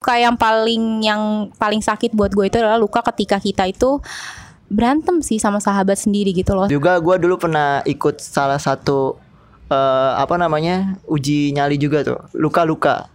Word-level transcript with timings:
luka 0.00 0.16
yang 0.16 0.32
paling 0.32 1.04
yang 1.04 1.52
paling 1.60 1.84
sakit 1.84 2.16
buat 2.16 2.32
gue 2.32 2.48
itu 2.48 2.56
adalah 2.56 2.80
luka 2.80 3.04
ketika 3.12 3.36
kita 3.36 3.68
itu 3.68 4.00
berantem 4.72 5.20
sih 5.20 5.36
sama 5.36 5.60
sahabat 5.60 6.00
sendiri 6.00 6.32
gitu 6.32 6.56
loh. 6.56 6.72
Juga 6.72 6.96
gue 6.96 7.20
dulu 7.20 7.36
pernah 7.36 7.84
ikut 7.84 8.16
salah 8.16 8.56
satu 8.56 9.20
uh, 9.68 10.12
apa 10.16 10.40
namanya 10.40 10.96
uji 11.04 11.52
nyali 11.52 11.76
juga 11.76 12.00
tuh 12.00 12.16
luka-luka. 12.32 13.12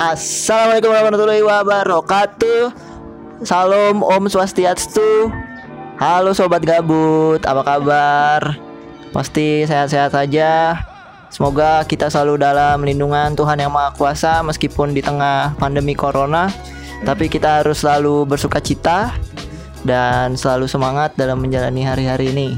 Assalamualaikum 0.00 0.96
warahmatullahi 0.96 1.44
wabarakatuh. 1.44 2.72
Salam 3.44 4.00
Om 4.00 4.32
Swastiastu. 4.32 5.28
Halo 6.00 6.32
Sobat 6.32 6.64
Gabut 6.64 7.44
Apa 7.44 7.60
kabar? 7.60 8.56
Pasti 9.12 9.68
sehat-sehat 9.68 10.16
saja. 10.16 10.80
Semoga 11.28 11.84
kita 11.84 12.08
selalu 12.08 12.40
dalam 12.40 12.80
lindungan 12.80 13.36
Tuhan 13.36 13.60
Yang 13.60 13.76
Maha 13.76 13.92
Kuasa 13.92 14.40
Meskipun 14.40 14.96
di 14.96 15.04
tengah 15.04 15.52
pandemi 15.60 15.92
Corona. 15.92 16.48
Tapi 17.04 17.28
kita 17.28 17.60
harus 17.60 17.84
selalu 17.84 18.24
bersuka 18.24 18.56
cita 18.56 19.12
Dan 19.84 20.32
selalu 20.32 20.64
semangat 20.64 21.12
dalam 21.20 21.44
menjalani 21.44 21.84
hari-hari 21.84 22.32
ini. 22.32 22.56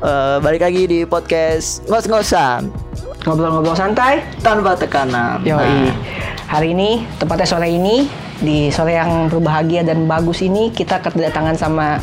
Uh, 0.00 0.40
Balik 0.40 0.64
lagi 0.64 0.88
di 0.88 1.04
podcast 1.04 1.84
Ngos-ngosan 1.84 2.89
ngobrol-ngobrol 3.24 3.76
santai 3.76 4.24
tanpa 4.40 4.76
tekanan. 4.76 5.44
Yo, 5.44 5.60
nah. 5.60 5.92
hari 6.48 6.72
ini 6.72 7.04
tepatnya 7.20 7.46
sore 7.48 7.68
ini 7.68 8.08
di 8.40 8.72
sore 8.72 8.96
yang 8.96 9.28
berbahagia 9.28 9.84
dan 9.84 10.08
bagus 10.08 10.40
ini 10.40 10.72
kita 10.72 11.04
kedatangan 11.04 11.56
sama 11.56 12.00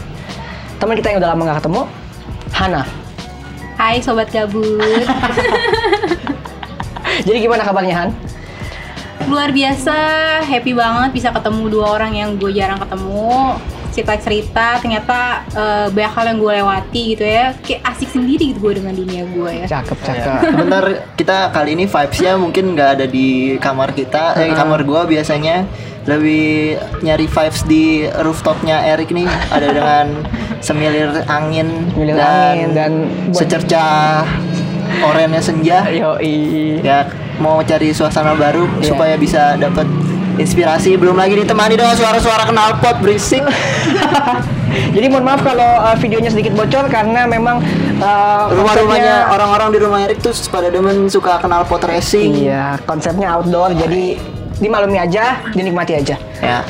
teman 0.77 0.93
kita 0.93 1.09
yang 1.13 1.19
udah 1.21 1.31
lama 1.33 1.41
gak 1.49 1.59
ketemu, 1.65 1.81
Hana. 2.53 2.83
Hai 3.77 4.01
sobat 4.01 4.29
gabut. 4.29 4.81
Jadi 7.25 7.37
gimana 7.41 7.65
kabarnya 7.65 7.95
Han? 8.05 8.09
Luar 9.27 9.51
biasa, 9.51 9.97
happy 10.45 10.71
banget 10.77 11.09
bisa 11.11 11.29
ketemu 11.33 11.67
dua 11.67 11.99
orang 11.99 12.13
yang 12.13 12.29
gue 12.37 12.53
jarang 12.53 12.79
ketemu 12.79 13.57
cerita-cerita 13.97 14.77
ternyata 14.77 15.41
uh, 15.57 15.87
banyak 15.89 16.13
hal 16.13 16.25
yang 16.29 16.37
gue 16.37 16.53
lewati 16.61 17.01
gitu 17.17 17.25
ya. 17.25 17.57
Kayak 17.65 17.81
asik 17.89 18.13
sendiri 18.13 18.53
gitu 18.53 18.59
gue 18.61 18.73
dengan 18.77 18.93
dunia 18.93 19.25
gue 19.25 19.51
ya. 19.63 19.65
Cakep 19.65 19.97
cakep. 20.05 20.21
Ya. 20.21 20.37
sebentar 20.53 20.83
kita 21.17 21.37
kali 21.49 21.73
ini 21.73 21.85
vibesnya 21.89 22.33
mungkin 22.37 22.77
nggak 22.77 22.89
ada 23.01 23.05
di 23.09 23.57
kamar 23.57 23.97
kita. 23.97 24.37
Eh 24.37 24.53
kamar 24.53 24.85
gue 24.85 25.01
biasanya 25.17 25.65
lebih 26.05 26.77
nyari 27.01 27.25
vibes 27.25 27.61
di 27.65 28.05
rooftopnya 28.21 28.85
Erik 28.85 29.09
nih. 29.09 29.25
Ada 29.49 29.67
dengan 29.73 30.05
semilir 30.67 31.09
angin 31.25 31.89
semilir 31.97 32.15
dan, 32.21 32.53
angin 32.53 32.69
dan 32.77 32.91
secercah 33.33 34.21
orennya 35.01 35.41
senja. 35.41 35.89
Yoi. 35.89 36.85
ya 36.85 37.09
mau 37.37 37.61
cari 37.61 37.93
suasana 37.93 38.33
baru 38.33 38.65
yeah. 38.81 38.89
supaya 38.89 39.15
bisa 39.17 39.57
dapat 39.57 39.85
inspirasi 40.37 40.95
belum 40.95 41.17
lagi 41.17 41.37
ditemani 41.37 41.75
dengan 41.75 41.97
suara-suara 41.97 42.47
knalpot 42.49 43.01
berisik. 43.01 43.43
Jadi 44.95 45.05
mohon 45.09 45.25
maaf 45.25 45.41
kalau 45.41 45.65
uh, 45.81 45.97
videonya 45.97 46.29
sedikit 46.29 46.53
bocor 46.53 46.85
karena 46.87 47.25
memang 47.25 47.61
uh, 47.97 48.51
rumah-rumahnya 48.53 49.33
orang-orang 49.33 49.69
di 49.73 49.79
rumah 49.81 49.99
Erik 50.05 50.21
tuh 50.21 50.33
pada 50.53 50.69
demen 50.69 51.09
suka 51.09 51.41
knalpot 51.41 51.81
racing. 51.85 52.47
Iya 52.47 52.77
konsepnya 52.85 53.33
outdoor 53.33 53.73
jadi 53.73 54.19
dimaklumi 54.61 55.01
aja 55.01 55.41
dinikmati 55.53 55.93
aja. 55.97 56.15
Ya. 56.39 56.61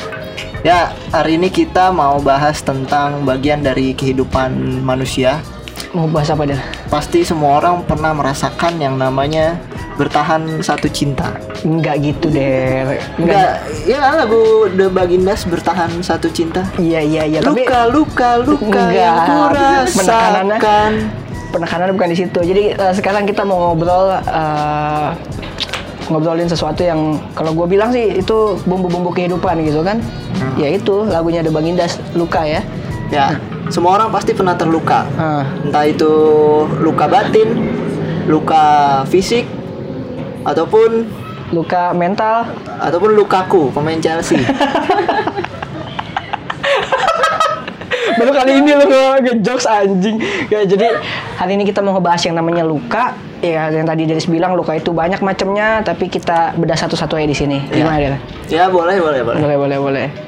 Ya 0.66 0.90
hari 1.14 1.38
ini 1.38 1.52
kita 1.54 1.94
mau 1.94 2.18
bahas 2.18 2.58
tentang 2.64 3.22
bagian 3.22 3.62
dari 3.62 3.94
kehidupan 3.94 4.82
manusia. 4.82 5.38
Mau 5.94 6.08
bahas 6.10 6.28
apa 6.32 6.44
deh 6.44 6.60
pasti 6.88 7.24
semua 7.24 7.60
orang 7.60 7.84
pernah 7.84 8.12
merasakan 8.16 8.80
yang 8.80 8.96
namanya 8.96 9.60
bertahan 9.98 10.62
satu 10.62 10.86
cinta. 10.86 11.34
Enggak 11.66 12.06
gitu 12.06 12.30
deh. 12.30 12.96
Enggak. 13.18 13.66
Ya 13.84 14.14
lagu 14.14 14.70
The 14.70 14.86
Bagindas 14.86 15.42
bertahan 15.42 15.90
satu 16.00 16.30
cinta. 16.30 16.62
Iya 16.78 17.02
iya 17.02 17.22
iya. 17.26 17.38
Luka 17.42 17.90
tapi... 17.90 17.92
luka 17.92 18.30
luka 18.46 18.62
enggak. 18.62 18.88
yang 18.94 19.16
kurasakan. 19.26 20.92
Penekanannya 21.50 21.94
bukan 21.98 22.10
di 22.14 22.18
situ. 22.22 22.40
Jadi 22.44 22.78
uh, 22.78 22.94
sekarang 22.94 23.26
kita 23.26 23.42
mau 23.42 23.72
ngobrol 23.72 24.14
uh, 24.14 25.10
ngobrolin 26.08 26.48
sesuatu 26.48 26.80
yang 26.86 27.20
kalau 27.36 27.52
gue 27.52 27.66
bilang 27.68 27.92
sih 27.92 28.22
itu 28.22 28.56
bumbu-bumbu 28.64 29.10
kehidupan 29.10 29.60
gitu 29.66 29.82
kan. 29.82 29.98
Hmm. 30.38 30.54
Ya 30.56 30.70
itu 30.70 31.04
lagunya 31.10 31.42
The 31.42 31.50
Bagindas 31.50 31.98
luka 32.14 32.46
ya. 32.46 32.62
Ya. 33.10 33.40
Semua 33.68 34.00
orang 34.00 34.14
pasti 34.14 34.32
pernah 34.32 34.54
terluka. 34.54 35.04
Uh. 35.16 35.44
Entah 35.68 35.84
itu 35.88 36.12
luka 36.80 37.08
batin, 37.08 37.48
luka 38.28 38.64
fisik, 39.08 39.57
ataupun 40.44 41.08
luka 41.54 41.96
mental. 41.96 42.44
ataupun 42.78 43.10
lukaku 43.18 43.74
pemain 43.74 43.98
Chelsea. 43.98 44.38
Baru 48.18 48.30
kali 48.34 48.62
ini 48.62 48.70
lo 48.74 48.86
ngejokes 49.18 49.66
anjing. 49.66 50.22
Ya 50.46 50.62
jadi 50.62 50.94
hari 51.34 51.58
ini 51.58 51.66
kita 51.66 51.82
mau 51.82 51.98
ngebahas 51.98 52.22
yang 52.22 52.38
namanya 52.38 52.62
luka. 52.62 53.18
Ya 53.42 53.70
yang 53.70 53.86
tadi 53.86 54.06
Deris 54.06 54.30
bilang 54.30 54.54
luka 54.54 54.74
itu 54.78 54.90
banyak 54.94 55.22
macamnya 55.22 55.82
tapi 55.82 56.06
kita 56.10 56.54
bedah 56.54 56.78
satu-satu 56.78 57.18
aja 57.18 57.26
di 57.26 57.34
sini. 57.34 57.58
Ya. 57.70 57.82
gimana 57.82 57.98
ya. 57.98 58.18
ya 58.46 58.64
boleh 58.70 58.98
boleh 59.02 59.20
boleh. 59.26 59.40
Boleh 59.42 59.56
boleh 59.58 59.78
boleh 59.78 60.27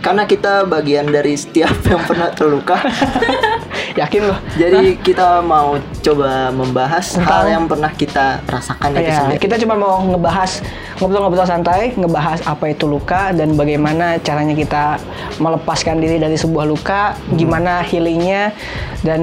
karena 0.00 0.24
kita 0.24 0.64
bagian 0.64 1.08
dari 1.12 1.36
setiap 1.36 1.76
yang 1.90 2.02
pernah 2.04 2.32
terluka. 2.32 2.80
Yakin 4.00 4.22
loh. 4.22 4.38
Jadi 4.56 4.96
Hah? 4.96 5.02
kita 5.02 5.28
mau 5.44 5.76
coba 6.00 6.48
membahas 6.54 7.16
Entah. 7.18 7.42
hal 7.42 7.44
yang 7.52 7.64
pernah 7.66 7.90
kita 7.92 8.40
rasakan 8.48 8.96
ya, 8.96 9.36
Kita 9.36 9.58
cuma 9.60 9.74
mau 9.76 10.00
ngebahas 10.06 10.62
ngobrol-ngobrol 11.02 11.44
santai, 11.44 11.92
ngebahas 11.98 12.40
apa 12.46 12.70
itu 12.70 12.86
luka 12.86 13.34
dan 13.34 13.58
bagaimana 13.58 14.16
caranya 14.22 14.54
kita 14.54 14.96
melepaskan 15.42 15.98
diri 15.98 16.22
dari 16.22 16.38
sebuah 16.38 16.64
luka, 16.70 17.12
hmm. 17.12 17.36
gimana 17.36 17.82
healingnya 17.82 18.54
dan 19.02 19.20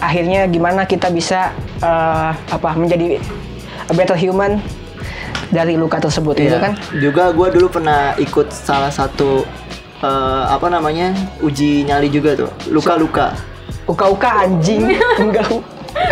akhirnya 0.00 0.48
gimana 0.48 0.88
kita 0.88 1.12
bisa 1.12 1.52
uh, 1.84 2.32
apa 2.32 2.74
menjadi 2.74 3.20
a 3.88 3.92
better 3.92 4.16
human 4.16 4.58
dari 5.52 5.76
luka 5.76 6.00
tersebut 6.00 6.34
iya. 6.40 6.44
gitu 6.48 6.56
kan. 6.58 6.72
Juga 6.98 7.24
gue 7.30 7.48
dulu 7.54 7.66
pernah 7.68 8.16
ikut 8.16 8.48
salah 8.50 8.90
satu 8.90 9.44
uh, 10.02 10.50
apa 10.50 10.66
namanya 10.72 11.14
uji 11.44 11.84
nyali 11.86 12.08
juga 12.10 12.34
tuh 12.34 12.50
luka-luka 12.72 13.36
uka-uka 13.84 14.48
anjing 14.48 14.96
enggak 15.22 15.46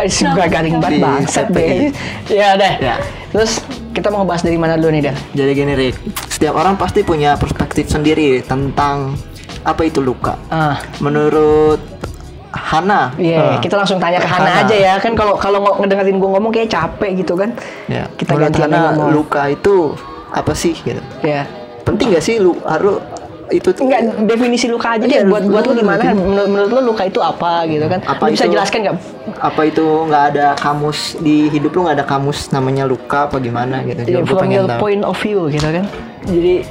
suka 0.07 0.45
garing 0.47 0.79
banget 0.79 1.03
bangsat 1.03 1.47
deh 1.51 1.91
ya 2.31 2.55
deh 2.55 2.75
ya. 2.79 2.97
terus 3.35 3.65
kita 3.93 4.09
mau 4.09 4.23
ngebahas 4.23 4.43
dari 4.47 4.59
mana 4.61 4.79
dulu 4.79 4.91
nih 4.95 5.03
Dan? 5.11 5.17
jadi 5.35 5.51
gini 5.53 5.73
Rick 5.75 5.97
setiap 6.31 6.55
orang 6.59 6.79
pasti 6.79 7.03
punya 7.03 7.35
perspektif 7.35 7.91
sendiri 7.91 8.45
tentang 8.47 9.17
apa 9.63 9.83
itu 9.87 10.03
luka 10.03 10.39
uh. 10.51 10.79
menurut 10.99 11.79
Hana. 12.53 13.17
Iya, 13.17 13.33
yeah, 13.33 13.49
uh, 13.57 13.61
kita 13.65 13.81
langsung 13.81 13.97
tanya 13.97 14.21
ke 14.21 14.29
Hana, 14.29 14.45
Hana 14.45 14.65
aja 14.69 14.77
ya. 14.77 14.95
Kan 15.01 15.17
kalau 15.17 15.41
kalau 15.41 15.65
ngedengerin 15.81 16.21
gue 16.21 16.31
ngomong 16.37 16.53
kayak 16.53 16.69
capek 16.69 17.25
gitu 17.25 17.33
kan. 17.33 17.57
Ya. 17.89 18.05
Kita 18.13 18.37
ganti 18.37 18.61
Hana 18.61 18.93
ngomong. 18.93 19.09
luka 19.09 19.49
itu 19.49 19.97
apa 20.33 20.53
sih 20.53 20.77
gitu. 20.77 21.01
Ya. 21.25 21.49
Penting 21.89 22.13
gak 22.13 22.25
sih 22.25 22.37
lu 22.37 22.61
harus 22.69 23.01
itu 23.51 23.69
tuh 23.75 23.83
enggak 23.83 24.01
definisi 24.29 24.67
luka 24.71 24.95
aja 24.95 25.05
iya, 25.09 25.27
deh. 25.27 25.33
Buat 25.33 25.45
buat 25.51 25.65
lu 25.67 25.75
gimana? 25.83 26.03
menurut, 26.15 26.49
menurut 26.49 26.71
lu 26.71 26.81
luka 26.95 27.03
itu 27.09 27.19
apa 27.19 27.67
gitu 27.67 27.87
kan? 27.91 28.01
Apa 28.07 28.31
lu 28.31 28.39
bisa 28.39 28.47
itu, 28.47 28.55
jelaskan 28.55 28.79
nggak? 28.87 28.97
apa 29.43 29.61
itu 29.67 29.83
nggak 29.83 30.25
ada 30.35 30.47
kamus 30.55 31.19
di 31.19 31.51
hidup 31.51 31.75
lu 31.75 31.81
nggak 31.89 31.97
ada 31.99 32.07
kamus 32.07 32.55
namanya 32.55 32.87
luka 32.87 33.27
apa 33.27 33.43
gimana 33.43 33.83
gitu? 33.83 34.07
Yeah, 34.07 34.23
from 34.23 34.51
your 34.55 34.71
tahu. 34.71 34.79
point 34.79 35.03
of 35.03 35.17
view 35.19 35.51
gitu 35.51 35.67
kan? 35.67 35.85
Jadi 36.29 36.63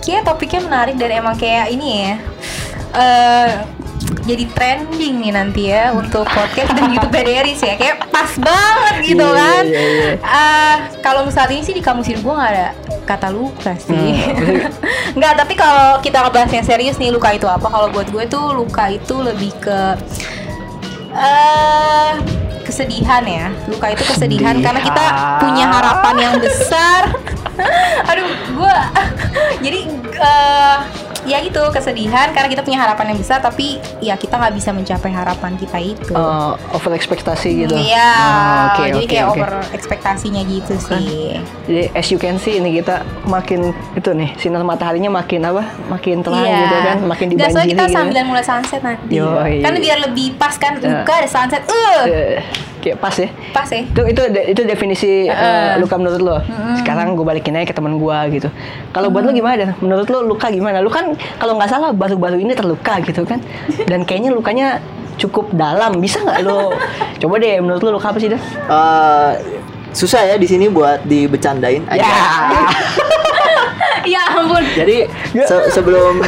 kayak 0.00 0.22
topiknya 0.24 0.60
menarik 0.64 0.96
dan 0.96 1.10
emang 1.12 1.36
kayak 1.36 1.68
ini 1.68 1.88
ya. 2.08 2.14
Uh, 2.90 3.50
jadi 4.24 4.44
trending 4.52 5.14
nih 5.20 5.32
nanti 5.32 5.62
ya 5.72 5.96
untuk 5.96 6.28
podcast 6.28 6.70
dan 6.76 6.92
YouTube 6.92 7.14
Deris 7.14 7.60
ya 7.60 7.74
kayak 7.76 8.08
pas 8.12 8.30
banget 8.36 8.94
gitu 9.14 9.26
yeah, 9.26 9.40
kan 9.40 9.64
yeah, 9.64 9.88
yeah. 9.88 10.14
Uh, 10.20 10.76
kalau 11.00 11.24
misalnya 11.24 11.56
ini 11.56 11.64
sih 11.64 11.74
di 11.76 11.82
kamus 11.82 12.08
hidup 12.08 12.22
gue 12.24 12.34
nggak 12.36 12.52
ada 12.52 12.68
kata 13.08 13.28
luka 13.32 13.72
sih 13.80 14.14
hmm. 14.22 15.16
nggak 15.18 15.32
tapi 15.34 15.54
kalau 15.58 15.98
kita 15.98 16.22
ngebahas 16.22 16.50
yang 16.52 16.66
serius 16.66 16.96
nih 17.00 17.10
luka 17.10 17.34
itu 17.34 17.48
apa 17.48 17.66
kalau 17.66 17.88
buat 17.90 18.06
gue 18.12 18.24
tuh 18.30 18.54
luka 18.54 18.92
itu 18.92 19.14
lebih 19.18 19.50
ke 19.58 19.78
uh, 21.16 22.12
kesedihan 22.62 23.24
ya 23.26 23.50
luka 23.66 23.90
itu 23.90 24.06
kesedihan 24.06 24.54
Sedih. 24.54 24.64
karena 24.64 24.80
kita 24.86 25.04
punya 25.42 25.66
harapan 25.66 26.14
yang 26.22 26.34
besar 26.38 27.10
aduh 28.10 28.30
gue 28.54 28.76
jadi 29.64 29.80
uh, 30.22 30.78
ya 31.22 31.38
itu 31.38 31.60
kesedihan 31.70 32.30
karena 32.30 32.48
kita 32.48 32.60
punya 32.60 32.78
harapan 32.78 33.12
yang 33.12 33.18
besar 33.18 33.38
tapi 33.38 33.76
ya 33.98 34.14
kita 34.14 34.34
nggak 34.34 34.54
bisa 34.54 34.70
mencapai 34.70 35.10
harapan 35.10 35.52
kita 35.54 35.78
itu. 35.78 36.10
Eh, 36.10 36.52
over 36.70 36.92
ekspektasi 36.92 37.48
gitu. 37.60 37.74
Iya, 37.74 38.10
Oh, 38.10 38.60
oke, 38.70 38.82
jadi 38.86 38.98
oke, 38.98 39.06
kayak 39.06 39.26
oke. 39.26 39.36
over 39.36 39.50
ekspektasinya 39.70 40.42
gitu 40.42 40.74
sih. 40.76 41.36
Jadi 41.64 41.82
as 41.92 42.06
you 42.08 42.16
can 42.16 42.36
see 42.36 42.56
ini 42.56 42.76
kita 42.76 43.00
makin 43.24 43.70
itu 43.92 44.10
nih 44.10 44.32
sinar 44.36 44.62
mataharinya 44.62 45.10
makin 45.10 45.42
apa? 45.42 45.62
Makin 45.88 46.20
terang 46.20 46.40
Iya. 46.40 46.58
gitu 46.60 46.76
kan, 46.78 46.98
makin 47.04 47.26
Nggak, 47.30 47.48
soalnya 47.48 47.66
dibanjiri 47.66 47.70
kita 47.70 47.84
gitu. 47.84 47.94
sambilan 47.94 48.24
mulai 48.24 48.44
sunset 48.44 48.80
nanti. 48.80 49.04
Yoi. 49.12 49.54
Kan 49.60 49.72
biar 49.76 49.98
lebih 50.00 50.26
pas 50.34 50.54
kan, 50.54 50.72
Ya. 50.76 50.88
luka 50.96 51.12
ada 51.14 51.28
sunset. 51.28 51.62
Uh, 51.64 52.02
Eh, 52.02 52.40
kayak 52.80 52.96
pas 52.96 53.12
ya. 53.12 53.28
pas 53.52 53.66
ya. 53.66 53.84
Itu 53.84 54.02
itu 54.06 54.22
itu 54.46 54.62
definisi 54.64 55.12
eh, 55.24 55.30
Heeh. 55.30 55.76
luka 55.76 55.94
menurut 55.94 56.20
lo. 56.20 56.36
Sekarang 56.76 57.12
gue 57.12 57.22
balikin 57.22 57.52
aja 57.52 57.64
ke 57.64 57.74
teman 57.74 57.94
gue 57.94 58.18
gitu. 58.32 58.48
Kalau 58.90 59.08
buat 59.08 59.22
lo 59.22 59.30
gimana? 59.30 59.76
Menurut 59.78 60.08
lo 60.08 60.24
luka 60.24 60.48
gimana? 60.48 60.80
Lu 60.80 60.88
kan 60.88 61.09
kalau 61.38 61.56
nggak 61.58 61.70
salah 61.70 61.90
baru-baru 61.94 62.42
ini 62.42 62.52
terluka 62.54 62.98
gitu 63.04 63.22
kan. 63.24 63.40
Dan 63.86 64.02
kayaknya 64.04 64.30
lukanya 64.34 64.68
cukup 65.20 65.52
dalam. 65.52 66.00
Bisa 66.00 66.22
nggak 66.24 66.40
lo 66.44 66.72
coba 67.20 67.34
deh 67.38 67.60
menurut 67.60 67.82
lo 67.84 67.90
luka 68.00 68.10
apa 68.12 68.18
sih 68.18 68.30
dah? 68.32 68.40
Eh, 68.70 69.32
susah 69.90 70.22
ya 70.22 70.36
di 70.38 70.46
sini 70.46 70.70
buat 70.70 71.02
dibecandain 71.04 71.82
aja. 71.90 72.00
Ya. 72.00 72.14
ya 74.16 74.22
ampun. 74.32 74.64
Jadi 74.74 75.04
se- 75.44 75.68
sebelum 75.70 76.24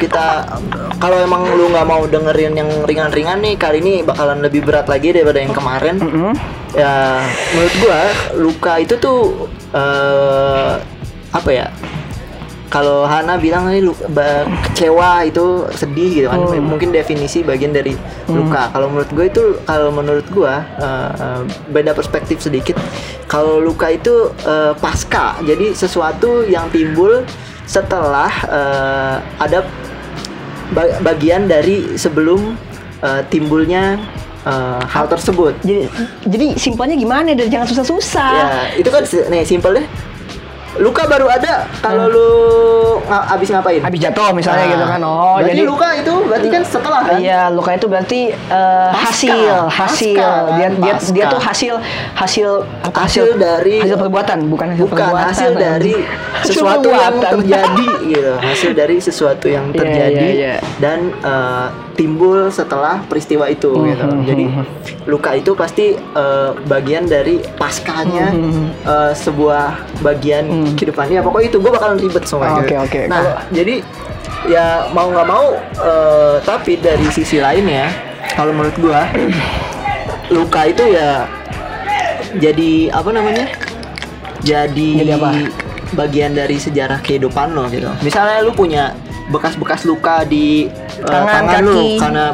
kita 0.00 0.48
kalau 0.96 1.18
emang 1.20 1.44
lu 1.52 1.68
nggak 1.68 1.86
mau 1.86 2.02
dengerin 2.08 2.56
yang 2.56 2.70
ringan-ringan 2.88 3.38
nih 3.42 3.54
kali 3.60 3.84
ini 3.84 3.94
bakalan 4.00 4.40
lebih 4.40 4.64
berat 4.64 4.88
lagi 4.88 5.12
daripada 5.12 5.38
yang 5.42 5.52
kemarin. 5.52 5.96
Mm-mm. 6.00 6.32
Ya 6.72 7.20
menurut 7.52 7.74
gua 7.84 8.00
luka 8.40 8.72
itu 8.80 8.94
tuh 8.96 9.50
eh 9.76 10.72
apa 11.32 11.50
ya? 11.52 11.66
Kalau 12.72 13.04
Hana 13.04 13.36
bilang 13.36 13.68
ini 13.68 13.84
lu- 13.84 14.00
ba- 14.08 14.48
kecewa 14.64 15.20
itu 15.22 15.44
sedih 15.70 16.10
gitu 16.14 16.26
kan. 16.26 16.40
Hmm. 16.40 16.56
Mungkin 16.64 16.88
definisi 16.88 17.44
bagian 17.44 17.68
dari 17.68 17.92
luka. 18.26 18.72
Kalau 18.72 18.88
menurut 18.88 19.12
gue 19.12 19.26
itu 19.28 19.42
kalau 19.62 19.92
menurut 19.92 20.24
gua 20.32 20.64
eh, 20.80 21.10
eh, 21.14 21.40
beda 21.68 21.92
perspektif 21.92 22.40
sedikit. 22.40 22.80
Kalau 23.28 23.60
luka 23.60 23.92
itu 23.92 24.32
eh, 24.42 24.72
pasca. 24.74 25.36
Jadi 25.42 25.76
sesuatu 25.76 26.48
yang 26.48 26.72
timbul 26.72 27.28
setelah 27.68 28.32
eh, 28.48 29.16
ada 29.38 29.68
ba- 30.72 30.96
bagian 31.04 31.44
dari 31.44 31.92
sebelum 31.94 32.56
eh, 33.04 33.20
timbulnya 33.28 34.00
eh, 34.48 34.82
hal 34.82 35.12
tersebut. 35.12 35.60
Jadi 35.60 35.92
jadi 36.24 36.46
simpelnya 36.56 36.96
gimana? 36.96 37.36
Dan 37.36 37.52
jangan 37.52 37.68
susah-susah. 37.68 38.32
Ya, 38.32 38.48
itu 38.80 38.88
kan 38.88 39.04
nih 39.28 39.44
simpelnya. 39.44 39.84
Luka 40.74 41.04
baru 41.04 41.28
ada 41.28 41.68
kalau 41.78 42.08
lu 42.08 42.28
nga- 43.04 43.28
abis 43.30 43.48
ngapain? 43.48 43.76
Habis 43.78 44.00
jatuh 44.00 44.32
misalnya 44.32 44.64
Nah, 44.64 44.72
gitu 44.72 44.84
kan. 44.86 45.00
Oh, 45.02 45.36
berarti 45.36 45.50
jadi 45.50 45.62
luka 45.62 45.88
itu 45.92 46.14
berarti 46.24 46.48
kan 46.48 46.62
setelah 46.64 47.00
kan? 47.02 47.18
Iya, 47.18 47.40
luka 47.48 47.70
itu 47.72 47.86
berarti 47.86 48.20
eh, 48.30 48.88
Pasca. 48.88 49.04
hasil, 49.04 49.54
hasil. 49.68 50.16
Pasca, 50.16 50.32
kan? 50.48 50.56
dia 50.56 50.68
dia 50.72 50.94
Pasca. 50.96 51.12
dia 51.12 51.24
tuh 51.28 51.40
hasil 51.42 51.74
hasil 52.14 52.48
apa, 52.80 52.98
Hasil 53.02 53.26
dari- 53.36 53.80
hasil 53.80 53.98
perbuatan, 53.98 54.38
bukan 54.46 54.66
hasil 54.72 54.86
Bukan 54.86 54.96
perbuatan. 54.98 55.28
hasil 55.28 55.50
dari 55.52 55.94
Hasil 56.40 56.52
sesuatu 56.56 56.88
yang 56.88 57.14
terjadi 57.20 57.88
gitu. 58.08 58.32
Hasil 58.38 58.70
dari 58.72 58.96
sesuatu 58.98 59.46
yang 59.46 59.66
Iya, 59.68 59.76
terjadi 59.76 60.28
iya, 60.30 60.44
iya. 60.48 60.54
dan 60.78 60.98
eh, 61.14 61.66
timbul 61.92 62.48
setelah 62.48 63.04
peristiwa 63.04 63.46
itu 63.46 63.68
gitu. 63.68 64.06
Mhm, 64.06 64.24
Jadi 64.24 64.44
mhm. 64.46 64.64
luka 65.04 65.30
itu 65.32 65.52
pasti 65.52 65.92
eh, 65.94 66.50
bagian 66.64 67.04
dari 67.04 67.40
paskanya 67.54 68.30
Mhm. 68.30 68.64
eh, 68.82 69.12
sebuah 69.12 69.66
bagian 70.00 70.44
Mhm. 70.44 70.74
kehidupan. 70.74 71.06
Ya 71.08 71.20
pokoknya 71.20 71.48
itu 71.48 71.58
gue 71.58 71.70
bakalan 71.70 71.96
ribet 71.96 72.24
semua. 72.24 72.48
Oh, 72.50 72.60
gitu. 72.60 72.74
oke, 72.74 72.88
oke. 72.88 73.00
Nah 73.06 73.20
Kalau- 73.22 73.38
jadi 73.50 73.74
ya 74.42 74.66
mau 74.90 75.06
nggak 75.06 75.28
mau 75.28 75.46
eh, 75.78 76.36
tapi 76.42 76.74
dari 76.76 77.06
sisi 77.08 77.38
lain 77.38 77.62
ya 77.62 77.86
kalau 78.34 78.50
menurut 78.50 78.74
gua 78.76 79.06
luka 80.34 80.66
itu 80.66 80.82
ya 80.88 81.30
jadi 82.34 82.90
apa 82.90 83.10
namanya 83.12 83.46
jadi, 84.42 84.90
Jadi 85.06 85.12
apa? 85.14 85.30
bagian 85.94 86.32
dari 86.32 86.56
sejarah 86.56 86.98
kehidupan 86.98 87.52
lo 87.52 87.68
gitu 87.68 87.86
misalnya 88.00 88.40
lu 88.40 88.50
punya 88.50 88.96
bekas-bekas 89.32 89.82
luka 89.82 90.22
di 90.22 90.68
eh, 90.68 91.02
Tangan, 91.02 91.48
tangan 91.48 91.62
lu 91.64 91.96
karena 91.96 92.24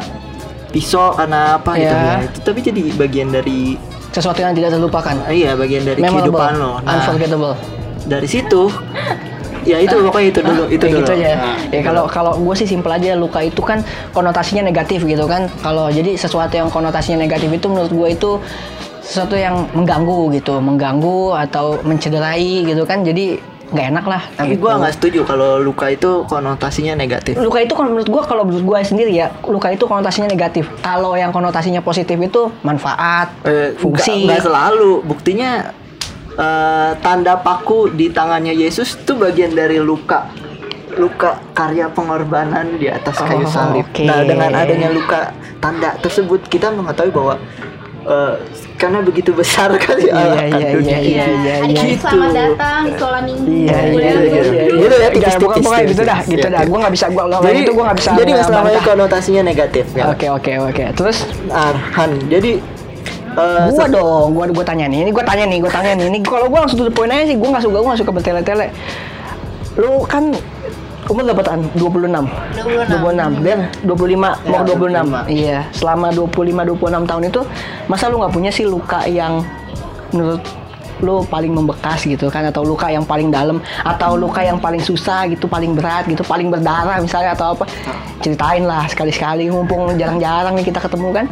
pisau 0.69 1.15
karena 1.15 1.57
apa 1.57 1.71
gitu 1.73 1.89
Ya. 1.89 2.03
ya 2.05 2.15
itu 2.21 2.39
tapi 2.43 2.59
jadi 2.59 2.81
bagian 2.93 3.29
dari 3.31 3.79
sesuatu 4.09 4.37
yang 4.37 4.53
tidak 4.53 4.75
terlupakan. 4.75 5.15
eh, 5.25 5.35
iya 5.39 5.55
bagian 5.55 5.81
dari 5.81 5.97
Memorable, 5.97 6.29
kehidupan 6.29 6.51
lo 6.57 6.71
nah 6.83 6.93
unforgettable. 6.99 7.55
dari 8.05 8.27
situ 8.27 8.69
ya 9.63 9.77
itu 9.77 9.91
pokoknya 9.91 10.27
itu 10.29 10.41
dulu 10.41 10.63
itu 10.67 10.79
Kayak 10.79 10.93
dulu 10.93 11.03
gitu 11.03 11.11
aja. 11.19 11.29
Nah, 11.35 11.57
ya 11.69 11.81
kalau 11.83 12.03
kalau 12.07 12.31
gue 12.35 12.55
sih 12.55 12.65
simpel 12.65 12.89
aja 12.89 13.11
luka 13.13 13.43
itu 13.43 13.59
kan 13.59 13.83
konotasinya 14.11 14.63
negatif 14.63 15.03
gitu 15.03 15.27
kan. 15.27 15.51
Kalau 15.59 15.91
jadi 15.91 16.15
sesuatu 16.15 16.55
yang 16.55 16.71
konotasinya 16.71 17.19
negatif 17.19 17.51
itu 17.51 17.67
menurut 17.67 17.91
gue 17.91 18.07
itu 18.09 18.31
sesuatu 19.03 19.35
yang 19.35 19.67
mengganggu 19.75 20.31
gitu, 20.33 20.57
mengganggu 20.57 21.35
atau 21.35 21.75
mencederai 21.83 22.65
gitu 22.65 22.87
kan. 22.87 23.03
Jadi 23.03 23.41
nggak 23.69 23.87
enak 23.87 24.05
lah. 24.05 24.21
Tapi 24.33 24.49
gitu. 24.51 24.61
gua 24.61 24.73
nggak 24.77 24.93
setuju 24.93 25.19
kalau 25.23 25.57
luka 25.57 25.85
itu 25.87 26.25
konotasinya 26.25 26.93
negatif. 26.93 27.37
luka 27.37 27.59
itu 27.59 27.71
kalau 27.71 27.89
menurut 27.89 28.09
gua 28.09 28.21
kalau 28.23 28.43
menurut 28.43 28.65
gua 28.65 28.79
sendiri 28.81 29.11
ya 29.11 29.29
luka 29.43 29.69
itu 29.69 29.83
konotasinya 29.83 30.25
negatif 30.25 30.65
kalau 30.79 31.13
yang 31.13 31.29
konotasinya 31.29 31.79
positif 31.79 32.15
itu 32.15 32.49
manfaat 32.61 33.29
Eh, 33.41 33.73
fungsi 33.75 34.25
nggak- 34.25 34.41
selalu. 34.43 35.01
Buktinya 35.03 35.69
eh, 36.31 36.91
tanda 36.97 37.37
paku 37.37 37.89
di 37.89 38.09
tangannya 38.09 38.53
Yesus 38.53 38.95
itu 38.95 39.13
bagian 39.13 39.51
dari 39.51 39.77
luka. 39.77 40.29
Luka 40.91 41.37
karya 41.53 41.87
pengorbanan 41.87 42.75
di 42.75 42.87
atas 42.87 43.15
kayu 43.17 43.43
Oh, 43.43 43.47
salib. 43.47 43.85
oke. 43.85 44.03
Nah, 44.03 44.25
dengan 44.25 44.51
adanya 44.51 44.89
luka 44.89 45.31
tanda 45.57 45.93
tersebut 45.95 46.43
kita 46.45 46.69
mengetahui 46.69 47.11
bahwa 47.11 47.37
eh, 48.01 48.33
karena 48.79 49.03
begitu 49.03 49.31
besar 49.31 49.67
kali 49.75 50.07
Iya, 50.07 50.47
iya, 50.47 50.67
dunia 50.71 50.87
iya, 50.89 50.97
ini. 50.97 51.11
iya, 51.11 51.25
iya, 51.27 51.53
Adik-adik 51.59 51.91
Gitu. 51.91 52.03
selamat 52.07 52.31
datang 52.31 52.81
sekolah 52.89 53.21
minggu. 53.21 53.43
Iya, 53.45 53.77
iya, 53.83 53.91
iya, 53.91 54.11
iya, 54.15 54.41
iya. 54.41 54.63
Gitu 54.71 54.95
ya, 54.95 55.09
tipis-tipis, 55.11 55.35
pokoknya- 55.37 55.63
pokoknya 55.67 55.85
gitu 55.85 56.01
dah, 56.01 56.19
gitu 56.23 56.39
Iya, 56.39 56.53
dah. 56.55 56.61
iya. 56.63 56.69
Gua 56.71 56.77
nggak 56.79 56.93
bisa, 56.95 57.05
gua 57.09 57.23
kalau 57.25 57.43
Jadi, 57.43 57.59
itu 57.59 57.71
gua 57.71 57.83
nggak 57.85 57.97
bisa. 57.99 58.09
jadi 58.15 58.29
nggak 58.31 58.47
ngebantah. 58.49 58.83
konotasinya 58.87 59.41
negatif 59.43 59.85
ya. 59.91 60.03
Oke, 60.07 60.27
oke, 60.31 60.51
oke. 60.63 60.83
Terus 60.95 61.17
Arhan. 61.49 62.11
Jadi 62.25 62.51
eh, 63.29 63.65
gua 63.69 63.85
dong, 63.85 64.27
gua 64.33 64.45
gua 64.47 64.65
tanya 64.65 64.85
nih. 64.87 64.99
Ini 65.03 65.11
gua 65.11 65.23
tanya 65.23 65.43
nih, 65.45 65.57
gua 65.59 65.69
tanya 65.69 65.91
nih. 65.93 66.05
Ini 66.07 66.17
kalau 66.23 66.47
gua 66.47 66.59
langsung 66.63 66.79
tutup 66.79 66.95
poin 66.95 67.09
aja 67.09 67.23
sih. 67.25 67.35
Gua 67.35 67.49
nggak 67.51 67.61
suka, 67.61 67.75
gua 67.75 67.87
nggak 67.91 67.99
suka 67.99 68.11
bertele-tele. 68.11 68.67
Lu 69.75 69.91
kan 70.03 70.23
umur 71.07 71.23
berapaan? 71.31 71.63
26. 71.77 72.27
26. 72.59 72.91
26. 72.99 73.45
Dan 73.45 73.59
25 73.87 74.35
mau 74.43 74.59
Ya, 74.59 74.59
26. 74.67 75.07
25. 75.07 75.31
Iya, 75.31 75.59
selama 75.71 76.07
25 76.11 76.61
26 76.75 77.07
tahun 77.07 77.23
itu 77.31 77.41
masa 77.87 78.11
lu 78.11 78.19
nggak 78.19 78.33
punya 78.35 78.51
sih 78.51 78.65
luka 78.67 79.07
yang 79.07 79.41
menurut 80.11 80.43
lu 80.99 81.23
paling 81.31 81.55
membekas 81.55 82.03
gitu 82.03 82.27
kan 82.27 82.43
atau 82.51 82.59
luka 82.67 82.91
yang 82.91 83.07
paling 83.07 83.31
dalam 83.31 83.63
atau 83.87 84.19
luka 84.19 84.43
yang 84.43 84.59
paling 84.59 84.83
susah 84.83 85.31
gitu 85.31 85.47
paling 85.47 85.71
berat 85.71 86.03
gitu 86.11 86.27
paling 86.27 86.51
berdarah 86.51 86.99
misalnya 86.99 87.31
atau 87.31 87.55
apa 87.55 87.63
ceritain 88.19 88.67
lah 88.67 88.83
sekali-sekali 88.83 89.47
mumpung 89.47 89.95
jarang-jarang 89.95 90.59
nih 90.59 90.67
kita 90.67 90.83
ketemu 90.83 91.23
kan 91.23 91.25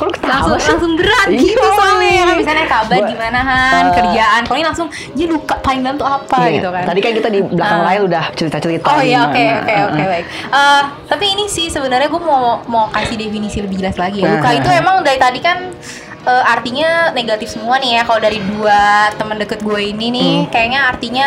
kok 0.00 0.06
lu 0.06 0.12
ketawa 0.14 0.32
langsung 0.32 0.56
sih? 0.56 0.70
langsung 0.70 0.92
berat 0.96 1.26
Iya, 1.28 1.40
gitu 1.42 1.60
soalnya 1.70 2.08
ya 2.10 2.22
kan 2.22 2.36
misalnya 2.38 2.64
kabar 2.66 2.96
Gua- 2.96 3.10
gimana 3.10 3.38
Han 3.42 3.84
eh, 3.84 3.92
kerjaan 3.92 4.40
pokoknya 4.42 4.66
langsung 4.66 4.88
dia 5.12 5.26
luka 5.26 5.54
paling 5.60 5.80
dalam 5.82 5.94
tuh 5.94 6.08
apa 6.08 6.36
Iya, 6.40 6.50
gitu 6.56 6.68
kan 6.70 6.84
tadi 6.86 6.98
kan 6.98 7.12
kita 7.12 7.28
di 7.28 7.40
belakang 7.44 7.78
Ah. 7.78 7.86
layar 7.86 8.02
udah 8.02 8.24
cerita-cerita 8.32 8.86
Oh 8.88 9.00
iya 9.00 9.18
oke 9.22 9.44
oke 9.60 9.74
oke 9.86 10.02
baik. 10.08 10.24
Eh, 10.50 10.82
tapi 11.04 11.24
ini 11.28 11.44
sih 11.46 11.66
sebenarnya 11.66 12.08
gue 12.08 12.22
mau 12.22 12.40
mau 12.64 12.88
kasih 12.88 13.14
definisi 13.14 13.60
lebih 13.60 13.76
jelas 13.76 13.94
lagi 13.94 14.18
ya. 14.18 14.32
Luka 14.32 14.46
Nah. 14.46 14.56
itu 14.56 14.68
emang 14.72 14.96
dari 15.00 15.18
tadi 15.18 15.38
kan 15.38 15.68
eh, 16.22 16.44
artinya 16.46 16.88
negatif 17.10 17.48
semua 17.50 17.76
nih 17.76 17.96
ya. 17.96 18.02
Kalau 18.02 18.18
dari 18.18 18.38
dua 18.38 18.80
teman 19.14 19.36
deket 19.36 19.60
gue 19.60 19.80
ini 19.80 20.06
nih, 20.10 20.32
Hmm. 20.36 20.48
kayaknya 20.48 20.80
artinya 20.86 21.26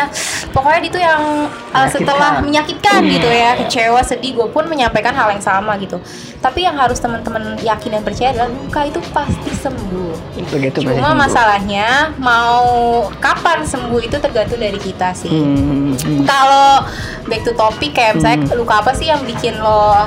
pokoknya 0.50 0.80
itu 0.82 0.98
yang 0.98 1.22
eh, 1.50 1.88
setelah 1.88 2.38
menyakitkan 2.38 3.02
gitu 3.04 3.26
ya, 3.26 3.50
kecewa, 3.56 4.00
sedih. 4.00 4.34
Gue 4.34 4.48
pun 4.48 4.64
menyampaikan 4.64 5.10
hal 5.10 5.30
yang 5.30 5.40
sama 5.40 5.74
gitu. 5.76 5.98
Tapi 6.38 6.62
yang 6.62 6.76
harus 6.76 6.96
teman-teman 6.96 7.56
yakin 7.58 7.90
dan 7.90 8.02
percaya 8.02 8.30
adalah 8.30 8.48
luka 8.48 8.80
itu 8.84 9.00
pasti 9.10 9.50
sembuh. 9.50 10.12
Pasti 10.36 10.70
Cuma 10.76 10.92
sembuh. 10.94 11.16
masalahnya 11.16 11.86
mau 12.16 12.68
kapan 13.16 13.64
sembuh 13.64 14.00
itu 14.00 14.16
tergantung 14.16 14.58
dari 14.58 14.76
kita 14.76 15.10
sih 15.10 15.26
Hmm, 15.26 15.94
hmm. 15.94 16.22
kalau 16.24 16.84
back 17.24 17.42
to 17.42 17.52
topik 17.52 17.90
kayak 17.92 18.14
misalnya 18.14 18.54
luka 18.54 18.78
apa 18.78 18.92
sih 18.92 19.06
yang 19.06 19.22
bikin 19.22 19.56
lo 19.56 20.04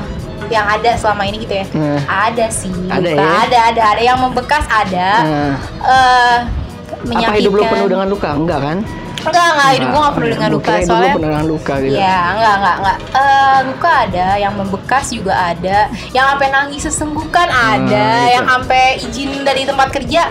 yang 0.49 0.67
ada 0.67 0.91
selama 0.97 1.23
ini 1.27 1.37
gitu 1.43 1.53
ya. 1.61 1.65
Hmm. 1.71 1.99
ada 2.07 2.45
sih 2.49 2.73
Ada 2.87 3.09
luka 3.13 3.23
ya? 3.23 3.31
ada 3.47 3.59
ada 3.73 3.81
ada. 3.95 4.01
Yang 4.01 4.17
membekas 4.23 4.63
ada. 4.67 5.09
Nah, 5.23 5.53
eh 5.85 6.37
apa 7.07 7.37
hidup 7.37 7.53
lu 7.53 7.63
penuh 7.67 7.87
dengan 7.87 8.07
luka? 8.09 8.29
Enggak 8.33 8.59
kan? 8.63 8.77
Enggak 9.27 9.47
enggak. 9.53 9.69
Hidup 9.75 9.87
gue 9.87 10.01
gak 10.01 10.15
penuh 10.15 10.29
dengan 10.31 10.49
Gua 10.49 10.57
luka 10.57 10.71
hidup 10.71 10.87
soalnya 10.87 11.09
penuh 11.11 11.25
dengan 11.27 11.45
luka 11.45 11.73
gitu. 11.83 11.95
Ya, 11.97 12.19
enggak, 12.33 12.55
enggak, 12.57 12.75
enggak. 12.77 12.97
Eh, 13.17 13.57
luka 13.67 13.91
ada, 14.07 14.27
yang 14.37 14.53
membekas 14.55 15.05
juga 15.11 15.33
ada, 15.35 15.77
yang 16.15 16.25
sampai 16.33 16.47
nangis 16.53 16.81
sesenggukan 16.87 17.47
ada, 17.49 18.07
gitu. 18.23 18.33
yang 18.37 18.45
sampai 18.45 18.83
izin 19.03 19.31
dari 19.43 19.61
tempat 19.67 19.87
kerja 19.91 20.23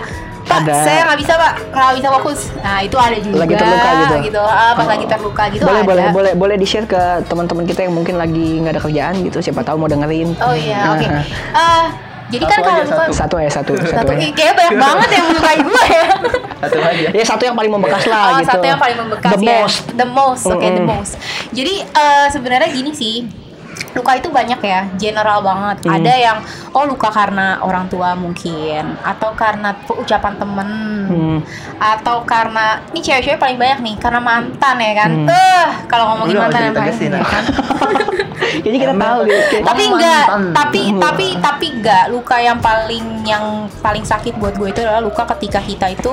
Pak, 0.47 0.63
Ada. 0.63 0.75
saya 0.79 0.99
nggak 1.03 1.19
bisa 1.19 1.33
pak, 1.35 1.53
nggak 1.69 1.93
bisa 1.95 2.07
fokus. 2.09 2.39
Nah 2.57 2.79
itu 2.79 2.95
ada 2.95 3.17
juga. 3.17 3.35
Lagi 3.37 3.53
terluka 3.53 3.89
gitu? 4.21 4.39
Ah, 4.39 4.71
pas 4.71 4.87
lagi 4.87 5.05
terluka 5.05 5.43
gitu 5.49 5.63
boleh 5.63 5.75
ada. 5.77 5.85
boleh 5.85 6.05
boleh 6.09 6.33
boleh 6.33 6.55
di 6.55 6.63
share 6.63 6.85
ke 6.85 6.97
teman-teman 7.25 7.63
kita 7.63 7.83
yang 7.83 7.91
mungkin 7.91 8.15
lagi 8.15 8.57
nggak 8.57 8.71
ada 8.71 8.81
kerjaan 8.81 9.15
gitu 9.21 9.37
siapa 9.39 9.59
tahu 9.61 9.75
mau 9.77 9.85
dengerin 9.85 10.31
Oh 10.39 10.51
iya, 10.51 10.79
Ah, 10.81 10.95
oke. 10.95 11.05
ah. 11.05 11.23
Ah, 11.51 11.85
jadi 12.27 12.43
kan 12.43 12.57
Satu 12.57 12.63
kalau 12.65 12.73
aja, 12.73 12.83
luka 12.85 12.95
satu. 12.97 13.13
satu 13.13 13.35
ya 13.37 13.49
satu 13.49 13.71
satu, 13.73 13.87
satu, 13.93 14.11
ya. 14.13 14.19
Kayaknya 14.29 14.53
banyak 14.53 14.73
banget 14.77 15.09
yang 15.09 15.25
melukai 15.27 15.57
gue 15.61 15.83
ya. 15.85 16.05
Satu 16.57 16.77
aja. 16.81 17.07
ya 17.13 17.23
satu 17.23 17.43
yang 17.43 17.55
paling 17.55 17.71
membekas 17.71 18.03
lah 18.05 18.23
oh, 18.25 18.31
gitu 18.37 18.49
satu 18.49 18.65
yang 18.65 18.79
paling 18.79 18.97
membekas 18.97 19.31
the 19.31 19.37
ya. 19.37 19.51
most 19.53 19.77
The 19.93 20.07
most, 20.07 20.43
oke 20.45 20.59
the 20.59 20.71
Mm-mm. 20.73 20.87
most. 20.89 21.13
Jadi 21.51 21.73
eh, 21.83 22.27
sebenarnya 22.29 22.69
gini 22.69 22.91
sih. 22.91 23.15
Luka 23.95 24.11
itu 24.17 24.29
banyak 24.29 24.59
ya, 24.61 24.85
general 24.95 25.41
banget. 25.41 25.77
Hmm. 25.85 25.95
Ada 25.97 26.13
yang 26.17 26.37
oh 26.73 26.85
luka 26.85 27.09
karena 27.09 27.61
orang 27.61 27.89
tua 27.89 28.13
mungkin, 28.13 28.97
atau 29.01 29.33
karena 29.33 29.73
ucapan 29.89 30.33
temen, 30.37 30.69
Hmm. 31.07 31.39
atau 31.79 32.21
karena 32.27 32.83
ini 32.91 32.99
cewek-cewek 33.01 33.39
paling 33.39 33.57
banyak 33.57 33.79
nih 33.81 33.95
karena 33.97 34.19
mantan 34.21 34.75
ya 34.77 34.93
kan. 34.93 35.11
Hmm. 35.13 35.29
Eh, 35.29 35.67
kalau 35.87 36.03
ngomongin 36.13 36.35
Udah, 36.37 36.43
mantan 36.45 36.61
yang 36.61 36.75
paling 36.75 36.97
ya 36.99 37.23
kan. 37.23 37.43
jadi 38.65 38.75
kita 38.79 38.93
tahu 38.95 39.19
gitu 39.27 39.55
tapi 39.63 39.83
enggak 39.91 40.25
tapi 40.55 40.81
Hmm. 40.87 41.01
tapi 41.01 41.25
tapi 41.41 41.65
enggak 41.79 42.05
luka 42.09 42.37
yang 42.39 42.59
paling 42.61 43.05
yang 43.27 43.67
paling 43.83 44.05
sakit 44.05 44.39
buat 44.39 44.55
gue 44.55 44.71
itu 44.71 44.79
adalah 44.81 45.03
luka 45.03 45.27
ketika 45.35 45.59
kita 45.59 45.91
itu 45.91 46.11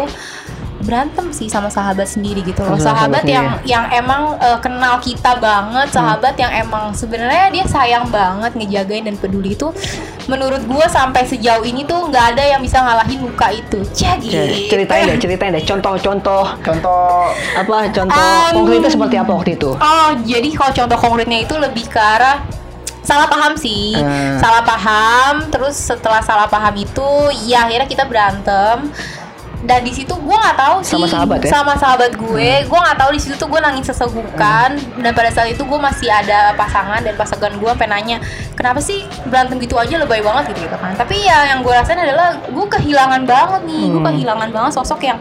berantem 0.84 1.32
sih 1.32 1.48
sama 1.48 1.72
sahabat 1.72 2.06
sendiri 2.06 2.44
gitu 2.44 2.60
loh 2.62 2.76
sahabat 2.76 3.24
sahabat 3.24 3.24
yang 3.24 3.46
sendiri. 3.58 3.72
yang 3.72 3.84
emang 3.90 4.22
eh, 4.38 4.58
kenal 4.60 4.94
kita 5.00 5.32
banget 5.40 5.88
sahabat 5.90 6.34
yang 6.36 6.52
emang 6.52 6.92
sebenarnya 6.92 7.50
dia 7.50 7.64
sayang 7.64 8.06
banget 8.12 8.52
ngejagain 8.54 9.04
dan 9.08 9.16
peduli 9.16 9.56
itu 9.56 9.72
menurut 10.28 10.62
gue 10.64 10.86
sampai 10.88 11.24
sejauh 11.24 11.64
ini 11.64 11.84
tuh 11.84 12.08
nggak 12.08 12.36
ada 12.36 12.44
yang 12.44 12.60
bisa 12.60 12.80
ngalahin 12.80 13.20
luka 13.24 13.52
itu 13.52 13.80
Cah, 13.92 14.16
gitu. 14.20 14.32
Ya, 14.32 14.68
ceritain 14.68 15.04
deh 15.08 15.18
ceritain 15.20 15.52
deh 15.52 15.64
contoh-contoh 15.64 16.56
Contoh 16.64 17.32
apa 17.56 17.88
contoh 17.92 18.12
Um, 18.14 18.52
konkretnya 18.62 18.90
seperti 18.92 19.16
apa 19.20 19.32
waktu 19.32 19.50
itu 19.58 19.70
Oh, 19.76 20.10
jadi 20.22 20.48
kalau 20.54 20.72
contoh 20.72 20.98
konkretnya 21.00 21.38
itu 21.44 21.54
lebih 21.56 21.84
ke 21.88 21.98
arah 21.98 22.44
salah 23.04 23.28
paham 23.28 23.52
sih. 23.54 23.92
Hmm. 23.94 24.40
Salah 24.40 24.64
paham, 24.64 25.52
terus 25.52 25.76
setelah 25.76 26.24
salah 26.24 26.48
paham 26.48 26.72
itu 26.80 27.08
ya 27.44 27.68
akhirnya 27.68 27.86
kita 27.86 28.08
berantem. 28.08 28.88
Dan 29.64 29.80
di 29.80 29.90
situ 29.90 30.12
gue 30.12 30.36
nggak 30.36 30.56
tahu 30.56 30.76
sih 30.80 30.92
Sama 30.92 31.08
sahabat 31.08 31.40
ya? 31.40 31.48
sama 31.50 31.72
sahabat 31.74 32.12
gue, 32.12 32.50
gue 32.62 32.78
nggak 32.78 32.98
tahu 32.98 33.10
di 33.10 33.20
situ 33.20 33.34
tuh 33.34 33.48
gue 33.48 33.56
nangis 33.58 33.88
sesegukan 33.88 34.70
dan 34.94 35.10
pada 35.10 35.32
saat 35.32 35.48
itu 35.48 35.64
gue 35.64 35.78
masih 35.78 36.06
ada 36.06 36.52
pasangan 36.52 37.00
dan 37.00 37.14
pasangan 37.14 37.48
gue 37.50 37.64
sampai 37.66 37.88
nanya 37.88 38.20
kenapa 38.52 38.78
sih 38.78 39.00
berantem 39.24 39.56
gitu 39.58 39.74
aja 39.74 39.96
lebay 39.96 40.20
banget 40.20 40.52
gitu 40.52 40.64
gitu 40.64 40.76
kan. 40.76 40.92
Tapi 40.94 41.16
ya 41.18 41.48
yang 41.48 41.60
gue 41.60 41.72
rasain 41.72 41.96
adalah 41.96 42.36
gue 42.44 42.66
kehilangan 42.70 43.24
banget 43.24 43.62
nih, 43.64 43.84
gue 43.88 43.96
Hmm. 43.96 44.06
kehilangan 44.06 44.48
banget 44.50 44.72
sosok 44.74 45.00
yang 45.02 45.16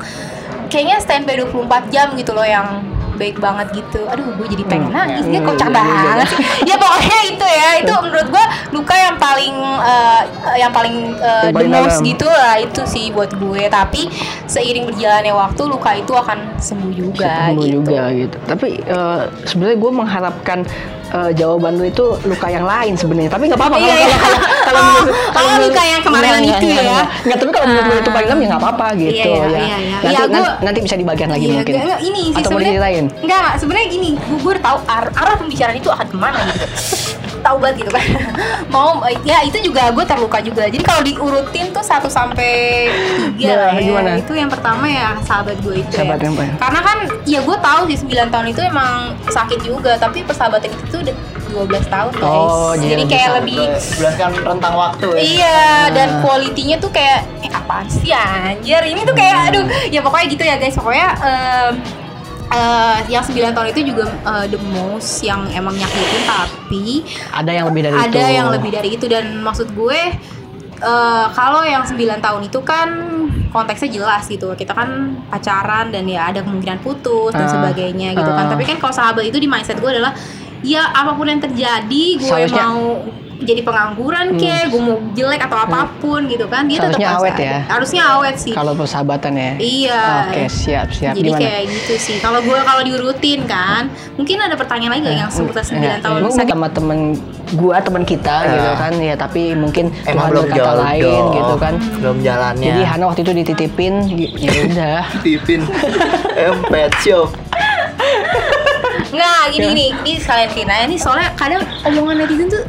kayaknya 0.67 0.99
standby 0.99 1.39
24 1.39 1.63
jam 1.87 2.11
gitu 2.13 2.31
loh 2.31 2.43
yang 2.43 2.83
baik 3.23 3.37
banget 3.39 3.67
gitu. 3.73 4.03
Aduh, 4.05 4.35
gue 4.35 4.47
jadi 4.49 4.63
pengen 4.65 4.91
Hmm. 4.91 4.99
nangis. 4.99 5.23
Dia 5.25 5.39
Hmm, 5.39 5.47
kocak 5.47 5.67
iya, 5.67 5.79
iya, 5.79 6.03
banget 6.03 6.27
sih. 6.27 6.43
Ya 6.69 6.75
pokoknya 6.75 7.19
itu 7.25 7.47
ya. 7.47 7.69
Itu 7.79 7.93
menurut 8.01 8.27
gue 8.29 8.45
luka 8.71 8.95
yang 8.97 9.15
paling 9.17 9.55
eh, 9.81 10.21
yang 10.57 10.71
paling 10.71 10.95
Yang 11.15 11.55
the 11.55 11.67
most 11.69 11.87
dalam. 11.95 12.03
gitu 12.05 12.27
lah 12.27 12.55
itu 12.57 12.81
sih 12.83 13.05
buat 13.09 13.31
gue. 13.33 13.63
Tapi 13.65 14.01
seiring 14.45 14.85
berjalannya 14.85 15.33
waktu 15.33 15.61
luka 15.63 15.91
itu 15.93 16.11
akan 16.13 16.37
sembuh 16.59 16.91
juga 16.91 17.49
Ketemu 17.49 17.61
gitu. 17.61 17.73
juga 17.79 18.01
gitu 18.11 18.37
tapi 18.43 18.67
eh, 18.79 19.21
sebenarnya 19.43 19.77
gue 19.77 19.91
mengharapkan 19.93 20.59
eh, 21.05 21.31
jawaban 21.33 21.73
lu 21.73 21.85
itu 21.85 22.05
luka 22.23 22.47
yang 22.47 22.63
lain 22.63 22.93
sebenarnya 22.93 23.29
tapi 23.29 23.43
nggak 23.45 23.57
apa-apa 23.57 23.75
Iya, 23.75 23.85
kalau 23.85 23.99
iya. 23.99 24.17
kalau 24.63 24.83
kalau 25.29 25.43
Oh, 25.43 25.53
oh, 25.53 25.57
luka 25.61 25.83
yang 25.83 26.01
kemarinan 26.01 26.39
Nggak, 26.39 26.55
itu 26.55 26.65
nggak, 26.65 26.79
ya. 26.79 26.89
nggak, 26.89 27.05
nggak, 27.23 27.37
tapi 27.37 27.49
kalau 27.51 27.65
menurut 27.65 27.85
lu 27.85 27.93
itu 27.93 28.03
Ah. 28.03 28.13
paling 28.13 28.27
dalam 28.27 28.39
ya 28.39 28.47
nggak 28.47 28.61
apa-apa 28.61 28.87
gitu 28.95 29.11
Iya, 29.13 29.25
ya 29.25 29.45
iya, 29.45 29.59
iya. 29.59 29.97
nanti 29.97 30.07
Iya, 30.09 30.21
nan- 30.23 30.39
gua- 30.39 30.55
nanti 30.61 30.79
bisa 30.79 30.95
dibagian 30.95 31.29
lagi 31.29 31.45
Iya, 31.45 31.55
mungkin 31.55 31.73
enggak, 31.77 31.99
ini 32.01 32.21
sih 32.25 32.39
atau 32.39 32.49
mau 32.49 32.59
diceritain 32.59 33.05
Enggak, 33.05 33.19
enggak, 33.19 33.49
sebenarnya 33.57 33.87
gini, 33.89 34.09
gue, 34.15 34.53
tahu 34.57 34.77
ar- 34.85 35.13
arah 35.13 35.35
pembicaraan 35.35 35.75
itu 35.75 35.89
akan 35.89 36.07
ke 36.07 36.17
mana 36.17 36.39
gitu. 36.47 36.65
Tahu 37.43 37.57
banget 37.59 37.75
gitu 37.83 37.91
kan. 37.91 38.05
Mau 38.73 39.03
ya 39.21 39.43
itu 39.43 39.59
juga 39.59 39.91
gue 39.91 40.05
terluka 40.07 40.39
juga. 40.39 40.63
Jadi 40.65 40.81
kalau 40.81 41.01
diurutin 41.03 41.69
tuh 41.69 41.83
1 41.83 42.07
sampai 42.07 42.87
3 43.37 43.43
lah 43.43 43.75
Nah, 43.75 43.77
ya. 43.77 43.83
gimana? 43.83 44.09
Itu 44.17 44.33
yang 44.33 44.49
pertama 44.49 44.87
ya 44.87 45.19
sahabat 45.21 45.59
gue 45.59 45.83
itu. 45.83 45.91
Sahabat 45.93 46.17
ya. 46.17 46.31
yang. 46.31 46.49
Karena 46.57 46.79
kan 46.79 46.97
ya 47.27 47.39
gue 47.43 47.57
tahu 47.59 47.81
sih 47.91 47.97
9 48.01 48.31
tahun 48.31 48.45
itu 48.49 48.61
emang 48.63 48.93
sakit 49.27 49.59
juga, 49.61 49.99
tapi 49.99 50.23
persahabatan 50.23 50.71
itu 50.71 50.83
tuh 50.89 50.99
udah 51.03 51.15
12 51.53 51.85
tahun 51.85 52.11
guys. 52.17 52.25
Oh, 52.25 52.73
jadi 52.73 52.91
jadi 52.97 53.03
kayak 53.05 53.29
lebih 53.43 53.57
berdasarkan 53.69 54.31
rentang 54.41 54.73
waktu 54.73 55.07
ya. 55.13 55.21
Iya, 55.21 55.61
dan 55.93 56.07
kualitinya 56.25 56.77
tuh 56.81 56.89
kayak 56.89 57.29
eh 57.45 57.51
apaan 57.53 57.85
sih 57.85 58.09
anjir? 58.09 58.81
Ini 58.81 59.05
tuh 59.05 59.13
kayak 59.13 59.53
aduh, 59.53 59.65
ya 59.93 60.01
pokoknya 60.01 60.25
gitu 60.33 60.43
ya 60.43 60.55
guys. 60.57 60.73
Pokoknya 60.73 61.07
em, 61.21 61.73
eh, 62.53 62.97
yang 63.09 63.21
9 63.21 63.33
tahun 63.51 63.67
itu 63.69 63.81
juga 63.87 64.05
eh, 64.05 64.45
the 64.47 64.59
most 64.67 65.21
yang 65.21 65.45
emang 65.51 65.73
nyakitin 65.73 66.23
tapi 66.23 67.01
ada 67.31 67.51
yang 67.51 67.65
lebih 67.67 67.81
dari 67.83 67.95
itu. 67.95 68.05
ada 68.07 68.23
yang 68.29 68.47
lebih 68.49 68.71
dari 68.71 68.89
itu. 68.91 69.05
Dan 69.07 69.25
maksud 69.39 69.73
gue 69.73 69.99
eh, 70.79 71.25
kalau 71.31 71.61
yang 71.63 71.81
9 71.81 71.97
tahun 72.19 72.41
itu 72.43 72.59
kan 72.61 72.87
konteksnya 73.49 73.89
jelas 73.91 74.25
gitu. 74.25 74.49
Kita 74.51 74.71
kan 74.71 74.89
pacaran 75.27 75.89
dan 75.89 76.05
ya 76.05 76.27
ada 76.27 76.41
kemungkinan 76.41 76.79
putus 76.79 77.31
dan 77.31 77.45
Ah, 77.45 77.51
sebagainya 77.51 78.13
gitu 78.13 78.25
kan. 78.27 78.45
ah. 78.45 78.49
tapi 78.49 78.63
kan 78.63 78.77
kalau 78.77 78.91
sahabat 78.91 79.23
itu 79.23 79.37
di 79.37 79.45
mindset 79.45 79.77
gue 79.77 79.89
adalah 79.89 80.13
ya 80.63 80.89
apa 80.89 81.11
pun 81.11 81.27
yang 81.27 81.37
terjadi 81.37 82.05
gue 82.17 82.23
Seharusnya- 82.23 82.65
mau 82.65 83.03
jadi 83.39 83.61
pengangguran 83.61 84.35
kek 84.35 84.69
gue 84.69 84.77
mau 84.77 84.95
jelek 85.11 85.41
atau 85.41 85.57
apa 85.57 85.89
pun 85.97 86.25
gitu 86.25 86.45
kan 86.45 86.63
dia 86.63 86.79
tetap 86.79 86.95
Seharusnya 86.95 87.09
harus 87.09 87.19
awet 87.19 87.35
ya. 87.37 87.57
harusnya 87.65 88.01
awet 88.07 88.35
sih. 88.37 88.51
Kalau 88.51 88.71
persahabatan 88.73 89.33
ya? 89.33 89.51
Iya. 89.57 90.01
oke 90.27 90.43
siap 90.47 90.87
siap. 90.89 91.13
Jadi 91.13 91.27
gimana? 91.27 91.41
kayak 91.41 91.63
gitu 91.67 91.93
sih. 91.97 92.17
Kalau 92.17 92.39
gue 92.39 92.55
kalau 92.55 92.81
diurutin 92.81 93.43
kan, 93.43 93.87
mungkin 94.13 94.37
ada 94.37 94.53
pertanyaan 94.53 94.91
lagi 94.93 95.03
nggak 95.03 95.17
yang 95.17 95.29
seputar 95.29 95.61
9 95.61 95.75
Enggak, 95.75 95.97
tahun? 95.99 96.19
mungkin 96.21 96.37
sakit 96.37 96.53
sama 96.53 96.67
temen 96.69 96.99
gua 97.53 97.77
temen 97.79 98.03
kita 98.03 98.35
Ya. 98.39 98.51
gitu 98.51 98.71
kan 98.75 98.93
ya 98.95 99.13
tapi 99.13 99.41
mungkin 99.53 99.85
Emang 100.03 100.25
Tuhan 100.25 100.29
belum 100.29 100.43
berkata 100.47 100.73
lain 100.79 101.23
gitu 101.31 101.53
kan. 101.57 101.73
Belum 101.97 102.17
jalannya. 102.19 102.67
Jadi 102.69 102.81
Hana 102.83 103.03
waktu 103.05 103.21
itu 103.21 103.31
dititipin 103.35 103.93
ya 104.35 104.51
udah. 104.67 105.01
Tipin 105.19 105.61
Em 106.33 106.55
pet 106.65 106.91
shop 106.99 107.29
Nggak, 109.13 109.41
gini 109.53 109.65
gini, 109.67 109.85
ini 110.03 110.13
sekalian 110.17 110.49
Tina. 110.49 110.73
Ini 110.83 110.97
soalnya 110.97 111.29
kadang 111.35 111.61
omongan 111.83 112.15
netizen 112.19 112.49
tuh 112.49 112.63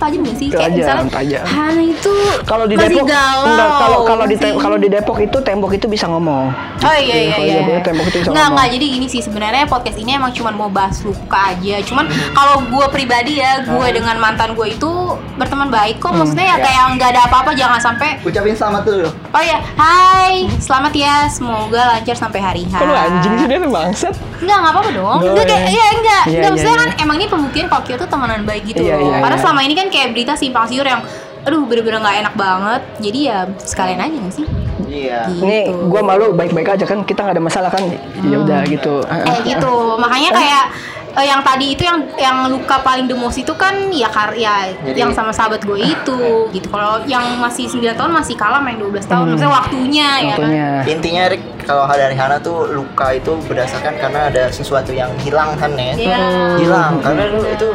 tajam 0.00 0.20
gak 0.22 0.36
sih? 0.36 0.48
Kayak 0.48 0.60
Tajam, 0.62 0.76
misalnya 0.80 1.10
tajam. 1.12 1.44
Hana 1.46 1.82
itu 1.84 2.14
kalau 2.42 2.64
di 2.64 2.74
Depok 2.74 3.04
enggak, 3.04 3.70
kalau 3.76 3.98
kalau 4.02 4.24
di 4.24 4.34
kalau 4.38 4.76
di 4.76 4.88
Depok 4.88 5.18
itu 5.20 5.38
tembok 5.38 5.72
itu 5.72 5.86
bisa 5.86 6.06
ngomong 6.06 6.48
Oh 6.80 6.96
iya 6.96 7.16
iya 7.20 7.30
Kalau 7.30 7.44
iya. 7.44 7.52
di 7.52 7.64
Depok 7.66 7.84
tembok 7.84 8.06
itu 8.06 8.16
bisa 8.18 8.28
Nggak 8.28 8.40
ngomong. 8.40 8.54
nggak 8.56 8.68
jadi 8.70 8.86
gini 8.90 9.06
sih 9.06 9.20
sebenarnya 9.20 9.64
podcast 9.66 9.98
ini 9.98 10.10
emang 10.12 10.32
cuma 10.32 10.50
mau 10.50 10.68
bahas 10.68 10.96
luka 11.00 11.52
aja. 11.52 11.76
Cuman 11.82 12.04
kalau 12.32 12.64
gue 12.64 12.86
pribadi 12.88 13.36
ya, 13.36 13.60
gue 13.62 13.86
dengan 13.90 14.16
mantan 14.16 14.52
gue 14.52 14.66
itu 14.70 14.90
berteman 15.36 15.68
baik 15.68 15.98
kok. 15.98 16.10
Maksudnya 16.10 16.46
ya 16.46 16.50
Ya. 16.50 16.62
kayak 16.62 16.82
nggak 16.94 17.08
ada 17.10 17.20
apa-apa. 17.26 17.50
Jangan 17.52 17.78
sampai 17.78 18.08
Ucapin 18.20 18.52
selamat 18.52 18.82
dulu 18.82 19.08
Oh 19.30 19.38
ya, 19.38 19.60
hai, 19.74 20.48
selamat 20.56 20.92
ya, 20.92 21.14
semoga 21.26 21.82
lancar 21.90 22.14
sampai 22.14 22.40
hari 22.40 22.62
H. 22.64 22.74
Lu 22.78 22.90
anjing 22.90 23.34
sih 23.36 23.46
dia 23.46 23.58
tuh 23.58 23.68
bangsat 23.68 24.14
Enggak, 24.40 24.56
enggak 24.56 24.72
apa-apa 24.72 24.90
dong. 24.90 25.06
Oh, 25.06 25.16
Enggak 25.22 25.44
kayak 25.46 25.62
iya. 25.62 25.76
ya 25.76 25.88
enggak. 25.90 25.90
Iya, 25.92 25.92
enggak 25.92 26.24
iya, 26.32 26.50
maksudnya 26.50 26.72
iya. 26.72 26.80
kan 26.80 26.90
emang 26.98 27.16
ini 27.16 27.26
pembuktian 27.28 27.66
kalau 27.66 27.82
kita 27.82 27.96
tuh 27.98 28.08
temenan 28.08 28.42
baik 28.42 28.62
gitu 28.64 28.80
Iya, 28.80 28.96
loh. 28.96 29.04
iya, 29.06 29.16
Karena 29.20 29.36
iya. 29.36 29.42
selama 29.44 29.60
ini 29.60 29.74
kan 29.74 29.86
kayak 29.90 30.08
berita 30.10 30.32
simpang 30.32 30.64
siur 30.64 30.82
yang 30.82 31.02
aduh 31.40 31.64
bener-bener 31.64 31.98
nggak 31.98 32.16
enak 32.20 32.34
banget. 32.34 32.82
Jadi 33.00 33.18
ya 33.26 33.38
sekalian 33.58 33.98
aja 33.98 34.16
gak 34.18 34.34
sih? 34.34 34.46
Iya 34.86 35.20
Gitu. 35.28 35.42
Nih, 35.42 35.64
gua 35.86 36.00
malu 36.00 36.32
baik-baik 36.32 36.74
aja 36.74 36.84
kan 36.84 37.02
kita 37.02 37.20
nggak 37.20 37.36
ada 37.36 37.42
masalah 37.42 37.70
kan 37.70 37.84
ya 38.20 38.36
udah 38.38 38.60
gitu 38.64 39.00
Eh 39.04 39.38
gitu. 39.44 39.74
Makanya 39.96 40.30
kayak 40.32 40.64
eh, 41.10 41.26
yang 41.26 41.40
tadi 41.40 41.74
itu 41.74 41.82
yang 41.82 41.98
yang 42.16 42.36
luka 42.46 42.78
paling 42.80 43.06
demos 43.06 43.34
itu 43.34 43.50
kan 43.52 43.90
ya 43.90 44.06
karya 44.06 44.74
Jadi- 44.82 44.98
yang 44.98 45.10
sama 45.10 45.30
sahabat 45.30 45.62
gue 45.62 45.78
itu 45.78 46.20
gitu. 46.50 46.66
Kalau 46.68 47.02
yang 47.04 47.38
masih 47.38 47.66
9 47.66 47.94
tahun 47.94 48.12
masih 48.12 48.34
kalah 48.34 48.60
main 48.60 48.76
12 48.76 49.06
tahun. 49.06 49.24
Hmm. 49.26 49.30
Maksudnya 49.32 49.52
waktunya, 49.52 50.08
ya 50.20 50.34
kan. 50.34 50.38
Waktunya 50.44 50.68
Intinya 50.86 51.22
Rick 51.28 51.42
kalau 51.62 51.86
dari 51.86 52.14
Hana 52.14 52.36
tuh 52.36 52.66
luka 52.68 53.14
itu 53.14 53.32
berdasarkan 53.46 53.94
karena 53.96 54.26
ada 54.26 54.50
sesuatu 54.50 54.90
yang 54.90 55.10
hilang 55.22 55.54
kan 55.54 55.70
ya 55.72 55.94
Iya. 55.94 56.18
hilang 56.58 56.98
karena 56.98 57.30
lu 57.30 57.46
itu 57.46 57.68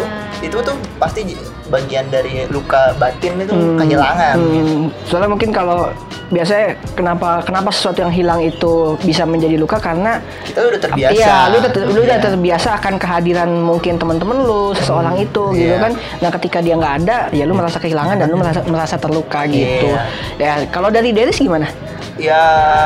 itu 0.44 0.58
tuh 0.60 0.76
pasti 1.00 1.24
bagian 1.66 2.06
dari 2.08 2.46
luka 2.48 2.94
batin 2.96 3.38
itu 3.38 3.52
Hmm, 3.52 3.78
kehilangan 3.78 4.36
hmm, 4.36 4.82
soalnya 5.06 5.30
mungkin 5.30 5.50
kalau 5.50 5.90
biasanya 6.28 6.74
kenapa 6.94 7.42
kenapa 7.42 7.70
sesuatu 7.70 8.02
yang 8.02 8.10
hilang 8.10 8.38
itu 8.40 8.98
bisa 9.02 9.24
menjadi 9.24 9.56
luka 9.56 9.78
karena 9.78 10.18
kita 10.42 10.62
udah 10.64 10.80
terbiasa 10.80 11.14
Iya, 11.14 11.36
lu 11.48 11.56
udah 11.58 11.72
ter- 11.72 11.86
lu 11.86 12.00
udah 12.02 12.18
Iya. 12.18 12.26
terbiasa 12.26 12.70
akan 12.76 12.94
kehadiran 12.98 13.50
mungkin 13.62 13.94
teman-teman 13.96 14.38
lu, 14.40 14.74
seseorang 14.74 15.16
itu 15.18 15.54
gitu 15.54 15.70
Iya. 15.70 15.78
kan. 15.80 15.92
Nah, 16.20 16.30
ketika 16.34 16.58
dia 16.60 16.74
nggak 16.76 16.94
ada, 17.00 17.18
ya 17.30 17.46
lu 17.46 17.54
merasa 17.54 17.78
kehilangan 17.78 18.18
dan 18.18 18.28
lu 18.28 18.38
merasa 18.38 18.66
merasa 18.66 18.96
terluka 18.98 19.46
gitu. 19.46 19.86
Iya. 19.86 20.02
Ya, 20.38 20.54
kalau 20.68 20.90
dari 20.90 21.10
Deris 21.12 21.38
gimana? 21.38 21.70
ya 22.16 22.40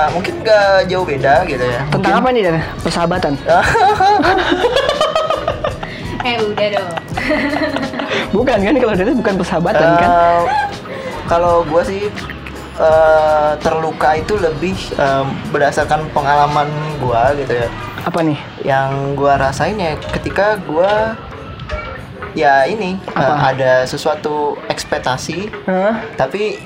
mungkin 0.10 0.42
gak 0.42 0.90
jauh 0.90 1.06
beda 1.06 1.46
gitu 1.46 1.62
ya 1.62 1.86
Tentang 1.88 2.18
apa 2.18 2.34
nih, 2.34 2.42
Deris? 2.44 2.66
Persahabatan. 2.82 3.38
Eh 6.30 6.38
udah 6.38 6.68
dong. 6.78 6.92
bukan 8.38 8.58
kan 8.62 8.76
kalau 8.78 8.94
Deris 8.94 9.18
bukan 9.18 9.36
persahabatan 9.42 9.90
kan? 9.98 10.10
Eh, 10.10 10.42
kalau 11.26 11.66
gua 11.66 11.82
sih 11.82 12.06
eh, 12.78 13.52
terluka 13.60 14.14
itu 14.14 14.38
lebih 14.38 14.78
em, 14.94 15.26
berdasarkan 15.50 16.06
pengalaman 16.14 16.70
gua 17.02 17.34
gitu 17.34 17.66
ya. 17.66 17.68
Apa 18.06 18.22
nih? 18.22 18.38
Yang 18.62 18.90
gua 19.18 19.34
rasain 19.42 19.82
ya 19.82 19.98
ketika 20.14 20.62
gua 20.70 21.18
ya 22.38 22.62
ini 22.70 22.94
Apa? 23.10 23.58
ada 23.58 23.72
sesuatu 23.90 24.54
ekspektasi 24.70 25.50
Hah? 25.66 25.98
tapi 26.14 26.62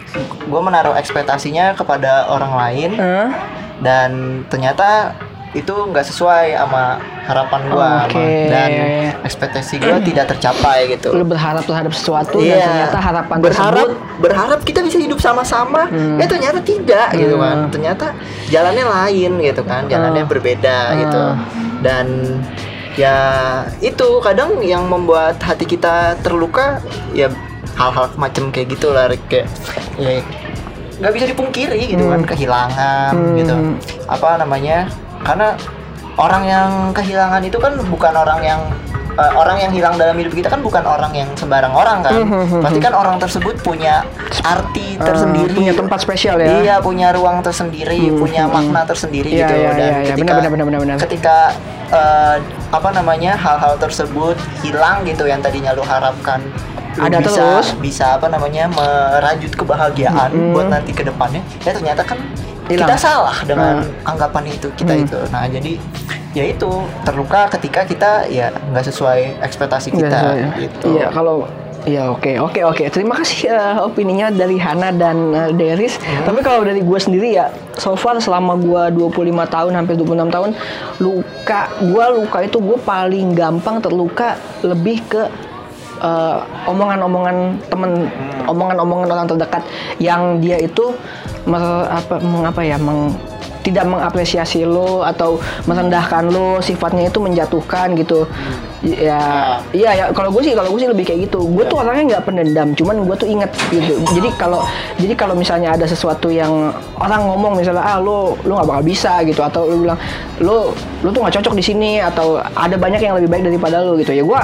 gua 0.52 0.60
menaruh 0.60 0.92
ekspektasinya 0.92 1.72
kepada 1.72 2.28
orang 2.28 2.52
lain 2.52 2.92
Hah? 3.00 3.32
dan 3.80 4.44
ternyata 4.52 5.16
itu 5.54 5.70
nggak 5.70 6.02
sesuai 6.04 6.58
sama 6.58 6.98
harapan 7.24 7.62
gua 7.70 7.92
Oke. 8.04 8.14
sama- 8.14 8.50
dan 8.50 8.70
ekspektasi 9.22 9.74
gua 9.80 9.98
tidak 10.02 10.26
tercapai 10.28 10.90
gitu. 10.90 11.14
Lu 11.14 11.24
berharap 11.24 11.62
terhadap 11.62 11.94
sesuatu 11.94 12.42
dan 12.42 12.58
Iya. 12.58 12.66
ternyata 12.66 12.98
harapan 13.00 13.36
berharap 13.40 13.86
tersebut 13.88 14.20
berharap 14.20 14.60
kita 14.62 14.80
bisa 14.82 14.98
hidup 14.98 15.20
sama-sama 15.20 15.88
ya 15.94 16.26
ternyata 16.26 16.60
tidak 16.60 17.14
gitu 17.14 17.38
kan 17.38 17.56
Hmm. 17.56 17.72
ternyata 17.72 18.06
jalannya 18.50 18.86
lain 18.86 19.32
gitu 19.40 19.62
kan 19.62 19.86
jalannya 19.86 20.24
Hmm. 20.26 20.32
berbeda 20.32 20.78
gitu 20.98 21.22
Hmm. 21.22 21.80
dan 21.80 22.06
ya 22.94 23.16
itu 23.80 24.08
kadang 24.20 24.62
yang 24.62 24.86
membuat 24.86 25.42
hati 25.42 25.66
kita 25.66 26.14
terluka 26.22 26.78
ya 27.12 27.30
hal-hal 27.74 28.10
macam 28.16 28.54
kayak 28.54 28.70
gitu 28.70 28.94
lah 28.94 29.10
kayak 29.26 29.50
ya 29.98 30.22
nggak 30.94 31.14
bisa 31.14 31.26
dipungkiri 31.26 31.90
gitu 31.90 32.06
kan 32.06 32.22
Hmm. 32.22 32.30
kehilangan 32.30 33.14
Hmm. 33.14 33.36
gitu 33.36 33.56
apa 34.06 34.38
namanya 34.38 34.86
karena 35.24 35.56
orang 36.16 36.44
yang 36.46 36.70
kehilangan 36.92 37.42
itu 37.42 37.58
kan 37.58 37.74
bukan 37.84 38.14
orang 38.14 38.40
yang 38.40 38.62
eh, 39.14 39.32
orang 39.34 39.58
yang 39.58 39.72
hilang 39.72 39.96
dalam 39.96 40.14
hidup 40.14 40.30
kita 40.32 40.48
kan 40.48 40.60
bukan 40.60 40.84
orang 40.84 41.10
yang 41.12 41.30
sembarang 41.34 41.72
orang 41.72 42.02
kan 42.02 42.14
Hmm, 42.14 42.28
hmm, 42.28 42.46
hmm, 42.48 42.62
pasti 42.62 42.80
kan 42.80 42.94
orang 42.94 43.18
tersebut 43.18 43.56
punya 43.60 44.06
arti 44.44 44.94
eh, 44.94 45.00
tersendiri 45.00 45.54
punya 45.54 45.74
tempat 45.74 46.00
spesial 46.00 46.38
ya. 46.38 46.48
iya 46.60 46.76
punya 46.80 47.10
ruang 47.12 47.40
tersendiri 47.40 47.98
Hmm, 48.10 48.20
punya 48.20 48.44
hmm, 48.44 48.54
makna 48.54 48.82
tersendiri 48.84 49.30
Iya, 49.30 49.40
gitu 49.42 49.54
iya, 49.56 49.70
dan 49.70 49.80
iya, 49.80 49.98
iya. 49.98 50.10
ketika 50.12 50.32
Benar, 50.32 50.42
benar, 50.44 50.52
benar, 50.52 50.66
benar, 50.66 50.80
benar. 50.84 50.98
ketika 51.02 51.38
eh, 51.90 52.38
apa 52.70 52.90
namanya 52.92 53.32
hal-hal 53.36 53.74
tersebut 53.78 54.34
hilang 54.62 55.02
gitu 55.04 55.26
yang 55.26 55.40
tadinya 55.40 55.72
lu 55.72 55.82
harapkan 55.84 56.42
lu 56.94 57.06
Ada 57.06 57.18
bisa 57.20 57.42
terus. 57.58 57.68
bisa 57.80 58.06
apa 58.14 58.28
namanya 58.28 58.70
merajut 58.70 59.50
kebahagiaan 59.52 60.30
Hmm. 60.30 60.54
buat 60.54 60.70
nanti 60.70 60.90
ke 60.90 61.02
depannya 61.02 61.42
ya 61.62 61.72
ternyata 61.72 62.02
kan 62.04 62.22
Hilang. 62.66 62.86
kita 62.86 62.96
salah 62.96 63.38
dengan 63.44 63.82
Hmm. 63.82 64.10
anggapan 64.10 64.44
itu 64.50 64.68
kita 64.74 64.94
Hmm. 64.94 65.04
itu 65.04 65.20
nah 65.30 65.44
jadi 65.46 65.72
ya 66.32 66.44
itu 66.46 66.70
terluka 67.04 67.46
ketika 67.50 67.84
kita 67.84 68.12
ya 68.26 68.50
nggak 68.50 68.86
sesuai 68.86 69.38
ekspektasi 69.40 69.92
kita 69.92 70.20
ya. 70.34 70.48
gitu 70.58 70.88
Iya, 70.94 71.08
kalau 71.10 71.46
Iya 71.84 72.08
oke 72.10 72.40
oke 72.40 72.64
oke 72.64 72.84
terima 72.88 73.20
kasih 73.20 73.52
eh, 73.52 73.76
opininya 73.78 74.32
dari 74.32 74.56
Hana 74.56 74.88
dan 74.90 75.36
eh, 75.36 75.52
Deris. 75.52 76.00
Hmm. 76.00 76.24
Tapi 76.24 76.40
kalau 76.40 76.64
dari 76.64 76.80
gue 76.80 76.96
sendiri 76.96 77.36
ya 77.36 77.52
so 77.76 77.92
far 77.94 78.16
selama 78.18 78.56
gue 78.56 79.04
25 79.04 79.12
tahun 79.44 79.76
hampir 79.76 80.00
26 80.00 80.32
tahun 80.32 80.56
luka 80.98 81.62
gue 81.84 82.06
luka 82.16 82.40
itu 82.40 82.58
gue 82.58 82.80
paling 82.80 83.36
gampang 83.36 83.84
terluka 83.84 84.40
lebih 84.64 85.04
ke 85.04 85.28
eh, 86.04 86.38
omongan-omongan 86.68 87.58
temen 87.72 87.92
Hmm. 88.12 88.52
omongan-omongan 88.52 89.08
orang 89.08 89.28
terdekat 89.32 89.64
yang 89.98 90.44
dia 90.44 90.60
itu 90.60 90.92
mer- 91.48 91.88
apa 91.88 92.20
mengapa 92.20 92.60
ya 92.62 92.76
meng 92.76 93.16
tidak 93.64 93.88
mengapresiasi 93.88 94.68
lo 94.68 95.08
atau 95.08 95.40
merendahkan 95.64 96.28
lo 96.28 96.60
sifatnya 96.60 97.08
itu 97.08 97.16
menjatuhkan 97.24 97.96
gitu. 97.96 98.28
Ya 98.84 99.56
iya 99.72 99.96
ya 99.96 100.06
kalau 100.12 100.36
gue 100.36 100.44
sih 100.44 100.52
kalau 100.52 100.76
gue 100.76 100.84
sih 100.84 100.92
lebih 100.92 101.08
kayak 101.08 101.32
gitu. 101.32 101.48
Gue 101.48 101.64
tuh 101.72 101.80
orangnya 101.80 102.20
nggak 102.20 102.28
pendendam 102.28 102.76
cuman 102.76 103.08
gue 103.08 103.16
tuh 103.16 103.24
inget 103.32 103.48
gitu. 103.72 104.04
Jadi 104.20 104.36
kalau 104.36 104.68
jadi 105.00 105.16
kalau 105.16 105.32
misalnya 105.40 105.80
ada 105.80 105.88
sesuatu 105.88 106.28
yang 106.28 106.76
orang 107.00 107.24
ngomong 107.24 107.56
misalnya 107.56 107.88
ah 107.88 108.04
lo 108.04 108.36
lo 108.44 108.60
nggak 108.60 108.68
bakal 108.68 108.84
bisa 108.84 109.24
gitu 109.24 109.40
atau 109.40 109.64
lo 109.64 109.76
bilang 109.80 110.00
lo 110.44 110.76
lo 111.00 111.10
tuh 111.16 111.24
nggak 111.24 111.40
cocok 111.40 111.56
di 111.56 111.64
sini 111.64 112.04
atau 112.04 112.44
ada 112.44 112.76
banyak 112.76 113.00
yang 113.00 113.16
lebih 113.16 113.32
baik 113.32 113.48
daripada 113.48 113.80
lo 113.80 113.96
gitu. 113.96 114.12
Ya 114.12 114.28
gue 114.28 114.42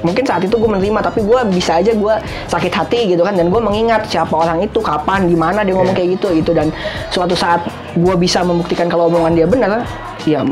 mungkin 0.00 0.24
saat 0.24 0.40
itu 0.40 0.52
gue 0.52 0.68
menerima 0.68 1.00
tapi 1.00 1.20
gue 1.20 1.40
bisa 1.50 1.76
aja 1.76 1.92
gue 1.92 2.14
sakit 2.46 2.72
hati 2.72 3.00
gitu 3.08 3.20
kan 3.20 3.32
dan 3.32 3.48
gue 3.48 3.60
mengingat 3.60 4.06
siapa 4.06 4.32
orang 4.32 4.60
itu 4.60 4.80
kapan 4.80 5.24
di 5.24 5.34
mana 5.34 5.60
dia 5.60 5.72
ngomong 5.72 5.92
kayak 5.92 6.20
gitu 6.20 6.32
gitu 6.32 6.52
dan 6.52 6.72
suatu 7.08 7.32
saat 7.32 7.64
gue 7.92 8.14
bisa 8.16 8.40
membuktikan 8.40 8.86
kalau 8.86 9.06
omongan 9.06 9.34
dia 9.34 9.46
benar 9.46 9.84
ya 10.24 10.44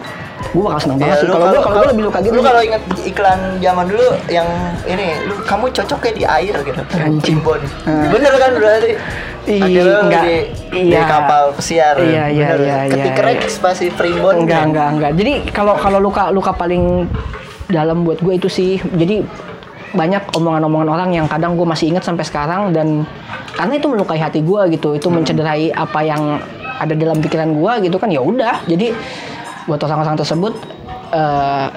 gue 0.48 0.62
bakal 0.62 0.80
seneng 0.80 0.96
banget 0.96 1.18
Ya, 1.18 1.20
sih 1.20 1.28
kalau 1.28 1.46
gue 1.50 1.60
kalau 1.60 1.76
gue 1.76 1.88
lebih 1.92 2.04
luka 2.08 2.18
gitu 2.22 2.32
Lu 2.32 2.40
kalau 2.40 2.62
inget 2.62 2.82
iklan 3.04 3.40
zaman 3.58 3.84
dulu 3.84 4.06
yang 4.30 4.46
ini, 4.86 5.18
lu 5.26 5.34
kamu 5.42 5.66
cocok 5.74 5.98
kayak 5.98 6.14
di 6.14 6.24
air 6.24 6.54
gitu. 6.62 6.78
Anjing. 6.94 7.42
Primbon. 7.42 7.60
Ah. 7.84 8.06
Bener 8.08 8.32
kan 8.32 8.50
berarti? 8.54 8.92
Lu 9.50 9.92
enggak. 10.06 10.22
di, 10.24 10.34
di 10.70 10.80
Iya. 10.94 11.04
kapal 11.04 11.42
pesiar. 11.52 11.98
Iya, 11.98 12.30
iya, 12.30 12.46
Bener. 12.54 12.58
iya, 12.64 12.78
iya, 12.86 12.94
Ketik 13.02 13.12
iya. 13.12 13.24
Rex 13.26 13.42
pasti 13.58 13.86
primbon. 13.90 14.46
enggak 14.46 14.62
kan? 14.62 14.68
enggak 14.70 14.88
enggak 14.94 15.12
jadi 15.18 15.32
kalau 15.50 15.74
kalau 15.74 15.98
luka 15.98 16.30
luka 16.30 16.54
paling 16.54 17.10
dalam 17.68 18.04
buat 18.04 18.20
gue 18.20 18.34
itu 18.40 18.48
sih 18.48 18.80
jadi 18.96 19.24
banyak 19.88 20.36
omongan-omongan 20.36 20.88
orang 20.88 21.10
yang 21.16 21.26
kadang 21.28 21.56
gue 21.56 21.64
masih 21.64 21.92
ingat 21.92 22.04
sampai 22.04 22.24
sekarang 22.24 22.76
dan 22.76 23.08
karena 23.56 23.80
itu 23.80 23.88
melukai 23.88 24.20
hati 24.20 24.44
gue 24.44 24.76
gitu 24.76 24.96
itu 24.96 25.08
mencederai 25.08 25.72
apa 25.72 26.00
yang 26.04 26.40
ada 26.78 26.92
dalam 26.92 27.18
pikiran 27.24 27.56
gue 27.56 27.72
gitu 27.88 27.96
kan 27.96 28.12
ya 28.12 28.20
udah 28.20 28.64
jadi 28.68 28.92
buat 29.64 29.80
orang-orang 29.80 30.16
tersebut 30.16 30.52
eh 31.12 31.68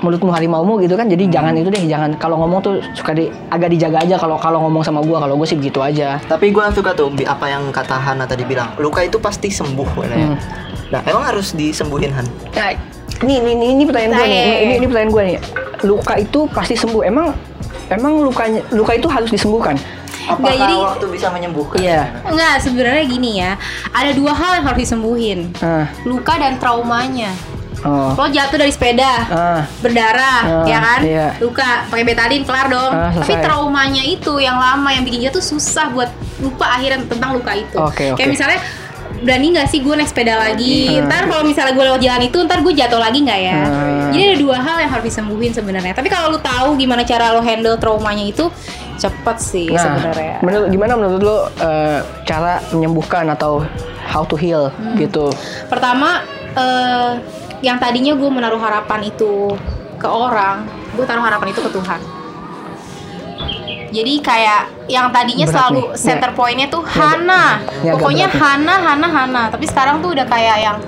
mulutmu 0.00 0.32
harimaumu 0.32 0.80
gitu 0.80 0.96
kan 0.96 1.06
jadi 1.06 1.28
jangan 1.28 1.52
itu 1.60 1.68
deh 1.68 1.84
jangan 1.84 2.16
kalau 2.16 2.40
ngomong 2.40 2.60
tuh 2.64 2.74
suka 2.96 3.12
di 3.12 3.28
agak 3.52 3.68
dijaga 3.76 4.00
aja 4.00 4.16
kalau 4.16 4.40
kalau 4.40 4.64
ngomong 4.66 4.80
sama 4.80 5.04
gue 5.04 5.12
kalau 5.12 5.36
gue 5.36 5.46
sih 5.46 5.60
gitu 5.60 5.84
aja 5.84 6.16
Tapi 6.24 6.50
gue 6.50 6.64
suka 6.72 6.96
tuh 6.96 7.12
apa 7.28 7.46
yang 7.52 7.68
kata 7.68 7.96
Hana 8.00 8.24
tadi 8.24 8.48
bilang. 8.48 8.72
Luka 8.80 9.04
itu 9.04 9.20
pasti 9.20 9.52
sembuh 9.52 9.88
katanya. 10.00 10.32
Hmm. 10.32 10.38
Nah, 10.90 11.00
emang 11.06 11.22
harus 11.22 11.54
disembuhin 11.54 12.10
Han? 12.16 12.26
Nah, 12.56 12.74
ini 13.20 13.32
ini 13.36 13.50
ini, 13.52 13.66
ini 13.72 13.82
pertanyaan 13.84 14.12
gue 14.14 14.26
nih. 14.26 14.42
Ini, 14.64 14.74
ini, 14.76 14.86
pertanyaan 14.86 15.12
gue 15.12 15.22
nih. 15.24 15.38
Luka 15.82 16.14
itu 16.16 16.40
pasti 16.48 16.74
sembuh. 16.74 17.02
Emang 17.02 17.26
emang 17.88 18.20
lukanya 18.20 18.60
luka 18.70 18.92
itu 18.92 19.06
harus 19.06 19.28
disembuhkan? 19.28 19.76
Apakah 20.22 20.54
jadi- 20.54 20.78
waktu 20.78 21.06
bisa 21.10 21.26
menyembuhkan? 21.28 21.80
Iya. 21.80 22.22
Enggak, 22.22 22.62
sebenarnya 22.62 23.04
gini 23.04 23.30
ya. 23.36 23.58
Ada 23.90 24.14
dua 24.14 24.30
hal 24.30 24.50
yang 24.56 24.66
harus 24.66 24.80
disembuhin. 24.80 25.50
Ah, 25.58 25.90
Luka 26.02 26.36
dan 26.36 26.54
traumanya. 26.56 27.34
oh. 27.80 28.12
Lo 28.12 28.28
jatuh 28.28 28.54
dari 28.54 28.68
sepeda, 28.68 29.12
Ah, 29.26 29.60
berdarah, 29.80 30.40
Ah, 30.44 30.64
ya 30.68 30.78
kan? 30.78 31.00
iya. 31.00 31.26
Luka, 31.40 31.88
pakai 31.88 32.04
betadine 32.04 32.44
kelar 32.44 32.68
dong. 32.68 32.92
Ah, 32.92 33.08
Tapi 33.10 33.40
traumanya 33.40 34.04
itu 34.04 34.36
yang 34.36 34.54
lama 34.54 34.84
yang 34.86 35.00
bikin 35.00 35.24
jatuh 35.24 35.40
susah 35.40 35.88
buat 35.88 36.12
lupa 36.38 36.68
akhirnya 36.70 37.00
tentang 37.02 37.32
luka 37.32 37.56
itu. 37.56 37.74
Oke, 37.74 38.12
Kayak 38.12 38.20
oke. 38.20 38.28
misalnya 38.28 38.58
berani 39.20 39.52
nggak 39.52 39.68
sih 39.68 39.78
gue 39.78 39.92
naik 39.92 40.08
sepeda 40.08 40.36
lagi? 40.36 40.96
Ah. 40.96 41.04
Ntar 41.04 41.22
kalau 41.26 41.44
misalnya 41.44 41.72
gue 41.72 41.84
lewat 41.84 42.00
jalan 42.00 42.22
itu, 42.24 42.38
ntar 42.40 42.58
gue 42.60 42.72
jatuh 42.72 42.96
lagi 42.96 43.18
nggak 43.20 43.40
ya? 43.40 43.58
Ah. 43.60 44.10
Jadi 44.10 44.22
ada 44.24 44.36
dua 44.36 44.56
hal 44.56 44.76
yang 44.80 44.90
harus 44.90 45.06
disembuhin 45.06 45.52
sebenarnya. 45.52 45.92
Tapi 45.92 46.08
kalau 46.08 46.32
lu 46.32 46.40
tahu 46.40 46.74
gimana 46.74 47.02
cara 47.02 47.30
lo 47.30 47.40
handle 47.40 47.76
traumanya 47.76 48.24
itu, 48.24 48.48
cepet 48.96 49.36
sih 49.38 49.68
Nah, 49.68 49.80
sebenarnya. 49.80 50.34
menurut 50.40 50.68
gimana 50.68 50.92
menurut 50.94 51.20
lo 51.20 51.38
eh, 51.58 51.98
cara 52.24 52.60
menyembuhkan 52.70 53.28
atau 53.28 53.64
how 54.02 54.24
to 54.24 54.34
heal 54.34 54.68
Hmm. 54.70 54.96
gitu? 54.96 55.28
Pertama, 55.68 56.24
eh, 56.52 57.12
yang 57.60 57.76
tadinya 57.76 58.12
gue 58.12 58.30
menaruh 58.30 58.58
harapan 58.58 59.04
itu 59.04 59.52
ke 59.96 60.08
orang, 60.08 60.64
gue 60.90 61.04
taruh 61.04 61.20
harapan 61.20 61.48
itu 61.48 61.60
ke 61.60 61.70
Tuhan. 61.70 62.00
Jadi 63.90 64.14
kayak 64.22 64.60
yang 64.86 65.10
tadinya 65.10 65.46
Berat 65.46 65.54
selalu 65.54 65.82
nih. 65.82 65.98
center 65.98 66.30
pointnya 66.34 66.66
tuh 66.70 66.82
Hana, 66.86 67.58
Ini 67.82 67.90
agak 67.90 67.94
pokoknya 67.98 68.26
berat 68.30 68.38
nih. 68.38 68.42
Hana, 68.42 68.74
Hana, 68.78 69.08
Hana. 69.10 69.42
Tapi 69.50 69.64
sekarang 69.66 69.98
tuh 69.98 70.14
udah 70.14 70.26
kayak 70.30 70.56
yang 70.62 70.78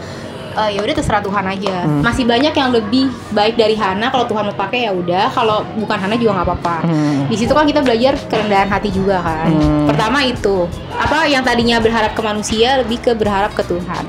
eh, 0.53 0.71
ya 0.77 0.81
udah 0.85 0.95
terserah 0.95 1.23
Tuhan 1.23 1.45
aja. 1.49 1.77
Hmm. 1.83 2.01
Masih 2.03 2.25
banyak 2.25 2.55
yang 2.55 2.71
lebih 2.71 3.11
baik 3.35 3.55
dari 3.59 3.75
Hana. 3.75 4.07
Kalau 4.11 4.25
Tuhan 4.31 4.43
mau 4.49 4.57
pakai 4.57 4.87
ya 4.87 4.93
udah. 4.95 5.31
Kalau 5.35 5.67
bukan 5.79 5.99
Hana 5.99 6.15
juga 6.15 6.31
nggak 6.41 6.47
apa-apa. 6.47 6.77
Hmm. 6.87 7.27
Di 7.27 7.37
situ 7.37 7.53
kan 7.53 7.67
kita 7.67 7.81
belajar 7.83 8.15
kerendahan 8.31 8.69
hati 8.71 8.91
juga 8.95 9.19
kan. 9.23 9.51
Hmm. 9.51 9.87
Pertama 9.91 10.23
itu 10.23 10.67
apa 10.95 11.27
yang 11.27 11.43
tadinya 11.43 11.83
berharap 11.83 12.15
ke 12.15 12.23
manusia 12.23 12.81
lebih 12.81 13.03
ke 13.03 13.13
berharap 13.19 13.53
ke 13.53 13.63
Tuhan. 13.67 14.05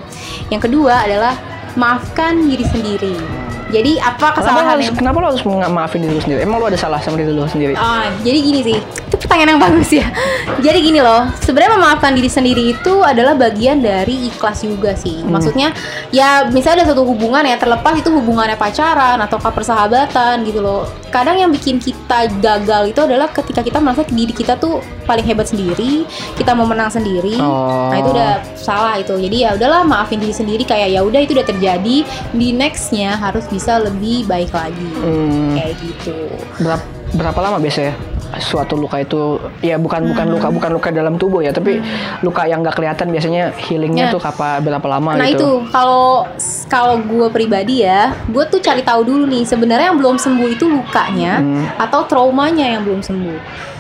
Yang 0.54 0.70
kedua 0.70 1.06
adalah 1.06 1.34
maafkan 1.74 2.46
diri 2.46 2.66
sendiri. 2.70 3.43
Jadi 3.74 3.98
apa 3.98 4.14
Kenapa 4.14 4.30
lo 4.30 4.38
kesalahan 4.38 4.66
harus, 4.70 4.88
kenapa 4.94 5.18
lo 5.18 5.28
harus 5.34 5.44
maafin 5.74 6.00
diri 6.06 6.14
lo 6.14 6.22
sendiri? 6.22 6.40
Emang 6.46 6.62
lo 6.62 6.70
ada 6.70 6.78
salah 6.78 7.02
sama 7.02 7.18
diri 7.18 7.34
lo 7.34 7.50
sendiri? 7.50 7.74
Ah, 7.74 8.06
jadi 8.22 8.38
gini 8.38 8.60
sih, 8.62 8.78
pertanyaan 9.34 9.58
yang 9.58 9.66
bagus 9.66 9.90
ya. 9.90 10.08
Jadi 10.62 10.78
gini 10.78 11.02
loh, 11.02 11.26
sebenarnya 11.42 11.74
memaafkan 11.74 12.14
diri 12.14 12.30
sendiri 12.30 12.78
itu 12.78 13.02
adalah 13.02 13.34
bagian 13.34 13.82
dari 13.82 14.30
ikhlas 14.30 14.62
juga 14.62 14.94
sih. 14.94 15.26
Hmm. 15.26 15.34
Maksudnya, 15.34 15.74
ya 16.14 16.46
misalnya 16.54 16.86
ada 16.86 16.94
satu 16.94 17.02
hubungan 17.02 17.42
ya 17.42 17.58
terlepas 17.58 17.98
itu 17.98 18.14
hubungannya 18.14 18.54
pacaran 18.54 19.18
atau 19.18 19.42
persahabatan 19.42 20.46
gitu 20.46 20.62
loh. 20.62 20.86
Kadang 21.10 21.42
yang 21.42 21.50
bikin 21.50 21.82
kita 21.82 22.30
gagal 22.46 22.94
itu 22.94 23.02
adalah 23.02 23.26
ketika 23.34 23.66
kita 23.66 23.82
merasa 23.82 24.06
diri 24.06 24.30
kita 24.38 24.54
tuh 24.62 24.86
paling 25.10 25.26
hebat 25.26 25.50
sendiri, 25.50 26.06
kita 26.38 26.54
mau 26.54 26.70
menang 26.70 26.94
sendiri. 26.94 27.42
Oh. 27.42 27.90
Nah 27.90 27.98
itu 27.98 28.14
udah 28.14 28.34
salah 28.54 29.02
itu. 29.02 29.18
Jadi 29.18 29.50
ya 29.50 29.58
udahlah 29.58 29.82
maafin 29.82 30.22
diri 30.22 30.34
sendiri 30.38 30.62
kayak 30.62 30.94
ya 30.94 31.02
udah 31.02 31.18
itu 31.26 31.34
udah 31.34 31.48
terjadi. 31.50 32.06
Di 32.38 32.48
nextnya 32.54 33.18
harus 33.18 33.50
bisa 33.50 33.82
lebih 33.82 34.30
baik 34.30 34.54
lagi. 34.54 34.90
Hmm, 35.02 35.58
Kayak 35.58 35.74
gitu. 35.82 36.18
berapa, 36.62 36.86
berapa 37.18 37.40
lama 37.42 37.58
biasanya? 37.58 38.13
Suatu 38.36 38.74
luka 38.74 38.98
itu 38.98 39.36
ya 39.60 39.76
bukan 39.76 40.10
bukan 40.10 40.26
Hmm. 40.26 40.34
luka 40.34 40.48
bukan 40.50 40.72
luka 40.72 40.90
dalam 40.90 41.16
tubuh 41.16 41.40
ya, 41.40 41.50
tapi 41.50 41.78
luka 42.20 42.44
yang 42.44 42.62
nggak 42.62 42.74
kelihatan 42.74 43.08
biasanya 43.08 43.54
healingnya 43.56 44.08
Ya. 44.08 44.14
tuh 44.14 44.20
kapan 44.20 44.58
berapa 44.60 44.88
lama 44.88 45.14
Nah 45.14 45.28
gitu. 45.28 45.38
itu 45.38 45.50
kalau 45.70 46.26
kalau 46.68 46.96
gue 46.98 47.28
pribadi 47.30 47.82
ya, 47.82 48.16
gue 48.26 48.44
tuh 48.48 48.58
cari 48.58 48.82
tahu 48.82 49.04
dulu 49.04 49.24
nih 49.26 49.44
sebenarnya 49.44 49.92
yang 49.92 50.00
belum 50.00 50.18
sembuh 50.18 50.50
itu 50.50 50.66
lukanya 50.66 51.38
Hmm. 51.38 51.66
atau 51.78 52.02
traumanya 52.04 52.66
yang 52.70 52.82
belum 52.82 53.02
sembuh. 53.02 53.73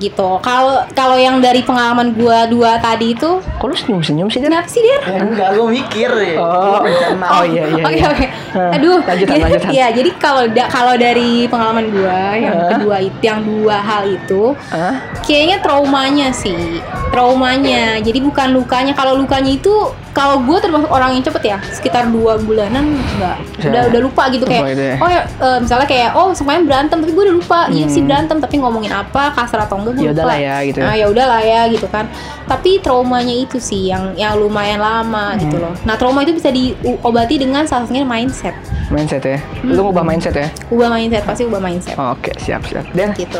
Gitu. 0.00 0.28
Kalau 0.40 0.80
kalau 0.90 1.14
yang 1.14 1.38
dari 1.38 1.60
pengalaman 1.60 2.10
gue 2.10 2.38
dua 2.48 2.80
tadi 2.80 3.12
itu, 3.12 3.36
Kok 3.60 3.66
lu 3.66 3.76
senyum-senyum 3.76 4.26
sih, 4.26 4.40
Dan? 4.40 4.48
kenapa 4.48 4.66
sih 4.66 4.80
dia? 4.80 4.98
Ya, 5.04 5.20
enggak, 5.20 5.48
gue 5.52 5.66
mikir 5.70 6.08
ya. 6.10 6.36
Oh, 6.40 6.80
Gua 6.80 7.28
oh 7.30 7.44
iya 7.44 7.64
iya. 7.68 7.84
Oke 7.84 7.94
iya. 7.94 8.06
oke. 8.08 8.26
Hah, 8.50 8.70
Aduh. 8.74 8.98
lanjutan, 8.98 9.28
jadi- 9.30 9.42
lanjutan. 9.46 9.70
Iya, 9.70 9.86
jadi 9.92 10.10
kalau 10.16 10.42
da- 10.48 10.66
kalau 10.66 10.94
dari 10.96 11.44
pengalaman 11.46 11.86
gua 11.90 12.18
yang 12.34 12.54
Hah? 12.56 12.68
kedua 12.74 12.96
itu 12.98 13.18
yang 13.20 13.40
dua 13.40 13.76
hal 13.78 14.02
itu 14.08 14.42
Hah? 14.66 14.94
kayaknya 15.22 15.60
traumanya 15.60 16.28
sih. 16.32 16.80
Traumanya. 17.10 17.98
Jadi 17.98 18.18
bukan 18.18 18.52
lukanya. 18.52 18.92
Kalau 18.92 19.14
lukanya 19.14 19.50
itu 19.50 19.72
kalau 20.10 20.42
gue 20.42 20.58
termasuk 20.58 20.86
orang 20.86 21.14
yang 21.14 21.22
cepet 21.22 21.42
ya, 21.44 21.58
sekitar 21.70 22.06
dua 22.06 22.34
bulanan 22.36 22.98
enggak. 22.98 23.36
Udah 23.60 23.82
Ya. 23.82 23.88
udah 23.88 24.00
lupa 24.00 24.26
gitu 24.28 24.42
kayak. 24.42 24.62
gitu 24.68 24.82
ya. 24.84 24.96
Oh 24.96 25.06
ya 25.06 25.22
eh, 25.22 25.58
misalnya 25.58 25.86
kayak 25.86 26.10
oh 26.14 26.30
semuanya 26.30 26.62
berantem 26.64 26.98
tapi 26.98 27.12
gue 27.12 27.24
udah 27.24 27.36
lupa. 27.36 27.60
Iya 27.68 27.86
sih 27.86 28.00
Hmm. 28.00 28.08
berantem 28.08 28.36
tapi 28.38 28.54
ngomongin 28.56 28.90
apa 28.90 29.30
kasar 29.32 29.64
atau 29.64 29.78
enggak 29.78 29.92
gue 29.92 30.02
Ya 30.02 30.10
lupa. 30.10 30.16
udahlah 30.16 30.38
ya, 30.38 30.54
gitu 30.64 30.78
ya. 30.78 30.84
Nah, 30.84 30.94
ya 30.94 31.06
udahlah 31.06 31.40
ya 31.40 31.60
gitu 31.68 31.86
kan. 31.86 32.04
Tapi 32.44 32.70
traumanya 32.78 33.34
itu 33.36 33.58
sih 33.58 33.86
yang 33.86 34.14
yang 34.14 34.34
lumayan 34.34 34.78
lama 34.78 35.34
gitu 35.36 35.56
Hmm. 35.56 35.64
loh. 35.66 35.74
Nah, 35.82 35.94
trauma 35.94 36.20
itu 36.20 36.32
bisa 36.32 36.50
diobati 36.50 37.38
dengan 37.38 37.62
salah 37.64 37.86
satunya 37.86 38.02
mindset. 38.02 38.54
Mindset 38.88 39.22
ya. 39.22 39.38
Lu 39.62 39.78
Hmm. 39.78 39.86
ngubah 39.88 40.02
mindset 40.02 40.34
ya? 40.34 40.48
Ubah 40.68 40.90
mindset 40.90 41.22
pasti 41.22 41.42
ubah 41.44 41.58
mindset. 41.58 41.94
Oke, 41.96 42.34
siap 42.36 42.62
siap. 42.64 42.82
Dan 42.90 43.14
Gitu. 43.14 43.38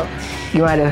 gimana? 0.51 0.91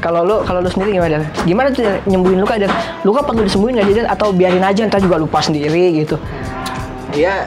Kalau 0.00 0.20
lu 0.22 0.40
kalau 0.42 0.60
lu 0.60 0.68
sendiri 0.68 0.92
gimana? 0.94 1.24
Gimana 1.42 1.68
tuh? 1.70 1.84
Nyembuhin 2.14 2.38
luka 2.38 2.54
Dan? 2.56 2.70
Luka 3.02 3.20
perlu 3.20 3.42
disembuhin 3.42 3.74
nggak 3.74 3.86
sih 3.86 3.96
Dan? 3.96 4.06
Atau 4.06 4.30
biarin 4.30 4.62
aja 4.62 4.80
ntar 4.84 4.98
juga 4.98 5.16
lupa 5.16 5.38
sendiri 5.38 5.74
gitu? 5.96 6.14
Iya, 7.10 7.46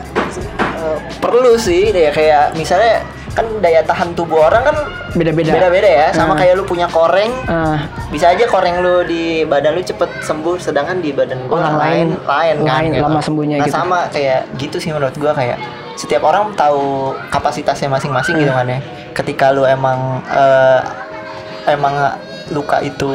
eh, 0.78 0.98
perlu 1.18 1.56
sih 1.58 1.90
ya 1.90 2.10
kayak 2.10 2.54
misalnya 2.54 3.04
kan 3.32 3.46
daya 3.60 3.82
tahan 3.82 4.12
tubuh 4.12 4.42
orang 4.44 4.66
kan 4.66 4.76
Beda-beda. 5.14 5.54
beda-beda 5.54 5.86
ya. 5.86 6.08
Sama 6.10 6.34
Ah. 6.34 6.38
kayak 6.38 6.58
lu 6.58 6.66
punya 6.66 6.88
koreng, 6.88 7.30
Ah, 7.46 7.86
bisa 8.08 8.28
aja 8.28 8.46
koreng 8.46 8.82
lu 8.82 9.04
di 9.04 9.24
badan 9.44 9.74
lu 9.74 9.82
cepet 9.82 10.10
sembuh 10.22 10.58
sedangkan 10.58 10.98
di 10.98 11.12
badan 11.12 11.46
gua 11.46 11.62
Orang 11.62 11.78
lain 11.78 12.08
lain- 12.20 12.62
lain 12.62 12.66
kan 12.66 12.82
gitu. 12.90 13.04
lama 13.04 13.20
sembuhnya 13.20 13.56
nah, 13.56 13.66
gitu. 13.66 13.76
sama 13.76 13.98
kayak 14.10 14.42
gitu 14.58 14.78
sih 14.80 14.90
menurut 14.90 15.14
gua 15.16 15.32
kayak 15.32 15.62
setiap 15.94 16.24
orang 16.24 16.50
tahu 16.54 17.14
kapasitasnya 17.30 17.86
masing-masing 17.88 18.38
gitu 18.38 18.50
Hmm. 18.50 18.60
kan 18.60 18.68
ya 18.68 18.80
ketika 19.14 19.50
lu 19.52 19.66
emang 19.66 19.98
eh, 20.28 20.80
emang 21.68 21.94
luka 22.50 22.82
itu 22.82 23.10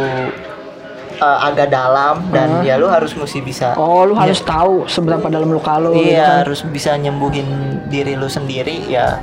eh, 1.23 1.39
agak 1.41 1.71
dalam 1.71 2.19
dan 2.29 2.51
Hmm. 2.53 2.67
ya 2.67 2.75
lu 2.75 2.87
harus 2.87 3.15
mesti 3.15 3.39
bisa 3.41 3.73
Oh, 3.75 4.03
lu 4.03 4.13
Ya, 4.13 4.27
harus 4.27 4.43
tahu 4.43 4.75
seberapa 4.87 5.27
dalam 5.27 5.49
luka 5.49 5.79
lu. 5.79 5.95
gitu 5.95 6.11
Iya 6.11 6.21
kan. 6.21 6.35
harus 6.43 6.61
bisa 6.67 6.91
nyembuhin 6.95 7.47
diri 7.87 8.13
lu 8.13 8.27
sendiri 8.27 8.91
ya. 8.91 9.23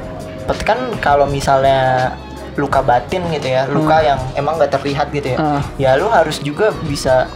Kan 0.64 0.80
kalau 0.98 1.28
misalnya 1.28 2.16
luka 2.56 2.82
batin 2.82 3.22
gitu 3.30 3.48
ya, 3.48 3.70
luka 3.70 4.02
yang 4.02 4.18
emang 4.34 4.58
gak 4.58 4.74
terlihat 4.74 5.08
gitu 5.10 5.32
ya, 5.32 5.38
Hmm. 5.38 5.60
Ah. 5.60 5.64
ya 5.78 5.92
lu 5.94 6.08
harus 6.08 6.40
juga 6.40 6.72
bisa 6.84 7.28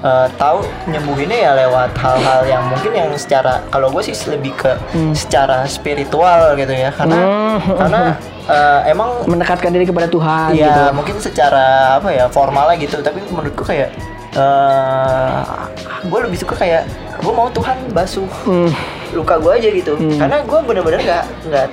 eh, 0.00 0.28
tahu 0.34 0.60
nyembuhinnya 0.86 1.38
ya 1.38 1.52
lewat 1.58 1.92
hal-hal 1.94 2.40
yang 2.46 2.64
mungkin 2.66 2.88
yang 2.90 3.12
secara 3.14 3.60
kalau 3.68 3.88
gue 3.90 4.00
sih 4.02 4.16
lebih 4.26 4.52
ke 4.54 4.72
Hmm. 4.90 5.12
secara 5.12 5.64
spiritual 5.66 6.52
gitu 6.54 6.72
ya, 6.72 6.88
karena 6.90 7.20
Hmm. 7.20 7.58
karena 7.76 8.00
eh, 8.50 8.90
emang 8.90 9.22
Mendekatkan 9.24 9.70
diri 9.70 9.86
kepada 9.86 10.06
Tuhan 10.06 10.52
Iya, 10.52 10.66
gitu. 10.66 10.80
mungkin 10.92 11.16
secara 11.18 11.66
apa 11.96 12.10
ya 12.10 12.26
formalnya 12.26 12.76
gitu, 12.76 12.98
tapi 13.00 13.22
menurutku 13.24 13.62
kayak 13.62 13.94
eh 14.30 15.40
gue 16.02 16.18
lebih 16.22 16.38
suka 16.38 16.54
kayak 16.56 16.86
gue 17.18 17.32
mau 17.32 17.50
Tuhan 17.50 17.76
basuh 17.90 18.26
Hmm. 18.46 18.70
luka 19.10 19.36
gue 19.36 19.52
aja 19.52 19.68
gitu, 19.68 19.92
Hmm. 19.94 20.18
karena 20.18 20.36
gue 20.42 20.58
bener-bener 20.62 21.00
nggak 21.00 21.24
nggak 21.50 21.66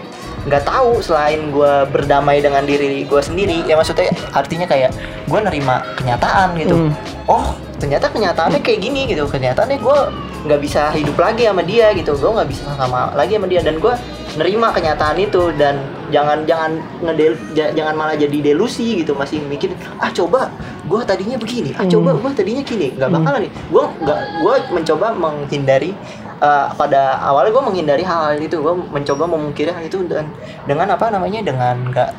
nggak 0.47 0.63
tahu 0.63 1.03
selain 1.03 1.51
gue 1.51 1.73
berdamai 1.91 2.39
dengan 2.39 2.63
diri 2.63 3.03
gue 3.03 3.21
sendiri, 3.21 3.61
ya 3.63 3.75
maksudnya 3.75 4.09
artinya 4.31 4.65
kayak 4.65 4.89
gue 5.27 5.39
nerima 5.39 5.83
kenyataan 5.95 6.55
gitu. 6.55 6.75
Hmm. 6.87 6.91
Oh, 7.27 7.51
ternyata 7.77 8.07
kenyataannya 8.07 8.63
kayak 8.63 8.79
gini 8.79 9.05
gitu, 9.05 9.27
kenyataannya 9.27 9.77
gue 9.77 9.99
nggak 10.47 10.59
bisa 10.63 10.89
hidup 10.95 11.19
lagi 11.19 11.45
sama 11.45 11.61
dia 11.61 11.91
gitu, 11.93 12.15
gue 12.15 12.31
nggak 12.31 12.49
bisa 12.49 12.63
sama 12.73 13.11
lagi 13.13 13.35
sama 13.35 13.47
dia 13.47 13.61
dan 13.61 13.75
gue 13.77 13.93
nerima 14.37 14.69
kenyataan 14.69 15.17
itu 15.17 15.49
dan 15.57 15.81
jangan 16.07 16.45
jangan 16.45 16.71
ngedel 17.01 17.33
ja- 17.51 17.73
jangan 17.73 17.93
malah 17.93 18.13
jadi 18.13 18.37
delusi 18.43 19.01
gitu 19.01 19.11
masih 19.11 19.41
mikir 19.43 19.73
ah 19.97 20.07
coba 20.07 20.47
gue 20.85 21.01
tadinya 21.03 21.35
begini 21.35 21.73
ah 21.73 21.83
coba 21.83 22.13
gue 22.13 22.31
tadinya 22.31 22.63
gini. 22.63 22.93
Nggak 22.93 23.09
bakalan 23.11 23.39
nih. 23.43 23.51
Gue 23.67 23.83
nggak 23.99 24.19
gue 24.39 24.55
mencoba 24.71 25.07
menghindari 25.11 25.91
uh, 26.39 26.71
pada 26.71 27.19
awalnya 27.19 27.51
gue 27.51 27.63
menghindari 27.65 28.03
hal-hal 28.05 28.37
itu. 28.37 28.57
Gue 28.57 28.71
mencoba 28.71 29.23
memungkiri 29.27 29.73
hal 29.73 29.83
itu 29.83 30.05
dan 30.05 30.29
dengan 30.63 30.93
apa 30.93 31.09
namanya 31.09 31.43
dengan 31.43 31.75
nggak 31.91 32.09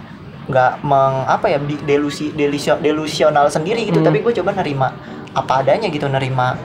nggak 0.48 0.72
meng 0.80 1.24
apa 1.24 1.46
ya 1.48 1.58
delusi 1.84 2.32
delusio- 2.32 2.80
delusional 2.80 3.48
sendiri 3.48 3.84
gitu. 3.84 4.00
Hmm. 4.00 4.08
tapi 4.08 4.20
gue 4.20 4.32
coba 4.36 4.56
nerima 4.56 4.88
apa 5.32 5.60
adanya 5.60 5.88
gitu 5.88 6.08
nerima 6.08 6.56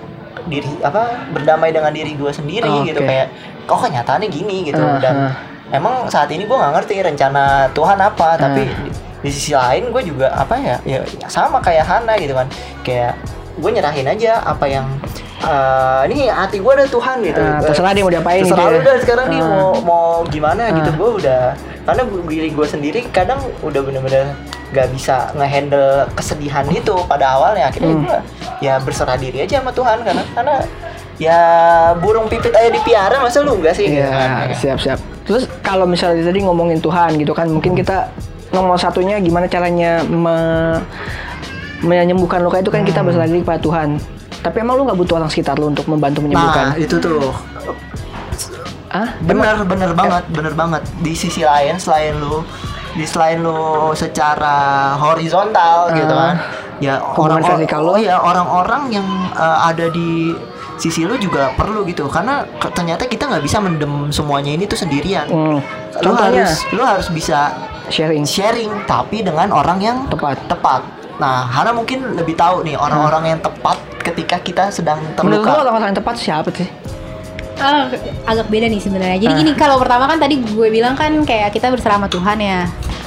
diri 0.46 0.68
apa 0.80 1.30
berdamai 1.30 1.72
dengan 1.72 1.90
diri 1.90 2.14
gue 2.14 2.30
sendiri 2.30 2.68
Oke. 2.68 2.92
gitu 2.92 3.02
kayak 3.02 3.28
kok 3.64 3.80
kenyataannya 3.80 4.28
gini 4.28 4.68
gitu 4.68 4.80
Ah, 4.80 5.00
dan 5.00 5.16
emang 5.72 6.06
saat 6.08 6.28
ini 6.30 6.44
gue 6.44 6.54
nggak 6.54 6.74
ngerti 6.76 6.96
rencana 7.02 7.72
Tuhan 7.72 7.98
apa 7.98 8.36
tapi 8.36 8.62
Ah. 8.64 8.76
di, 8.84 8.90
di 9.24 9.30
sisi 9.32 9.52
lain 9.52 9.90
gue 9.90 10.04
juga 10.04 10.30
apa 10.32 10.56
ya 10.56 10.76
ya 10.84 11.00
sama 11.26 11.58
kayak 11.58 11.84
Hana 11.84 12.14
gitu 12.18 12.36
kan 12.36 12.48
kayak 12.82 13.16
gue 13.56 13.70
nyerahin 13.70 14.06
aja 14.06 14.44
apa 14.44 14.66
yang 14.66 14.86
eh, 15.44 16.02
ini 16.08 16.26
hati 16.26 16.58
gue 16.58 16.72
ada 16.74 16.86
Tuhan 16.86 17.18
gitu 17.22 17.38
Ah, 17.38 17.60
terserah 17.60 17.92
dia 17.92 18.02
mau 18.02 18.12
diapain 18.12 18.42
terserah 18.42 18.64
gitu 18.66 18.74
ya. 18.74 18.82
dah 18.82 18.98
sekarang 19.00 19.28
nih 19.28 19.40
Ah. 19.40 19.48
mau 19.50 19.68
mau 19.80 20.06
gimana 20.26 20.64
gitu 20.72 20.88
Ah. 20.88 20.96
gue 20.96 21.10
udah 21.18 21.44
karena 21.84 22.02
diri 22.24 22.50
gue 22.50 22.64
sendiri 22.66 23.00
kadang 23.10 23.40
udah 23.60 23.82
bener-bener 23.82 24.32
gak 24.70 24.88
bisa 24.90 25.30
ngehandle 25.34 25.86
kesedihan 26.14 26.66
itu 26.68 26.96
pada 27.06 27.30
awalnya 27.32 27.68
akhirnya 27.68 27.94
Hmm. 27.94 28.04
gue 28.04 28.18
ya 28.62 28.80
berserah 28.80 29.16
diri 29.16 29.38
aja 29.40 29.60
sama 29.60 29.70
Tuhan 29.70 30.02
karena 30.02 30.24
karena 30.32 30.56
ya 31.16 31.40
burung 31.96 32.26
pipit 32.26 32.50
aja 32.52 32.68
dipiara 32.68 33.20
masa 33.20 33.40
lu 33.40 33.54
enggak 33.54 33.76
sih 33.76 33.86
gitu 33.86 34.02
kan? 34.02 34.50
Iya, 34.50 34.56
siap 34.56 34.78
siap. 34.80 35.00
Terus 35.24 35.46
kalau 35.62 35.86
misalnya 35.86 36.26
tadi 36.26 36.42
ngomongin 36.42 36.80
Tuhan 36.80 37.16
gitu 37.16 37.32
kan, 37.32 37.46
mungkin 37.48 37.78
kita 37.78 38.10
nomor 38.50 38.76
satunya 38.76 39.20
gimana 39.20 39.46
caranya 39.46 40.02
me- 40.04 40.82
menyembuhkan 41.82 42.40
luka 42.40 42.58
itu 42.58 42.70
kan 42.70 42.82
kita 42.82 43.04
berserah 43.04 43.28
diri 43.28 43.42
kepada 43.42 43.60
Tuhan. 43.60 43.90
Tapi 44.44 44.60
emang 44.60 44.76
lu 44.76 44.84
nggak 44.84 45.00
butuh 45.00 45.16
orang 45.18 45.32
sekitar 45.32 45.56
lu 45.56 45.72
untuk 45.72 45.88
membantu 45.88 46.20
menyembuhkan? 46.20 46.66
Nah, 46.70 46.78
itu 46.78 46.96
tuh. 47.00 47.32
Ah, 48.94 49.10
Bener, 49.20 49.58
bener 49.66 49.92
banget, 49.92 50.24
bener 50.30 50.54
banget. 50.54 50.84
Di 51.02 51.18
sisi 51.18 51.42
lain 51.42 51.82
selain 51.82 52.14
lu 52.14 52.46
di 52.94 53.10
selain 53.10 53.42
lu 53.42 53.90
secara 53.94 54.54
horizontal 54.96 55.90
Ah. 55.90 55.96
gitu 55.96 56.14
kan. 56.14 56.36
Ya 56.78 57.00
Hubungan 57.00 57.40
orang 57.40 57.58
vertikal 57.58 57.82
oh, 57.88 57.98
ya 57.98 58.20
orang-orang 58.20 58.92
yang 58.92 59.08
uh, 59.34 59.66
ada 59.66 59.90
di 59.90 60.36
sisi 60.76 61.06
lu 61.06 61.16
juga 61.16 61.54
perlu 61.56 61.86
gitu 61.86 62.06
karena 62.06 62.44
ternyata 62.70 63.06
kita 63.06 63.30
nggak 63.30 63.42
bisa 63.42 63.58
mendem 63.58 64.12
semuanya 64.12 64.52
ini 64.52 64.68
tuh 64.68 64.78
sendirian. 64.78 65.26
Hmm. 65.26 65.58
Lu 65.58 66.14
Contohnya 66.14 66.46
harus 66.46 66.62
lu 66.70 66.84
harus 66.84 67.08
bisa 67.10 67.50
sharing. 67.90 68.26
sharing 68.26 68.70
tapi 68.86 69.24
dengan 69.24 69.50
orang 69.50 69.80
yang 69.80 69.98
Tepat. 70.06 70.38
tepat. 70.46 70.82
Nah, 71.18 71.46
Hana 71.46 71.72
mungkin 71.72 72.14
lebih 72.14 72.34
tahu 72.34 72.62
nih 72.62 72.74
orang-orang 72.74 73.24
yang 73.28 73.40
tepat 73.40 73.78
ketika 74.14 74.38
kita 74.38 74.64
sedang 74.70 75.02
Menurut 75.18 75.42
lu 75.42 75.44
terluka. 75.44 75.60
orang-orang 75.60 75.88
yang 75.90 75.98
tepat 75.98 76.16
siapa 76.16 76.50
sih? 76.50 76.70
Ah, 77.56 77.86
agak 78.26 78.50
beda 78.50 78.66
nih 78.66 78.78
sebenarnya. 78.78 79.18
Jadi 79.20 79.34
Ah. 79.34 79.40
gini, 79.40 79.52
kalau 79.54 79.78
pertama 79.78 80.06
kan 80.06 80.18
tadi 80.18 80.38
gue 80.38 80.68
bilang 80.70 80.94
kan 80.94 81.14
kayak 81.22 81.50
kita 81.50 81.70
bersama 81.70 82.06
Tuhan 82.06 82.38
ya. 82.38 82.66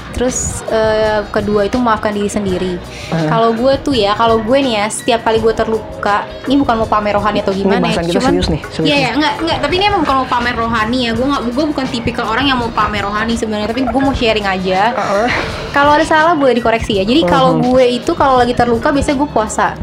Terus 0.09 0.64
eh, 0.66 1.21
kedua 1.29 1.69
itu 1.69 1.77
maafkan 1.77 2.09
diri 2.11 2.25
sendiri. 2.27 2.81
Ah. 3.12 3.29
Kalau 3.29 3.53
gue 3.53 3.75
tuh 3.79 3.92
ya, 3.92 4.16
kalau 4.16 4.40
gue 4.40 4.57
nih 4.57 4.81
ya, 4.81 4.87
setiap 4.88 5.21
kali 5.21 5.38
gue 5.38 5.53
terluka, 5.53 6.25
ini 6.47 6.57
bukan 6.57 6.73
mau 6.79 6.88
pamer 6.88 7.12
rohani 7.12 7.45
atau 7.45 7.53
gimana 7.53 7.85
ya. 7.85 7.92
bahasan 7.92 8.05
kita 8.07 8.21
serius 8.25 8.49
nih, 8.49 8.62
serius 8.66 8.87
Iya 8.87 8.97
ya, 8.97 9.11
enggak 9.12 9.35
enggak, 9.45 9.59
tapi 9.61 9.75
ini 9.77 9.85
emang 9.85 10.01
bukan 10.01 10.16
mau 10.16 10.29
pamer 10.31 10.55
rohani 10.57 10.99
ya. 11.05 11.11
Gue 11.12 11.27
nggak 11.27 11.42
gue 11.53 11.64
bukan 11.69 11.85
tipikal 11.87 12.27
orang 12.27 12.49
yang 12.49 12.57
mau 12.57 12.73
pamer 12.73 13.05
rohani 13.05 13.35
sebenarnya, 13.37 13.69
tapi 13.69 13.85
gue 13.85 14.01
mau 14.01 14.14
sharing 14.16 14.47
aja. 14.47 14.81
Heeh. 14.95 15.29
Kalau 15.71 15.92
ada 15.92 16.07
salah 16.09 16.33
boleh 16.33 16.57
dikoreksi 16.57 16.97
ya. 16.97 17.05
Jadi 17.05 17.21
kalau 17.29 17.61
gue 17.61 17.85
itu 17.85 18.16
kalau 18.16 18.40
lagi 18.40 18.57
terluka 18.57 18.88
biasanya 18.88 19.21
gue 19.21 19.29
puasa. 19.29 19.77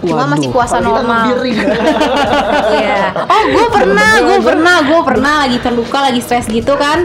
Cuma 0.00 0.16
Waduh. 0.18 0.28
masih 0.32 0.48
puasa 0.48 0.76
normal. 0.78 1.24
Iya. 2.70 3.12
Oh, 3.16 3.42
gue 3.46 3.66
pernah, 3.70 4.10
gue 4.18 4.38
pernah, 4.40 4.76
gue 4.80 5.00
pernah 5.02 5.34
lagi 5.40 5.58
terluka, 5.58 5.98
lagi 6.00 6.20
stres 6.20 6.46
gitu 6.46 6.74
kan. 6.74 7.04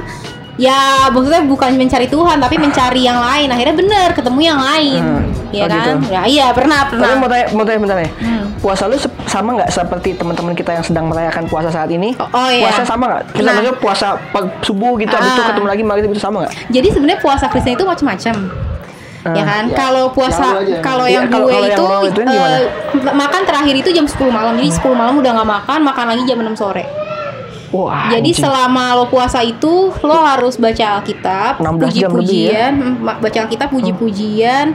Ya, 0.56 1.12
maksudnya 1.12 1.44
bukan 1.44 1.76
mencari 1.76 2.08
Tuhan, 2.08 2.40
tapi 2.40 2.56
mencari 2.56 3.04
yang 3.04 3.20
lain. 3.20 3.52
Akhirnya 3.52 3.76
bener, 3.76 4.10
ketemu 4.12 4.40
yang 4.42 4.56
lain. 4.58 5.02
Hmm. 5.04 5.24
Iya 5.52 5.64
Oh, 5.64 5.68
kan? 5.68 5.76
gitu. 5.76 5.92
Ya, 6.10 6.22
iya, 6.26 6.46
pernah, 6.50 6.80
Tapi 6.82 6.96
pernah. 6.96 7.16
mau 7.18 7.28
tanya, 7.28 7.46
mau 7.52 7.64
tanya 7.64 7.80
bentar 7.82 7.98
nih. 8.00 8.12
Hmm. 8.16 8.44
Puasa 8.56 8.88
lu 8.88 8.96
sama 9.26 9.50
nggak 9.54 9.68
seperti 9.70 10.16
teman-teman 10.16 10.56
kita 10.56 10.72
yang 10.72 10.82
sedang 10.82 11.06
merayakan 11.06 11.44
puasa 11.46 11.68
saat 11.68 11.92
ini? 11.92 12.16
Oh, 12.16 12.28
oh, 12.34 12.48
iya. 12.48 12.66
Puasa 12.66 12.88
sama 12.88 13.04
nggak? 13.06 13.24
Kita 13.34 13.44
Nah. 13.44 13.52
maksudnya 13.52 13.76
puasa 13.76 14.08
subuh 14.62 14.96
gitu, 14.96 15.12
habis 15.12 15.28
itu 15.30 15.42
Ah. 15.44 15.48
ketemu 15.52 15.68
lagi 15.68 15.84
maghrib 15.84 16.10
itu 16.10 16.22
sama 16.22 16.38
nggak? 16.42 16.54
Jadi 16.72 16.88
sebenarnya 16.90 17.20
puasa 17.20 17.46
Kristen 17.52 17.76
itu 17.76 17.84
macam-macam. 17.84 18.36
Ya 19.28 19.44
kan 19.44 19.64
Ya. 19.66 19.74
kalau 19.74 20.06
puasa 20.10 20.48
Yang 20.56 20.62
aja. 20.70 20.78
kalau 20.80 21.06
Iya, 21.06 21.16
yang 21.16 21.26
gue 21.28 21.50
yang 21.50 21.66
itu 21.66 21.86
ituin 22.06 22.28
gimana? 22.28 22.50
eh, 22.54 22.62
makan 23.12 23.42
terakhir 23.44 23.76
itu 23.76 23.90
jam 23.92 24.06
10 24.06 24.30
malam 24.30 24.54
jadi 24.54 24.70
10 24.72 24.94
malam 24.94 25.16
udah 25.16 25.32
nggak 25.34 25.50
makan 25.52 25.80
makan 25.82 26.06
lagi 26.08 26.24
jam 26.24 26.38
6 26.40 26.54
sore 26.54 26.86
Wah, 27.68 28.08
jadi 28.08 28.24
anjing. 28.24 28.40
selama 28.40 28.94
lo 28.94 29.06
puasa 29.06 29.42
itu 29.42 29.74
lo 30.00 30.16
harus 30.16 30.56
baca 30.56 30.86
Alkitab 30.96 31.60
16 31.60 31.66
jam 31.92 32.14
lebih 32.14 32.46
ya? 32.46 32.72
puji-pujian 32.72 32.72
ma- 33.02 33.18
baca 33.18 33.38
Alkitab 33.42 33.68
puji-pujian 33.70 34.66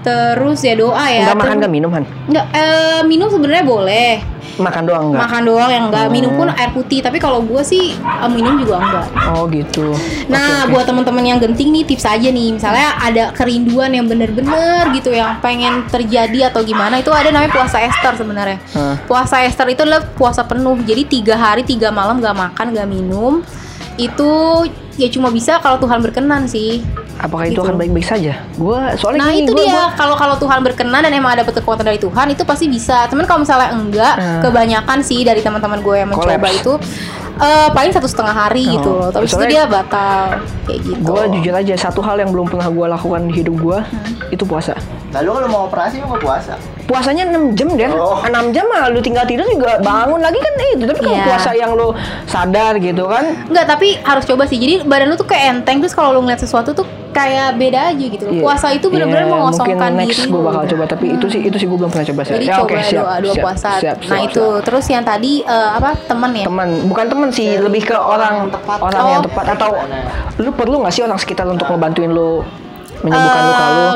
terus 0.00 0.58
ya 0.60 0.72
doa 0.72 1.04
ya 1.04 1.26
Enggak 1.26 1.38
makan 1.38 1.54
enggak 1.58 1.72
minum 1.72 1.90
Han? 1.90 2.04
Nggak, 2.24 2.46
eh, 2.52 3.00
minum 3.04 3.28
sebenarnya 3.28 3.60
boleh 3.62 4.12
Makan 4.56 4.82
doang 4.82 5.04
enggak? 5.06 5.20
makan 5.22 5.42
doang 5.44 5.70
yang 5.70 5.84
enggak 5.88 6.06
minum 6.08 6.30
Oh. 6.32 6.38
pun 6.38 6.48
air 6.48 6.70
putih 6.70 7.00
tapi 7.00 7.16
kalau 7.16 7.40
gue 7.40 7.60
sih 7.60 7.92
eh, 7.92 8.30
minum 8.30 8.56
juga 8.56 8.78
enggak 8.78 9.06
Oh 9.26 9.44
gitu. 9.48 9.92
Nah, 10.26 10.62
Oke, 10.62 10.62
oke. 10.62 10.70
buat 10.72 10.84
teman-teman 10.86 11.24
yang 11.24 11.38
genting 11.38 11.70
nih 11.70 11.84
tips 11.84 12.04
aja 12.04 12.28
nih. 12.28 12.54
Misalnya 12.54 12.94
ada 12.96 13.24
kerinduan 13.30 13.90
yang 13.90 14.06
bener-bener 14.06 14.56
gitu 14.92 15.10
yang 15.10 15.36
pengen 15.38 15.82
terjadi 15.86 16.48
atau 16.48 16.62
gimana 16.62 16.96
itu 16.96 17.10
ada 17.10 17.28
namanya 17.28 17.52
puasa 17.52 17.78
Esther 17.78 18.14
sebenarnya. 18.14 18.58
Hah. 18.72 18.96
Puasa 19.04 19.42
Esther 19.42 19.66
itu 19.68 19.82
adalah 19.82 20.06
puasa 20.08 20.42
penuh. 20.42 20.78
Jadi 20.80 21.02
tiga 21.04 21.34
hari 21.34 21.62
tiga 21.62 21.90
malam 21.90 22.18
gak 22.18 22.34
makan 22.34 22.70
gak 22.70 22.86
minum. 22.86 23.42
Itu 23.94 24.62
ya 24.94 25.08
cuma 25.08 25.28
bisa 25.28 25.58
kalau 25.58 25.76
Tuhan 25.76 26.00
berkenan 26.00 26.46
sih. 26.46 26.80
Apakah 27.18 27.44
itu 27.44 27.56
gitu. 27.56 27.64
akan 27.64 27.76
baik-baik 27.76 28.04
saja? 28.04 28.44
Gua 28.54 28.92
soalnya 28.94 29.18
Nah 29.18 29.32
gini, 29.32 29.42
itu 29.42 29.52
gua- 29.52 29.62
dia 29.62 29.72
gua- 29.72 29.92
kalau 29.94 30.14
kalau 30.14 30.36
Tuhan 30.36 30.60
berkenan 30.60 31.00
dan 31.00 31.10
emang 31.10 31.32
ada 31.32 31.42
kekuatan 31.42 31.82
dari 31.82 31.96
Tuhan 31.96 32.26
itu 32.28 32.42
pasti 32.42 32.66
bisa. 32.66 33.08
Cuman 33.08 33.24
kalau 33.24 33.40
misalnya 33.40 33.72
enggak, 33.72 34.14
Hmm. 34.14 34.40
kebanyakan 34.42 34.98
sih 35.00 35.22
dari 35.22 35.40
teman-teman 35.40 35.80
gue 35.80 35.96
yang 35.96 36.08
mencoba 36.08 36.36
Collapse. 36.36 36.58
itu 36.58 36.72
eh, 37.36 37.68
paling 37.70 37.88
satu 37.90 38.04
setengah 38.04 38.32
hari 38.34 38.64
Oh, 38.66 38.72
gitu 38.74 38.88
loh. 38.90 39.08
Tapi 39.10 39.24
itu 39.26 39.44
dia 39.46 39.64
batal 39.64 40.40
kayak 40.62 40.80
gitu. 40.82 41.00
Gue 41.02 41.22
jujur 41.30 41.54
aja 41.54 41.74
satu 41.78 42.00
hal 42.00 42.16
yang 42.16 42.30
belum 42.30 42.46
pernah 42.46 42.64
gue 42.66 42.86
lakukan 42.86 43.20
di 43.24 43.32
hidup 43.34 43.56
gue 43.56 43.78
Hmm. 43.78 44.32
itu 44.32 44.44
puasa. 44.44 44.72
Lalu 45.10 45.28
kalau 45.34 45.48
mau 45.48 45.62
operasi 45.66 46.00
mau 46.02 46.16
puasa. 46.16 46.56
Puasanya 46.86 47.26
6 47.26 47.52
jam 47.52 47.68
deh. 47.72 47.90
Oh. 47.90 48.18
6 48.20 48.30
jam 48.50 48.64
mah 48.64 48.86
lu 48.86 48.98
tinggal 48.98 49.22
tidur 49.22 49.42
juga 49.44 49.78
bangun 49.78 50.18
lagi 50.18 50.38
kan 50.38 50.52
itu. 50.72 50.84
Tapi 50.84 51.00
kalau 51.00 51.14
Iya. 51.14 51.26
puasa 51.26 51.50
yang 51.52 51.70
lu 51.72 51.90
sadar 52.24 52.78
gitu 52.78 53.04
kan. 53.04 53.24
Enggak, 53.44 53.66
tapi 53.66 53.98
harus 54.00 54.24
coba 54.24 54.42
sih. 54.44 54.54
Jadi 54.54 54.82
badan 54.82 55.08
lu 55.08 55.16
tuh 55.16 55.24
kayak 55.24 55.44
enteng 55.56 55.78
terus 55.78 55.90
kalau 55.90 56.12
lu 56.12 56.22
ngeliat 56.22 56.38
sesuatu 56.38 56.70
tuh 56.72 56.86
kayak 57.10 57.56
beda 57.56 57.90
aja 57.90 58.04
gitu 58.06 58.22
loh. 58.22 58.32
Iya. 58.32 58.42
Puasa 58.44 58.66
itu 58.70 58.86
benar-benar 58.86 59.24
Iya, 59.24 59.32
mengosongkan 59.32 59.74
mungkin 59.88 60.00
next 60.04 60.18
diri. 60.20 60.30
gue 60.30 60.42
bakal 60.42 60.62
coba 60.68 60.84
tapi 60.86 61.06
itu 61.10 61.26
sih 61.26 61.40
itu 61.42 61.56
sih 61.56 61.66
gue 61.66 61.74
belum 61.76 61.88
pernah 61.88 62.06
coba 62.06 62.20
sih. 62.22 62.32
Jadi 62.34 62.44
ya 62.44 62.54
coba 62.54 62.66
oke 62.66 62.76
siap. 62.78 63.00
doa 63.00 63.14
dua 63.18 63.32
siap, 63.32 63.42
puasa. 63.42 63.70
siap, 63.76 63.96
nah 63.98 64.06
siap, 64.14 64.26
itu 64.28 64.44
siap. 64.44 64.62
terus 64.62 64.84
yang 64.86 65.02
tadi 65.02 65.32
eh, 65.42 65.70
apa 65.72 65.90
temen 65.98 66.30
ya? 66.34 66.44
teman 66.44 66.68
bukan 66.84 67.04
teman 67.08 67.28
sih 67.30 67.48
lebih 67.56 67.82
ke 67.84 67.96
orang 67.96 68.46
tepat. 68.48 68.78
orang 68.80 69.00
Oh. 69.00 69.10
yang 69.10 69.22
tepat 69.24 69.44
atau 69.50 69.70
lu 70.36 70.50
perlu 70.52 70.76
nggak 70.78 70.92
sih 70.92 71.02
orang 71.02 71.16
sekitar 71.16 71.46
untuk 71.46 71.66
ngebantuin 71.66 72.12
lu 72.12 72.44
menyembuhkan 73.02 73.42
luka 73.44 73.66
lu 73.66 73.88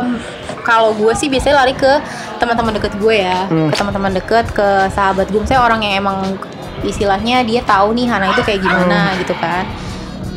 Kalau 0.61 0.93
gue 0.93 1.13
sih 1.17 1.33
biasanya 1.33 1.65
lari 1.65 1.73
ke 1.73 1.89
teman-teman 2.37 2.77
deket 2.77 2.93
gue 3.01 3.17
ya, 3.17 3.49
Hmm. 3.49 3.73
ke 3.73 3.81
teman-teman 3.81 4.13
deket, 4.13 4.45
ke 4.53 4.69
sahabat 4.93 5.33
gue. 5.33 5.41
Saya 5.49 5.65
orang 5.65 5.81
yang 5.81 6.05
emang 6.05 6.37
istilahnya 6.85 7.43
dia 7.43 7.65
tahu 7.65 7.97
nih 7.97 8.07
Hana 8.07 8.29
itu 8.33 8.45
kayak 8.45 8.61
gimana 8.61 9.11
Hmm. 9.11 9.19
gitu 9.25 9.33
kan. 9.41 9.65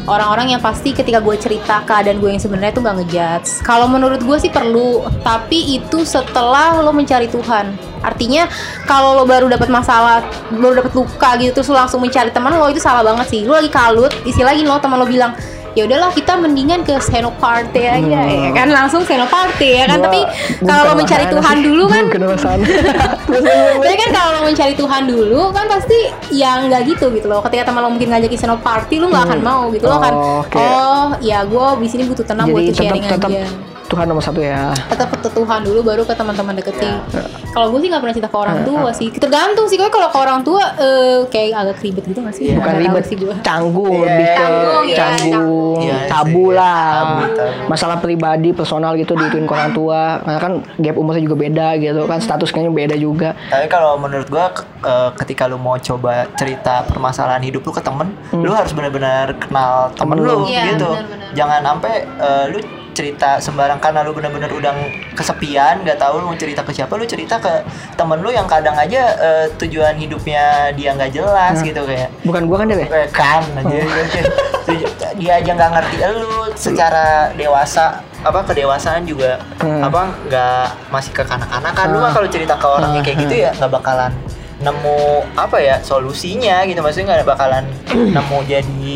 Orang-orang 0.04 0.52
yang 0.52 0.60
pasti 0.60 0.92
ketika 0.92 1.24
gue 1.24 1.36
cerita 1.40 1.80
keadaan 1.88 2.20
gue 2.20 2.28
yang 2.28 2.40
sebenarnya 2.40 2.76
tuh 2.76 2.84
nggak 2.84 2.96
ngejudge. 3.04 3.64
Kalau 3.64 3.88
menurut 3.88 4.20
gue 4.20 4.36
sih 4.36 4.52
perlu, 4.52 5.00
tapi 5.24 5.80
itu 5.80 6.04
setelah 6.04 6.76
lo 6.84 6.92
mencari 6.92 7.32
Tuhan. 7.32 7.72
Artinya 8.04 8.52
kalau 8.84 9.16
lo 9.16 9.24
baru 9.24 9.48
dapat 9.48 9.72
masalah, 9.72 10.20
baru 10.52 10.84
dapat 10.84 10.92
luka 10.92 11.30
gitu 11.40 11.56
terus 11.56 11.72
lo 11.72 11.80
langsung 11.80 12.04
mencari 12.04 12.36
teman 12.36 12.52
lo 12.52 12.68
itu 12.68 12.84
salah 12.84 13.00
banget 13.00 13.32
sih. 13.32 13.42
Lo 13.48 13.56
lagi 13.56 13.72
kalut, 13.72 14.12
istilahnya 14.28 14.68
lo 14.68 14.76
teman 14.80 15.00
lo 15.00 15.08
bilang 15.08 15.32
ya 15.74 15.84
udahlah 15.84 16.10
kita 16.10 16.34
mendingan 16.36 16.82
ke 16.82 16.96
senoparte 17.00 17.82
aja 17.82 18.20
ya 18.24 18.50
kan? 18.52 18.70
Langsung 18.70 19.02
senoparte 19.02 19.66
ya 19.66 19.86
kan? 19.86 19.98
Gua- 19.98 20.06
tapi 20.06 20.20
kalau 20.62 20.84
lo 20.84 20.94
mencari 20.96 21.26
Tuhan 21.28 21.56
sih. 21.56 21.64
dulu 21.64 21.84
kan 21.88 22.04
tapi 23.82 23.96
kan 23.96 24.10
kalau 24.12 24.30
lo 24.32 24.42
mencari 24.44 24.74
Tuhan 24.74 25.04
dulu 25.04 25.42
kan 25.50 25.66
pasti 25.68 25.98
yang 26.30 26.68
nggak 26.68 26.82
gitu 26.88 27.10
gitu 27.10 27.26
loh. 27.26 27.42
Ketika 27.42 27.70
teman 27.70 27.82
lo 27.82 27.90
mungkin 27.90 28.10
ngajakin 28.10 28.40
senoparte 28.40 28.96
lo 28.96 29.10
nggak 29.10 29.26
akan 29.28 29.40
mau 29.42 29.64
gitu 29.70 29.86
lo 29.86 29.98
akan 29.98 30.14
Oh, 30.14 30.40
oke. 30.40 30.56
oh 30.56 31.08
ya 31.20 31.42
gue 31.44 31.66
di 31.80 31.88
sini 31.88 32.04
butuh 32.06 32.24
tenang 32.24 32.48
jadi 32.48 32.56
butuh 32.56 32.74
sharing 32.76 33.04
tetap 33.04 33.30
aja 33.30 33.73
Tuhan 33.86 34.06
nomor 34.06 34.20
satu 34.20 34.40
ya 34.40 34.72
tetap 34.88 35.14
ke 35.14 35.30
Tuhan 35.30 35.60
dulu 35.62 35.80
baru 35.84 36.02
ke 36.02 36.14
teman-teman 36.14 36.54
deket 36.54 36.74
sih. 36.76 36.88
Ya. 36.88 37.26
Kalau 37.48 37.70
gue 37.70 37.80
sih 37.80 37.88
nggak 37.88 38.02
pernah 38.02 38.16
cerita 38.16 38.28
ke 38.28 38.40
orang 38.40 38.60
tua 38.64 38.90
sih. 38.92 39.08
Tergantung 39.14 39.66
sih. 39.66 39.78
Kalau 39.78 40.10
ke 40.10 40.18
orang 40.18 40.42
tua 40.42 40.64
eh, 40.76 41.20
kayak 41.28 41.54
agak 41.56 41.78
ribet 41.80 42.04
gitu 42.04 42.20
nggak 42.20 42.34
sih? 42.34 42.44
Iya. 42.46 42.56
bukan 42.58 42.74
ribet 42.80 43.04
sih 43.04 43.16
gue. 43.16 43.36
canggung 43.42 43.94
Iya, 43.94 44.04
lebih 44.04 44.26
ke 44.26 44.36
Canggung, 44.36 44.84
iya, 44.84 44.98
canggung. 44.98 45.78
Iya 45.80 45.96
tabu 46.08 46.46
lah 46.50 46.82
tabu, 46.96 47.24
tabu. 47.34 47.62
masalah 47.68 47.98
pribadi 47.98 48.50
personal 48.52 48.94
gitu 48.96 49.14
diituin 49.14 49.44
ke 49.44 49.54
orang 49.54 49.72
tua 49.72 50.02
karena 50.20 50.40
kan 50.40 50.54
gap 50.78 50.96
umurnya 50.96 51.22
juga 51.22 51.38
beda 51.40 51.68
gitu 51.78 52.02
kan 52.04 52.18
statusnya 52.18 52.70
beda 52.70 52.96
juga 52.96 53.30
Tapi 53.46 53.68
kalau 53.68 53.96
menurut 53.96 54.28
gua 54.28 54.50
k- 54.50 54.66
eh, 54.82 55.10
ketika 55.18 55.46
lu 55.46 55.58
mau 55.58 55.78
coba 55.78 56.26
cerita 56.34 56.82
permasalahan 56.84 57.42
hidup 57.42 57.62
lu 57.62 57.72
ke 57.72 57.80
temen, 57.80 58.10
lu 58.32 58.52
harus 58.52 58.72
benar-benar 58.72 59.38
kenal 59.38 59.92
temen, 59.92 60.18
Temen 60.18 60.18
lu 60.20 60.34
lu. 60.34 60.46
Iya, 60.48 60.62
gitu. 60.72 60.90
benar-benar. 60.90 61.30
Jangan 61.34 61.60
sampai 61.64 61.94
eh, 62.02 62.46
lu 62.50 62.60
cerita 62.94 63.38
sembarang 63.38 63.78
karena 63.78 64.00
lu 64.00 64.12
benar-benar 64.12 64.48
udah 64.50 64.72
kesepian, 65.12 65.82
nggak 65.82 65.98
tahu 65.98 66.22
lu 66.22 66.30
mau 66.30 66.36
cerita 66.36 66.62
ke 66.62 66.72
siapa, 66.72 66.94
lu 66.94 67.04
cerita 67.04 67.36
ke 67.36 67.50
temen 67.94 68.18
lu 68.18 68.30
yang 68.30 68.46
kadang 68.46 68.74
aja 68.74 69.02
eh, 69.16 69.46
tujuan 69.58 69.94
hidupnya 69.96 70.44
dia 70.72 70.94
nggak 70.94 71.12
jelas 71.12 71.58
gitu 71.60 71.82
kayak. 71.82 72.14
Bukan 72.22 72.46
gua 72.46 72.58
kan 72.60 72.70
deh 72.70 72.78
Eh, 72.80 73.10
kan 73.10 73.42
aja 73.56 73.76
Tuju- 74.64 74.88
dia 75.16 75.34
aja 75.36 75.52
nggak 75.52 75.72
ngerti 75.72 75.96
lu 76.08 76.24
secara 76.54 77.06
dewasa 77.34 78.00
apa 78.22 78.40
kedewasaan 78.44 79.04
juga 79.04 79.36
Hmm. 79.58 79.82
apa 79.82 80.02
nggak 80.24 80.66
masih 80.88 81.12
ke 81.12 81.22
kanak-kanakan 81.22 81.86
lu 81.90 81.98
Ah. 81.98 82.02
mah 82.02 82.12
kalau 82.14 82.28
cerita 82.28 82.56
ke 82.56 82.64
orang 82.66 82.92
yang 82.94 83.04
kayak 83.04 83.18
Ah, 83.18 83.22
gitu 83.22 83.36
ya 83.38 83.52
nggak 83.54 83.72
bakalan 83.74 84.12
nemu 84.60 85.00
apa 85.36 85.58
ya 85.58 85.76
solusinya 85.78 86.64
gitu. 86.64 86.80
Maksudnya 86.80 87.06
nggak 87.14 87.28
bakalan 87.28 87.68
nemu 88.16 88.38
jadi 88.46 88.96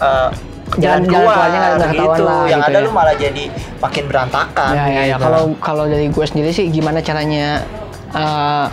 eh, 0.00 0.28
jalan 0.72 0.78
Jalan- 0.78 1.02
jalan 1.02 1.02
keluar 1.04 1.34
keluarnya 1.34 1.58
nggak- 1.58 1.72
gitu 1.72 1.90
ketahuan 1.90 2.18
lah, 2.20 2.42
yang 2.44 2.60
gitu 2.60 2.70
ada 2.70 2.78
ya. 2.78 2.84
lu 2.84 2.90
malah 2.92 3.14
jadi 3.16 3.44
makin 3.76 4.04
berantakan 4.06 4.70
ya 4.70 4.84
ya 4.84 5.02
ya 5.02 5.02
gitu. 5.10 5.24
kalau 5.24 5.42
kalau 5.58 5.84
dari 5.84 6.06
gue 6.06 6.24
sendiri 6.24 6.50
sih 6.50 6.66
gimana 6.68 6.98
caranya 7.00 7.46
eh, 8.12 8.66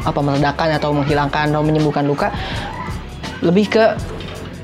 apa 0.00 0.20
meredakan 0.20 0.68
atau 0.72 0.90
menghilangkan 0.92 1.48
atau 1.48 1.62
menyembuhkan 1.62 2.04
luka 2.04 2.28
lebih 3.40 3.66
ke 3.68 3.84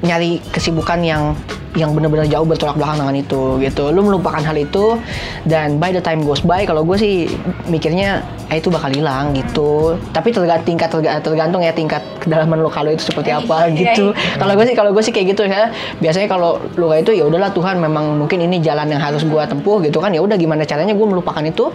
nyari 0.00 0.40
kesibukan 0.52 1.00
yang 1.04 1.36
yang 1.78 1.94
benar-benar 1.94 2.26
jauh 2.26 2.42
bertolak 2.42 2.74
belakang 2.74 2.98
dengan 2.98 3.14
itu 3.14 3.62
gitu. 3.62 3.94
Lu 3.94 4.02
melupakan 4.02 4.42
hal 4.42 4.58
itu 4.58 4.98
dan 5.46 5.78
by 5.78 5.94
the 5.94 6.02
time 6.02 6.26
goes 6.26 6.42
by 6.42 6.66
kalau 6.66 6.82
gue 6.82 6.98
sih 6.98 7.30
mikirnya 7.70 8.26
eh, 8.50 8.58
itu 8.58 8.74
bakal 8.74 8.90
hilang 8.90 9.30
gitu. 9.38 9.94
Tapi 10.10 10.34
tergantung 10.34 10.66
tingkat 10.66 10.90
terga- 10.90 11.22
tergantung 11.22 11.62
ya 11.62 11.70
tingkat 11.70 12.02
kedalaman 12.18 12.58
luka 12.58 12.82
lu 12.82 12.90
itu 12.90 13.06
seperti 13.06 13.30
apa 13.30 13.70
Iya, 13.70 13.94
gitu. 13.94 14.10
Kalau 14.10 14.52
gue 14.58 14.66
sih 14.66 14.74
kalau 14.74 14.90
gue 14.90 15.02
sih 15.06 15.14
kayak 15.14 15.38
gitu 15.38 15.46
ya. 15.46 15.70
Biasanya 16.02 16.26
kalau 16.26 16.58
luka 16.74 16.98
itu 16.98 17.14
ya 17.14 17.30
udahlah 17.30 17.54
Tuhan 17.54 17.78
memang 17.78 18.18
mungkin 18.18 18.42
ini 18.42 18.58
jalan 18.58 18.90
yang 18.90 18.98
harus 18.98 19.22
gue 19.22 19.42
tempuh 19.46 19.78
gitu 19.86 20.02
kan. 20.02 20.10
Ya 20.10 20.26
udah 20.26 20.34
gimana 20.34 20.66
caranya 20.66 20.90
gue 20.90 21.06
melupakan 21.06 21.44
itu 21.46 21.70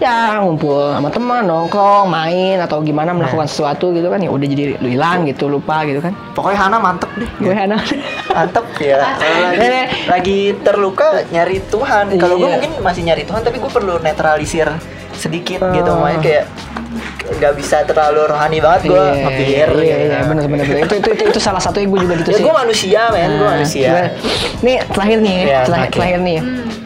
ya 0.00 0.40
ngumpul 0.40 0.80
sama 0.90 1.08
teman 1.08 1.44
nongkrong 1.44 2.08
main 2.08 2.56
atau 2.58 2.80
gimana 2.80 3.12
melakukan 3.12 3.44
sesuatu 3.44 3.92
gitu 3.92 4.08
kan 4.08 4.16
ya 4.16 4.28
udah 4.28 4.46
jadi 4.46 4.62
lu 4.74 4.88
hilang 4.88 5.22
gitu 5.24 5.44
lupa 5.46 5.84
gitu 5.84 6.00
kan 6.00 6.16
pokoknya 6.32 6.58
Hana 6.58 6.76
mantep 6.78 7.10
deh 7.14 7.28
gue 7.38 7.52
anak 7.52 7.84
mantep 8.26 8.64
ya 8.80 8.96
lagi, 9.44 9.68
lagi 10.08 10.38
terluka 10.58 11.04
nyari 11.28 11.60
Tuhan 11.62 12.16
kalau 12.16 12.34
gue 12.34 12.48
Iya. 12.48 12.56
mungkin 12.56 12.72
masih 12.80 13.02
nyari 13.04 13.22
Tuhan 13.22 13.40
tapi 13.40 13.56
gue 13.56 13.68
perlu 13.68 14.00
netralisir 14.00 14.72
sedikit 15.12 15.60
Oh. 15.60 15.68
gitu 15.70 15.90
makanya 15.92 16.20
kayak 16.22 16.44
nggak 17.30 17.52
bisa 17.54 17.84
terlalu 17.84 18.24
rohani 18.26 18.58
banget 18.58 18.88
gue 18.88 18.96
Iya, 18.96 19.12
ngepir 19.20 19.68
iya, 19.76 19.84
iya, 19.84 19.96
gitu. 20.16 20.16
bener 20.26 20.44
bener 20.46 20.64
bener. 20.66 20.82
Itu, 20.82 20.94
itu, 20.96 21.08
itu, 21.12 21.24
itu 21.28 21.38
salah 21.38 21.60
satu 21.60 21.76
yang 21.76 21.92
gue 21.92 22.00
juga 22.02 22.14
gitu 22.16 22.30
ya 22.30 22.36
sih. 22.36 22.42
gue 22.42 22.54
manusia 22.56 23.00
men 23.10 23.30
gue 23.30 23.38
Nah, 23.38 23.52
manusia 23.54 23.86
gimana? 23.86 24.08
Nih 24.60 24.76
terakhir 24.88 25.18
nih, 25.20 25.36
Iya, 25.36 25.60
terakhir, 25.62 25.68
terakhir. 25.68 25.92
terakhir 25.92 26.20
nih. 26.20 26.38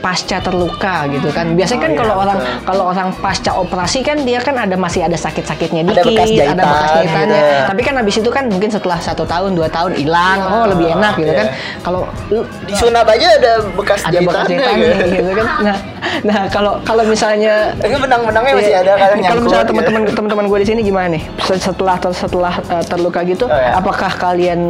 Pasca 0.04 0.36
terluka 0.38 1.08
gitu 1.08 1.32
kan. 1.32 1.56
Biasanya 1.56 1.80
kan 1.80 1.90
Oh, 1.90 1.96
iya, 1.96 2.00
kalau 2.02 2.14
orang 2.20 2.38
kalau 2.60 2.84
orang 2.92 3.08
pasca 3.16 3.50
operasi 3.54 4.04
kan 4.04 4.20
dia 4.20 4.36
kan 4.38 4.52
ada 4.54 4.76
masih 4.76 5.00
ada 5.00 5.16
sakit-sakitnya 5.16 5.80
Ada 5.80 5.96
dikit, 5.96 6.12
bekas 6.12 6.28
jahitan, 6.28 6.56
bekas 6.60 6.90
jahitannya. 6.92 7.40
gitu. 7.40 7.54
Tapi 7.64 7.80
kan 7.80 7.94
habis 7.96 8.14
itu 8.20 8.28
kan 8.28 8.44
mungkin 8.46 8.68
setelah 8.68 8.98
satu 9.00 9.24
tahun 9.24 9.56
dua 9.56 9.64
tahun 9.66 9.96
hilang, 9.96 10.38
oh 10.44 10.64
lebih 10.68 10.92
enak 10.92 11.14
gitu 11.16 11.32
iya. 11.32 11.40
kan. 11.40 11.48
Kalau 11.80 12.00
lu 12.28 12.44
di 12.62 12.72
sunat 12.74 13.06
aja 13.06 13.26
ada 13.32 13.52
bekas 13.72 14.00
ada 14.04 14.18
bekas 14.20 14.44
jahitannya 14.44 14.84
jahitannya 14.84 14.92
gitu. 14.92 15.16
gitu 15.16 15.30
kan. 15.40 15.46
Nah, 15.64 15.76
nah 16.20 16.40
kalau 16.52 16.72
kalau 16.82 17.02
misalnya 17.02 17.72
Tapi 17.74 17.96
benang-benangnya 17.96 18.52
masih 18.54 18.72
Iya. 18.74 18.80
ada 18.82 18.92
kan 18.92 19.08
Kalau 19.24 19.40
misalnya 19.40 19.64
gitu. 19.64 19.70
teman-teman 19.72 20.02
teman-teman 20.12 20.44
gue 20.44 20.58
di 20.60 20.68
sini 20.68 20.80
gimana 20.82 21.06
nih? 21.16 21.22
Se- 21.40 21.62
Setelah 21.64 21.96
ter- 21.96 22.12
setelah 22.12 22.54
uh, 22.68 22.84
terluka 22.84 23.24
gitu, 23.24 23.48
Oh, 23.48 23.56
ya. 23.56 23.80
apakah 23.80 24.12
kalian 24.12 24.60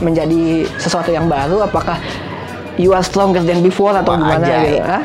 menjadi 0.00 0.66
sesuatu 0.74 1.08
yang 1.08 1.30
baru? 1.30 1.62
Apakah 1.62 2.02
you 2.76 2.90
are 2.90 3.02
stronger 3.02 3.40
than 3.40 3.60
before 3.60 3.92
atau 3.92 4.12
Wah, 4.12 4.18
gimana 4.18 4.36
anjay. 4.40 4.64
gitu? 4.72 4.84
Hah? 4.84 5.02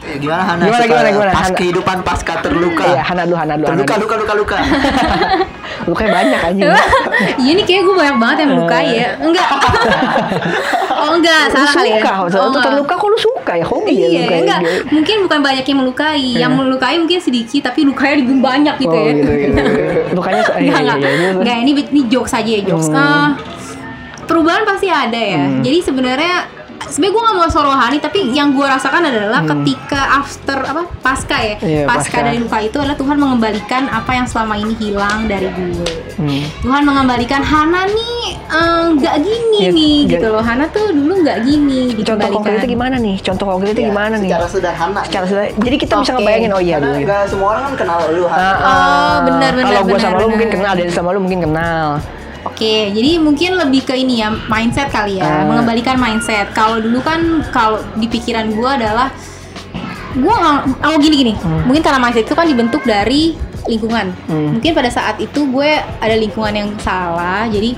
Eh, 0.00 0.16
gimana 0.16 0.42
Hana 0.42 0.62
Gimana, 0.62 0.80
suka 0.80 0.88
gimana, 0.88 1.08
gimana, 1.10 1.30
pas 1.30 1.44
Hana? 1.44 1.56
kehidupan 1.56 1.96
pasca 2.00 2.32
terluka 2.40 2.84
Iya, 2.84 3.02
Hana 3.02 3.22
dulu, 3.22 3.36
Hana 3.36 3.54
dulu. 3.54 3.66
Hana 3.68 3.76
terluka 3.76 3.94
dulu. 3.94 4.04
luka 4.16 4.16
luka 4.16 4.34
luka 4.34 4.58
Lukanya 5.90 6.10
banyak 6.14 6.40
anjing. 6.42 6.68
Iya 7.36 7.52
nih 7.52 7.64
kayak 7.64 7.82
gue 7.82 7.94
banyak 7.94 8.16
banget 8.16 8.36
yang 8.38 8.50
melukai 8.52 8.86
ya. 8.92 9.08
Enggak. 9.18 9.48
oh 11.00 11.10
enggak, 11.14 11.42
Lu 11.42 11.54
salah 11.54 11.72
kali 11.72 11.90
ya. 11.90 12.00
suka, 12.00 12.12
Oh, 12.36 12.52
terluka 12.54 12.94
kok 12.96 13.08
lu 13.08 13.18
suka 13.18 13.52
ya 13.54 13.64
hobi 13.64 13.94
ya 13.94 14.06
Iya, 14.06 14.20
luka 14.20 14.30
ya. 14.30 14.40
enggak. 14.40 14.60
Mungkin 14.90 15.16
bukan 15.24 15.38
banyak 15.42 15.64
yang 15.64 15.78
melukai. 15.78 16.26
Yang 16.34 16.52
melukai 16.54 16.96
mungkin 16.96 17.18
sedikit, 17.18 17.60
tapi 17.66 17.80
lukanya 17.82 18.16
lebih 18.18 18.36
banyak 18.38 18.74
gitu 18.78 18.92
Oh 18.92 19.00
ya. 19.02 19.12
gitu 19.14 19.30
gitu. 19.32 19.56
Lukanya 20.16 20.40
iya, 20.54 20.72
Enggak, 20.74 20.96
iya, 20.96 21.08
iya, 21.08 21.10
iya. 21.12 21.30
Enggak, 21.34 21.56
ini 21.58 21.70
ini 21.82 22.00
jokes 22.08 22.32
aja 22.34 22.50
ya, 22.50 22.60
jokes. 22.62 22.88
Hmm. 22.88 22.96
Ah, 22.96 23.28
perubahan 24.22 24.62
pasti 24.64 24.86
ada 24.86 25.16
ya. 25.18 25.44
Jadi 25.60 25.78
sebenarnya 25.80 26.34
sebenarnya 26.82 27.12
gue 27.12 27.22
gak 27.22 27.36
mau 27.36 27.46
so 27.46 27.60
rohani 27.60 27.98
tapi 27.98 28.30
yang 28.30 28.50
gue 28.50 28.62
rasakan 28.62 29.02
adalah 29.02 29.40
ketika 29.42 30.00
after 30.16 30.58
apa 30.62 30.82
pasca 30.98 31.36
ya 31.38 31.48
Hmm. 31.52 31.68
Iya, 31.68 31.84
pasca, 31.84 32.08
pasca. 32.10 32.24
dari 32.24 32.38
luka 32.38 32.58
itu 32.58 32.76
adalah 32.76 32.94
Tuhan 32.94 33.16
mengembalikan 33.16 33.82
apa 33.86 34.10
yang 34.12 34.24
selama 34.24 34.54
ini 34.56 34.72
hilang 34.74 35.26
dari 35.26 35.48
gue 35.48 35.92
Hmm. 36.16 36.44
Tuhan 36.60 36.82
mengembalikan 36.82 37.40
Hana 37.40 37.84
nih 37.86 38.18
eh, 38.46 38.82
nggak 38.92 39.16
gini 39.18 39.58
Ya, 39.58 39.70
nih 39.70 39.96
nggak- 39.98 40.10
gitu 40.14 40.26
loh 40.28 40.40
Hana 40.40 40.64
tuh 40.68 40.88
dulu 40.90 41.12
nggak 41.18 41.38
gini 41.42 41.80
Contoh 41.90 41.96
dikembalikan 41.98 42.32
konkretnya 42.34 42.68
gimana 42.70 42.96
nih? 42.98 43.16
Contoh 43.18 43.44
konkretnya 43.46 43.84
gimana 43.86 44.14
nih? 44.16 44.30
Secara 44.30 44.46
sederhana. 44.46 45.00
Secara 45.02 45.24
sederhana. 45.26 45.52
Jadi 45.58 45.76
kita 45.78 45.94
bisa 45.96 46.10
Oke. 46.10 46.16
ngebayangin 46.18 46.50
oh 46.50 46.60
iya 46.60 46.74
Karena 46.74 46.86
dulu. 46.86 46.94
gitu. 46.94 47.06
nggak 47.06 47.22
semua 47.26 47.48
orang 47.50 47.62
kan 47.62 47.74
kenal 47.78 47.98
lu. 48.10 48.24
Han. 48.24 48.36
Ah, 48.36 48.44
Oh, 48.52 48.60
ah. 48.60 49.16
benar, 49.24 49.50
benar, 49.50 49.64
Kalau 49.66 49.80
gue 49.80 49.88
benar, 49.90 50.00
sama 50.02 50.12
lu 50.12 50.18
benar. 50.18 50.30
mungkin 50.30 50.48
kenal, 50.50 50.72
dari 50.74 50.90
sama 50.90 51.08
lu 51.10 51.20
mungkin 51.20 51.40
kenal. 51.42 51.86
Oke, 52.40 52.88
jadi 52.88 53.20
mungkin 53.20 53.52
lebih 53.54 53.84
ke 53.84 53.92
ini 53.92 54.20
ya 54.20 54.32
mindset 54.48 54.88
kali 54.88 55.20
ya, 55.20 55.28
Ah. 55.28 55.44
mengembalikan 55.44 55.96
mindset. 55.96 56.48
Kalau 56.50 56.80
dulu 56.80 57.00
kan 57.00 57.44
kalau 57.50 57.84
di 57.94 58.08
pikiran 58.08 58.48
gua 58.50 58.80
adalah 58.80 59.12
gua 60.16 60.34
nggak, 60.34 60.58
oh 60.82 60.96
gini 60.96 61.16
gini, 61.20 61.32
mungkin 61.64 61.80
karena 61.80 62.00
mindset 62.00 62.24
itu 62.24 62.32
kan 62.32 62.48
dibentuk 62.48 62.80
dari 62.82 63.36
lingkungan. 63.68 64.16
Hmm. 64.24 64.56
Mungkin 64.56 64.72
pada 64.72 64.88
saat 64.88 65.20
itu 65.20 65.46
gue 65.46 65.70
ada 65.78 66.16
lingkungan 66.16 66.50
yang 66.50 66.68
salah, 66.80 67.44
jadi 67.44 67.76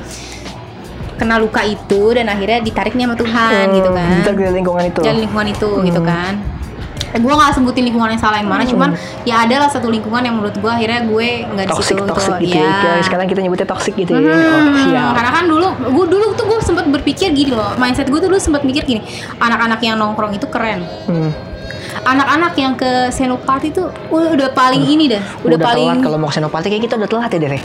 kena 1.13 1.37
luka 1.37 1.63
itu 1.63 2.15
dan 2.15 2.27
akhirnya 2.27 2.59
ditariknya 2.59 3.07
sama 3.07 3.17
Tuhan 3.19 3.65
gitu 3.73 3.91
Hmm, 3.91 3.99
kan. 3.99 4.17
Ke 4.25 4.49
lingkungan 4.49 4.85
itu. 4.87 5.01
Dari 5.03 5.19
lingkungan 5.21 5.47
itu 5.51 5.69
gitu 5.83 6.01
Hmm. 6.01 6.09
kan. 6.09 6.33
Eh, 7.13 7.21
gue 7.21 7.29
gak 7.31 7.53
sebutin 7.53 7.85
lingkungan 7.85 8.09
yang 8.09 8.19
salah 8.19 8.41
yang 8.41 8.49
mana, 8.49 8.65
cuman 8.65 8.97
ya 9.23 9.45
adalah 9.45 9.69
satu 9.69 9.87
lingkungan 9.87 10.21
yang 10.21 10.33
menurut 10.33 10.53
gue 10.55 10.67
akhirnya 10.67 11.05
gue 11.05 11.29
nggak 11.47 11.67
di 11.69 11.75
situ 11.79 12.03
toxic 12.03 12.35
gitu 12.41 12.57
ya. 12.57 12.65
ya. 12.65 12.73
Kayak 12.75 13.05
Sekarang 13.05 13.27
kita 13.29 13.41
nyebutnya 13.41 13.69
toxic 13.69 13.95
gitu 13.95 14.13
ya. 14.13 14.33
Hmm, 14.33 14.33
Oh, 14.33 14.81
siap. 14.83 15.13
karena 15.13 15.31
kan 15.31 15.45
dulu 15.45 15.69
gue 15.79 16.05
dulu 16.09 16.27
tuh 16.33 16.45
gue 16.47 16.59
sempat 16.61 16.89
berpikir 16.89 17.29
gini 17.31 17.53
loh 17.53 17.77
mindset 17.77 18.09
gue 18.09 18.17
tuh 18.17 18.27
dulu 18.27 18.39
sempat 18.39 18.63
mikir 18.63 18.83
gini 18.83 19.05
anak-anak 19.39 19.79
yang 19.81 19.95
nongkrong 19.95 20.33
itu 20.33 20.47
keren 20.47 20.85
Hmm. 21.05 21.31
Anak-anak 22.03 22.53
yang 22.55 22.73
ke 22.73 22.91
Senopati 23.09 23.69
tuh 23.69 23.93
udah, 24.09 24.31
udah 24.33 24.49
paling 24.51 24.83
ini 24.83 25.07
dah 25.07 25.23
udah, 25.41 25.59
paling 25.59 25.87
telat 25.89 25.99
kalau 26.01 26.17
mau 26.17 26.29
ke 26.29 26.35
Senopati 26.35 26.67
kayak 26.67 26.83
kita 26.83 26.95
udah 26.97 27.07
telat 27.07 27.31
ya 27.31 27.39
Dere. 27.39 27.59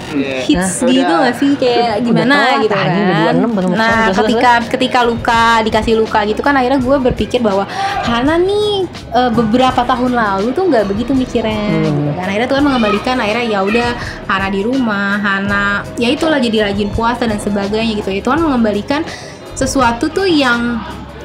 hits 0.44 0.82
Nah, 0.82 0.88
gitu 0.88 1.04
udah. 1.08 1.24
gak 1.24 1.36
sih? 1.36 1.52
Kayak 1.54 1.88
Udah 1.88 2.04
gimana 2.04 2.34
telat, 2.36 2.60
gitu 2.60 2.74
udah 2.74 2.84
kan? 2.84 3.36
26 3.40 3.56
baru 3.56 3.66
mau 3.68 3.76
nah 3.76 3.88
sekolah, 3.88 4.04
udah 4.06 4.18
ketika 4.20 4.52
ketika 4.70 5.00
luka 5.02 5.42
dikasih 5.62 5.94
luka 5.96 6.20
gitu 6.24 6.42
kan 6.42 6.54
akhirnya 6.54 6.78
gue 6.78 6.98
berpikir 7.02 7.40
bahwa 7.40 7.64
Hana 8.04 8.36
nih 8.38 8.84
eh, 9.12 9.32
beberapa 9.32 9.82
tahun 9.82 10.12
lalu 10.12 10.48
tuh 10.52 10.64
nggak 10.66 10.86
begitu 10.86 11.12
mikirnya 11.12 11.56
Hmm. 11.58 11.84
gitu 11.84 12.12
kan. 12.14 12.26
Akhirnya 12.28 12.48
Tuhan 12.48 12.64
mengembalikan 12.64 13.16
akhirnya 13.18 13.46
ya 13.48 13.60
udah 13.62 13.90
Hana 14.26 14.48
di 14.48 14.62
rumah 14.62 15.18
Hana 15.18 15.66
ya 15.96 16.08
itulah 16.08 16.38
jadi 16.38 16.68
rajin 16.68 16.90
puasa 16.90 17.24
dan 17.24 17.38
sebagainya 17.38 17.94
gitu. 17.96 18.10
Ya 18.10 18.22
Tuhan 18.22 18.40
mengembalikan 18.40 19.02
sesuatu 19.54 20.08
tuh 20.08 20.26
yang 20.26 20.78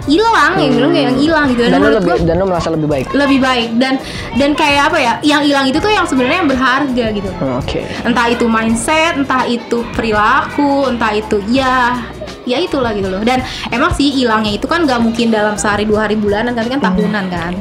hilang 0.04 0.52
yang 0.56 0.72
bilang 0.72 0.92
yang 0.92 1.14
hilang 1.14 1.44
gitu 1.48 1.62
Dan 1.62 1.70
lu 1.72 1.78
menurut 1.80 1.94
lebih 1.96 2.10
gue 2.12 2.26
dan 2.26 2.36
lu 2.36 2.44
merasa 2.44 2.68
lebih 2.68 2.88
baik. 2.88 3.06
lebih 3.12 3.38
baik 3.38 3.68
dan 3.76 3.94
dan 4.34 4.50
kayak 4.52 4.82
apa 4.88 4.98
ya 4.98 5.12
yang 5.22 5.42
hilang 5.42 5.64
itu 5.64 5.78
tuh 5.78 5.88
yang 5.88 6.02
sebenarnya 6.02 6.38
yang 6.40 6.50
berharga 6.50 7.06
gitu 7.12 7.30
Hmm, 7.34 7.56
Oke. 7.56 7.80
entah 8.02 8.26
itu 8.26 8.44
mindset, 8.44 9.14
entah 9.16 9.42
itu 9.44 9.82
perilaku, 9.92 10.86
entah 10.86 11.12
itu 11.12 11.38
ya 11.46 12.02
ya 12.42 12.58
itulah 12.58 12.90
gitu 12.90 13.06
loh. 13.08 13.20
Dan 13.20 13.38
emang 13.68 13.90
sih 13.90 14.10
hilangnya 14.10 14.52
itu 14.52 14.66
kan 14.66 14.82
gak 14.82 14.98
mungkin 14.98 15.30
dalam 15.30 15.54
sehari 15.54 15.82
dua 15.82 16.04
hari 16.04 16.14
bulanan 16.14 16.50
tapi 16.50 16.68
kan 16.68 16.80
tahunan 16.80 17.24
kan. 17.28 17.54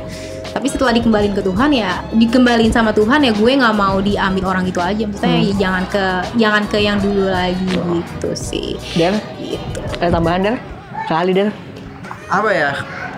Tapi 0.52 0.68
setelah 0.68 0.92
dikembalin 0.92 1.32
ke 1.32 1.40
Tuhan 1.40 1.72
ya 1.72 2.04
dikembalin 2.12 2.68
sama 2.70 2.92
Tuhan 2.92 3.22
ya 3.22 3.32
gue 3.32 3.52
nggak 3.54 3.72
mau 3.74 4.02
diambil 4.02 4.44
orang 4.50 4.66
itu 4.66 4.78
aja. 4.78 5.06
Maksudnya 5.06 5.40
ya 5.40 5.54
jangan 5.58 5.84
ke 5.88 6.06
jangan 6.36 6.64
ke 6.66 6.78
yang 6.78 6.98
dulu 6.98 7.24
lagi 7.26 7.70
gitu 7.72 8.30
sih. 8.34 8.70
Dan 8.94 9.16
Gitu. 9.38 9.80
ada 9.96 10.12
tambahan 10.12 10.40
Der? 10.42 10.56
Kali 11.06 11.32
Der? 11.32 11.50
Apa 12.32 12.50
ya 12.50 12.72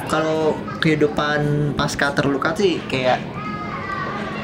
kalau 0.06 0.54
kehidupan 0.80 1.40
pasca 1.74 2.10
terluka 2.12 2.52
sih 2.54 2.82
kayak 2.84 3.22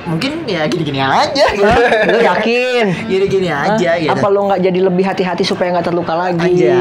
mungkin 0.02 0.42
ya 0.44 0.66
gini-gini 0.66 0.98
aja 0.98 1.46
gitu. 1.54 1.70
Lu 2.08 2.18
yakin? 2.20 2.86
gini-gini 3.12 3.46
aja 3.48 3.78
Hah? 3.92 4.00
gitu 4.00 4.10
Apa 4.10 4.26
lu 4.28 4.42
nggak 4.44 4.62
jadi 4.64 4.80
lebih 4.82 5.04
hati-hati 5.04 5.44
supaya 5.44 5.70
nggak 5.72 5.86
terluka 5.86 6.14
lagi? 6.16 6.66
aja 6.66 6.74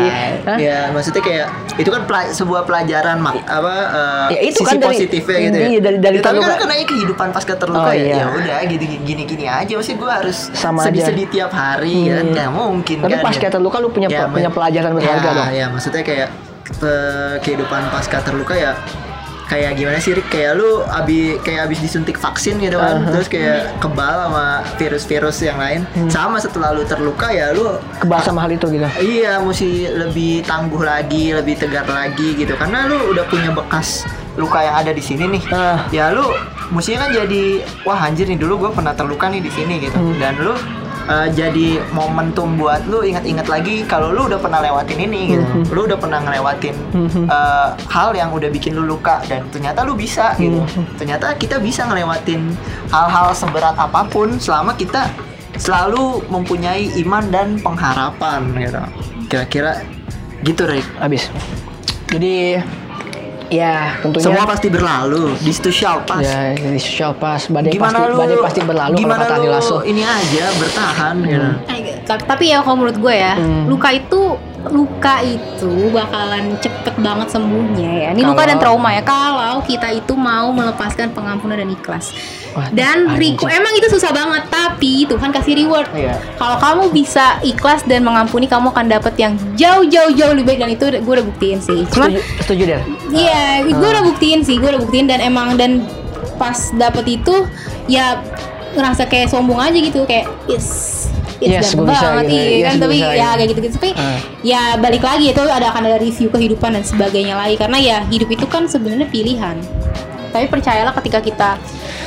Hah? 0.46 0.57
ya 0.57 0.79
maksudnya 0.88 1.20
kayak 1.20 1.46
itu 1.77 1.90
kan 1.90 2.03
pela- 2.05 2.31
sebuah 2.31 2.64
pelajaran 2.64 3.18
mak 3.18 3.42
apa 3.42 3.74
eh, 3.74 4.27
Ya, 4.31 4.40
itu 4.46 4.59
sisi 4.59 4.64
kan 4.64 4.77
dari- 4.79 4.96
positifnya 4.96 5.38
gitu 5.42 5.59
ya 5.59 5.66
iya, 5.66 5.81
dari- 5.83 6.01
dari 6.01 6.16
Ya, 6.16 6.22
tapi 6.22 6.33
terluka. 6.35 6.48
kan 6.48 6.57
karena 6.62 6.74
kehidupan 6.87 7.29
pasca 7.31 7.55
terluka 7.59 7.85
Oh, 7.85 7.92
ya 7.92 8.01
iya. 8.01 8.16
ya 8.16 8.27
udah 8.31 8.59
gitu 8.64 8.85
gini 9.03 9.22
gini 9.27 9.44
aja 9.44 9.72
maksudnya 9.74 9.98
gue 9.98 10.11
harus 10.14 10.38
Sama 10.55 10.81
sedih-sedih 10.83 11.27
tiap 11.29 11.53
hari 11.53 12.09
kan 12.09 12.22
Hmm. 12.22 12.33
nggak 12.33 12.48
mungkin 12.51 12.96
Tapi 13.03 13.12
kan 13.12 13.20
pasca 13.20 13.44
ya. 13.44 13.51
terluka 13.51 13.77
lu 13.77 13.88
punya 13.90 14.09
Ya, 14.09 14.24
punya 14.27 14.48
pelajaran 14.48 14.90
berharga 14.94 15.20
ya, 15.22 15.35
dong. 15.35 15.48
ya 15.53 15.66
maksudnya 15.68 16.01
kayak 16.03 16.29
kehidupan 17.40 17.88
pasca 17.88 18.20
terluka 18.20 18.52
ya 18.52 18.76
kayak 19.48 19.81
gimana 19.81 19.96
sih 19.96 20.12
Rick? 20.12 20.28
kayak 20.28 20.61
lu 20.61 20.85
abi 20.85 21.40
kayak 21.40 21.72
abis 21.72 21.81
disuntik 21.81 22.20
vaksin 22.20 22.61
gitu 22.61 22.76
kan 22.76 23.00
Uh-huh. 23.00 23.16
terus 23.16 23.33
kayak 23.33 23.81
kebal 23.81 24.28
sama 24.28 24.61
virus-virus 24.76 25.40
yang 25.40 25.57
lain 25.57 25.88
Hmm. 25.96 26.12
sama 26.12 26.37
setelah 26.37 26.76
lu 26.76 26.85
terluka 26.85 27.33
ya 27.33 27.57
lu 27.57 27.64
Kebahas 27.96 28.28
sama 28.28 28.44
hal 28.44 28.52
itu 28.52 28.68
gitu. 28.68 28.85
Iya, 29.00 29.40
mesti 29.40 29.88
lebih 29.88 30.44
tangguh 30.44 30.85
lagi, 30.85 31.33
lebih 31.33 31.57
tegar 31.57 31.88
lagi 31.88 32.37
gitu. 32.37 32.52
Karena 32.54 32.85
lu 32.87 33.09
udah 33.09 33.24
punya 33.24 33.48
bekas 33.50 34.04
luka 34.37 34.61
yang 34.61 34.76
ada 34.76 34.92
di 34.92 35.00
sini 35.00 35.24
nih. 35.26 35.42
Ah. 35.50 35.81
Ya 35.90 36.12
lu 36.12 36.28
mestinya 36.68 37.09
kan 37.09 37.16
jadi 37.16 37.64
wah 37.83 37.98
anjir 37.98 38.28
nih 38.28 38.37
dulu 38.37 38.68
gue 38.68 38.70
pernah 38.70 38.92
terluka 38.92 39.33
nih 39.33 39.40
di 39.40 39.48
sini 39.48 39.81
gitu. 39.81 39.96
Hmm. 39.96 40.14
Dan 40.20 40.37
lu 40.38 40.52
uh, 41.09 41.29
jadi 41.33 41.81
momentum 41.90 42.55
buat 42.61 42.85
lu 42.87 43.03
ingat-ingat 43.03 43.49
lagi 43.49 43.83
kalau 43.88 44.12
lu 44.12 44.29
udah 44.29 44.38
pernah 44.38 44.61
lewatin 44.62 44.99
ini 45.01 45.35
gitu. 45.35 45.44
Hmm. 45.44 45.64
Lu 45.73 45.81
udah 45.88 45.99
pernah 45.99 46.21
ngelewatin 46.23 46.77
Hmm. 46.88 47.27
uh, 47.27 47.75
hal 47.88 48.12
yang 48.14 48.31
udah 48.31 48.49
bikin 48.53 48.77
lu 48.77 48.85
luka 48.85 49.25
dan 49.27 49.49
ternyata 49.51 49.83
lu 49.83 49.97
bisa 49.97 50.37
gitu. 50.37 50.61
Hmm. 50.61 50.87
Ternyata 51.01 51.35
kita 51.35 51.59
bisa 51.59 51.88
ngelewatin 51.88 52.53
hal-hal 52.92 53.33
seberat 53.35 53.75
apa 53.75 54.05
pun 54.07 54.37
selama 54.38 54.77
kita 54.77 55.09
selalu 55.59 56.23
mempunyai 56.31 56.92
iman 57.03 57.25
dan 57.33 57.59
pengharapan 57.59 58.55
gitu. 58.55 58.83
Kira-kira 59.29 59.83
gitu, 60.47 60.62
Rick. 60.71 60.87
Habis. 61.03 61.29
Jadi 62.09 62.62
ya 63.48 63.96
tentunya 63.98 64.24
Semua 64.24 64.44
pasti 64.44 64.68
berlalu. 64.68 65.32
This 65.38 65.56
too 65.56 65.70
shall 65.70 66.00
pass. 66.02 66.22
ya 66.22 66.52
jadi 66.52 66.76
social 66.76 67.12
pass 67.12 67.46
badai 67.46 67.70
gimana 67.70 67.98
pasti 67.98 68.08
lu 68.08 68.16
badai 68.16 68.37
pasti 68.38 68.61
berlalu 68.61 68.90
kalau 68.90 69.00
gimana 69.00 69.22
kata 69.22 69.32
lu 69.32 69.38
Andi 69.38 69.48
Lasso. 69.50 69.76
ini 69.82 70.02
aja 70.02 70.44
bertahan 70.54 71.14
gitu. 71.22 71.48
Eh, 71.66 71.80
ta- 72.02 72.20
Tapi 72.20 72.44
ya 72.48 72.61
kalau 72.61 72.76
menurut 72.78 72.96
gue 72.96 73.14
ya, 73.14 73.34
Hmm. 73.34 73.64
luka 73.66 73.88
itu 73.90 74.20
luka 74.66 75.23
itu 75.23 75.94
bakalan 75.94 76.59
cepet 76.59 76.94
banget 76.99 77.31
sembuhnya 77.31 77.90
ya. 77.94 78.09
Ini 78.11 78.23
luka 78.27 78.42
Kalau- 78.42 78.51
dan 78.51 78.59
trauma 78.59 78.90
ya. 78.90 79.03
Kalau 79.07 79.62
kita 79.62 79.88
itu 79.94 80.18
mau 80.18 80.51
melepaskan 80.51 81.14
pengampunan 81.14 81.62
dan 81.62 81.71
ikhlas. 81.71 82.11
Wah, 82.59 82.66
Dan. 82.75 83.14
Riko 83.14 83.47
emang 83.47 83.71
itu 83.79 83.87
susah 83.87 84.11
banget, 84.11 84.51
tapi 84.51 85.07
Tuhan 85.07 85.31
kasih 85.31 85.55
reward. 85.62 85.87
Iya. 85.94 86.18
Kalau 86.35 86.59
kamu 86.59 86.85
bisa 86.90 87.38
ikhlas 87.47 87.87
dan 87.87 88.03
mengampuni, 88.03 88.51
kamu 88.51 88.75
akan 88.75 88.87
dapat 88.90 89.14
yang 89.14 89.38
jauh-jauh 89.55 90.11
jauh 90.18 90.35
lebih 90.35 90.55
baik 90.55 90.59
dan 90.66 90.71
itu 90.75 90.85
gue 90.90 91.14
udah 91.23 91.27
buktiin 91.31 91.62
sih. 91.62 91.87
Cuman 91.94 92.11
Setuju, 92.11 92.21
setuju 92.42 92.62
deh. 92.66 92.81
Iya, 93.14 93.62
gue 93.62 93.88
udah 93.88 94.05
buktiin 94.05 94.42
sih, 94.42 94.59
gue 94.59 94.68
udah 94.68 94.83
buktiin 94.83 95.07
dan 95.07 95.23
emang 95.23 95.55
dan 95.55 95.87
pas 96.35 96.71
dapet 96.75 97.18
itu 97.18 97.47
ya 97.87 98.23
ngerasa 98.75 99.11
kayak 99.11 99.27
sombong 99.27 99.59
aja 99.59 99.75
gitu 99.75 100.07
kayak 100.07 100.31
yes 100.47 101.09
Yes, 101.40 101.70
ganteng 101.70 101.79
gua 101.79 101.87
bisa 101.88 102.07
banget 102.09 102.24
gitu. 102.24 102.35
iya 102.35 102.42
Yes, 102.42 102.64
kan 102.64 102.74
gua 102.74 102.83
tapi 102.83 102.94
bisa 102.94 103.07
ya 103.07 103.14
gitu. 103.14 103.31
kayak 103.31 103.48
gitu 103.48 103.61
gitu 103.61 103.74
tapi 103.74 103.90
Ah. 103.94 104.18
ya 104.42 104.62
balik 104.77 105.03
lagi 105.03 105.27
itu 105.29 105.40
ada 105.40 105.66
akan 105.68 105.83
ada 105.85 105.98
review 105.98 106.29
kehidupan 106.29 106.70
dan 106.72 106.83
sebagainya 106.83 107.35
lagi 107.35 107.55
karena 107.55 107.79
ya 107.79 107.98
hidup 108.07 108.29
itu 108.29 108.44
kan 108.44 108.64
sebenarnya 108.64 109.07
pilihan 109.07 109.57
tapi 110.29 110.44
percayalah 110.46 110.92
ketika 110.94 111.18
kita 111.20 111.51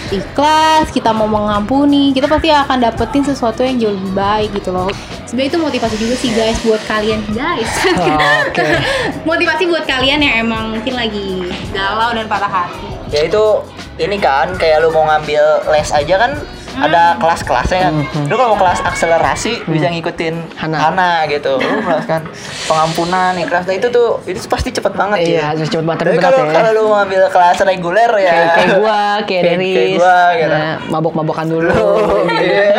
ikhlas 0.09 0.91
kita 0.91 1.09
mau 1.09 1.25
mengampuni 1.25 2.11
kita 2.11 2.27
pasti 2.27 2.49
akan 2.49 2.77
dapetin 2.81 3.23
sesuatu 3.23 3.61
yang 3.61 3.79
jauh 3.79 3.93
lebih 3.93 4.13
baik 4.13 4.49
gitu 4.53 4.69
loh 4.69 4.91
sebenarnya 5.23 5.49
itu 5.49 5.59
motivasi 5.59 5.95
juga 5.95 6.15
sih 6.17 6.29
guys 6.31 6.59
buat 6.61 6.81
kalian 6.85 7.23
guys 7.31 7.71
Oke. 8.45 8.61
motivasi 9.29 9.63
buat 9.65 9.85
kalian 9.85 10.19
yang 10.19 10.35
emang 10.41 10.75
mungkin 10.75 10.93
lagi 10.93 11.47
galau 11.71 12.11
dan 12.11 12.27
patah 12.27 12.51
hati 12.51 12.87
Ya 13.11 13.27
itu 13.27 13.43
ini 13.97 14.15
kan 14.17 14.55
kayak 14.55 14.79
lu 14.81 14.89
mau 14.89 15.03
ngambil 15.03 15.43
les 15.67 15.91
aja 15.91 16.15
kan 16.17 16.31
ada 16.77 17.17
kelas-kelasnya 17.19 17.79
kan. 17.89 17.93
Hmm. 18.07 18.25
Lu 18.29 18.35
kalau 18.39 18.55
mau 18.55 18.59
kelas 18.61 18.79
akselerasi 18.85 19.67
bisa 19.67 19.87
ngikutin 19.91 20.35
Hana. 20.55 20.77
Hana, 20.77 21.11
gitu. 21.27 21.59
Lu 21.59 21.81
kan 22.07 22.23
pengampunan 22.69 23.35
nih 23.35 23.45
kelas 23.47 23.65
nah, 23.67 23.75
itu 23.75 23.87
tuh 23.91 24.19
itu 24.27 24.39
pasti 24.47 24.69
cepet 24.71 24.93
banget 24.95 25.17
Iya, 25.23 25.35
ya. 25.35 25.43
harus 25.53 25.67
cepet 25.67 25.85
banget, 25.85 25.99
tapi 26.07 26.17
kalau 26.19 26.39
ya. 26.47 26.53
kalau 26.53 26.69
lu 26.71 26.81
mau 26.87 26.93
ngambil 27.03 27.21
kelas 27.29 27.57
reguler 27.63 28.11
ya 28.19 28.31
kayak 28.31 28.49
kayak 28.55 28.69
gua, 28.79 29.01
kayak 29.27 29.43
Deris, 29.43 29.75
kayak 29.75 29.91
gua 29.99 30.17
gitu. 30.37 30.55
nah, 30.55 30.75
mabok-mabokan 30.87 31.47
dulu. 31.49 31.71
Gitu. 31.71 32.45
iya. 32.45 32.75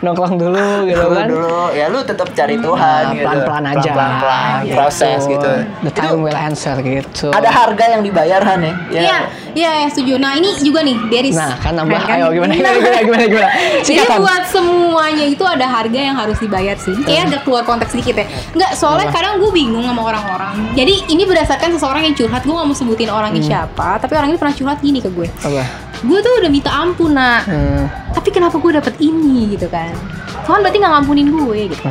Nongkrong 0.00 0.34
dulu 0.36 0.86
gitu 0.86 1.04
kan. 1.06 1.26
dulu 1.26 1.70
ya 1.72 1.86
lu 1.86 2.00
tetap 2.02 2.28
cari 2.32 2.56
Tuhan 2.56 3.02
Nah, 3.02 3.12
gitu. 3.12 3.24
pelan-pelan 3.24 3.64
aja. 3.68 3.90
Pelan-pelan, 3.92 4.52
gitu. 4.62 4.74
proses 4.74 5.20
gitu. 5.24 5.50
The 5.80 5.90
Itu 5.90 5.98
time 5.98 6.20
will 6.20 6.36
answer 6.36 6.74
gitu. 6.78 7.26
ada 7.30 7.48
harga 7.48 7.84
yang 7.88 8.02
dibayar 8.02 8.40
Han 8.40 8.60
ya? 8.60 8.74
Ya. 8.88 9.00
Iya, 9.02 9.18
iya, 9.52 9.70
iya, 9.76 9.88
setuju. 9.88 10.16
Nah 10.16 10.34
ini 10.34 10.58
juga 10.60 10.82
nih, 10.82 10.96
Deris. 11.08 11.34
Nah, 11.34 11.56
kan 11.56 11.74
nambah. 11.74 11.98
Keren 11.98 12.14
Ayo 12.14 12.26
gimana 12.32 12.52
gimana 12.52 12.74
gimana 12.74 12.98
gimana 13.00 13.24
gimana. 13.26 13.48
Jadi 13.86 14.02
buat 14.18 14.42
semuanya 14.46 15.24
itu 15.24 15.44
ada 15.44 15.66
harga 15.66 15.98
yang 15.98 16.16
harus 16.16 16.38
dibayar 16.38 16.76
sih. 16.76 16.94
Kayaknya 16.98 17.24
ada 17.26 17.38
keluar 17.42 17.62
konteks 17.62 17.90
sedikit 17.92 18.14
ya. 18.18 18.26
Enggak, 18.52 18.72
soalnya 18.74 19.08
kadang 19.10 19.38
gue 19.38 19.50
bingung 19.50 19.82
sama 19.82 20.02
orang-orang. 20.04 20.54
Jadi 20.72 21.08
ini 21.08 21.22
berdasarkan 21.24 21.72
seseorang 21.72 22.02
yang 22.04 22.14
curhat. 22.14 22.42
Gue 22.42 22.54
gak 22.54 22.66
mau 22.66 22.76
sebutin 22.76 23.08
orangnya 23.08 23.42
siapa. 23.42 23.98
Tapi 23.98 24.12
orang 24.12 24.28
ini 24.30 24.38
pernah 24.38 24.54
curhat 24.54 24.78
gini 24.80 24.98
ke 24.98 25.08
gue. 25.08 25.28
Apa? 25.40 25.91
Gue 26.02 26.18
tuh 26.18 26.32
udah 26.42 26.50
minta 26.50 26.70
ampun 26.70 27.14
nak. 27.14 27.46
Hmm. 27.46 27.86
Tapi 28.10 28.28
kenapa 28.34 28.58
gue 28.58 28.72
dapet 28.74 28.94
ini 28.98 29.54
gitu 29.54 29.70
kan? 29.70 29.94
Tuhan 30.42 30.58
berarti 30.60 30.78
nggak 30.82 30.92
ngampunin 30.98 31.28
gue 31.30 31.60
gitu. 31.70 31.90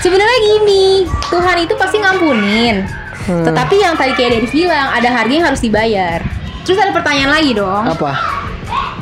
Sebenarnya 0.00 0.38
gini, 0.40 1.04
Tuhan 1.28 1.56
itu 1.60 1.74
pasti 1.76 2.00
ngampunin. 2.00 2.88
Hmm. 3.28 3.44
Tetapi 3.46 3.74
yang 3.78 3.94
tadi 3.94 4.12
kayak 4.16 4.40
Deris 4.40 4.52
bilang, 4.52 4.88
ada 4.90 5.08
harga 5.12 5.32
yang 5.32 5.46
harus 5.46 5.60
dibayar. 5.60 6.18
Terus 6.64 6.78
ada 6.80 6.90
pertanyaan 6.90 7.30
lagi 7.30 7.52
dong. 7.52 7.84
Apa? 7.86 8.12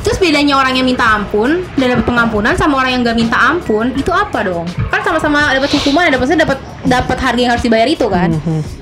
Terus 0.01 0.17
bedanya 0.17 0.57
orang 0.57 0.73
yang 0.81 0.85
minta 0.89 1.05
ampun 1.05 1.61
dan 1.77 1.93
dapat 1.93 2.05
pengampunan 2.09 2.53
sama 2.57 2.81
orang 2.81 2.97
yang 2.97 3.01
nggak 3.05 3.17
minta 3.21 3.37
ampun 3.37 3.93
itu 3.93 4.09
apa 4.09 4.41
dong? 4.41 4.65
Kan 4.89 5.05
sama-sama 5.05 5.53
dapat 5.53 5.69
hukuman, 5.77 6.09
ada 6.09 6.17
maksudnya 6.17 6.41
dapat 6.43 6.57
dapat 6.81 7.17
harga 7.21 7.39
yang 7.39 7.51
harus 7.53 7.61
dibayar 7.61 7.85
itu 7.85 8.09
kan? 8.09 8.33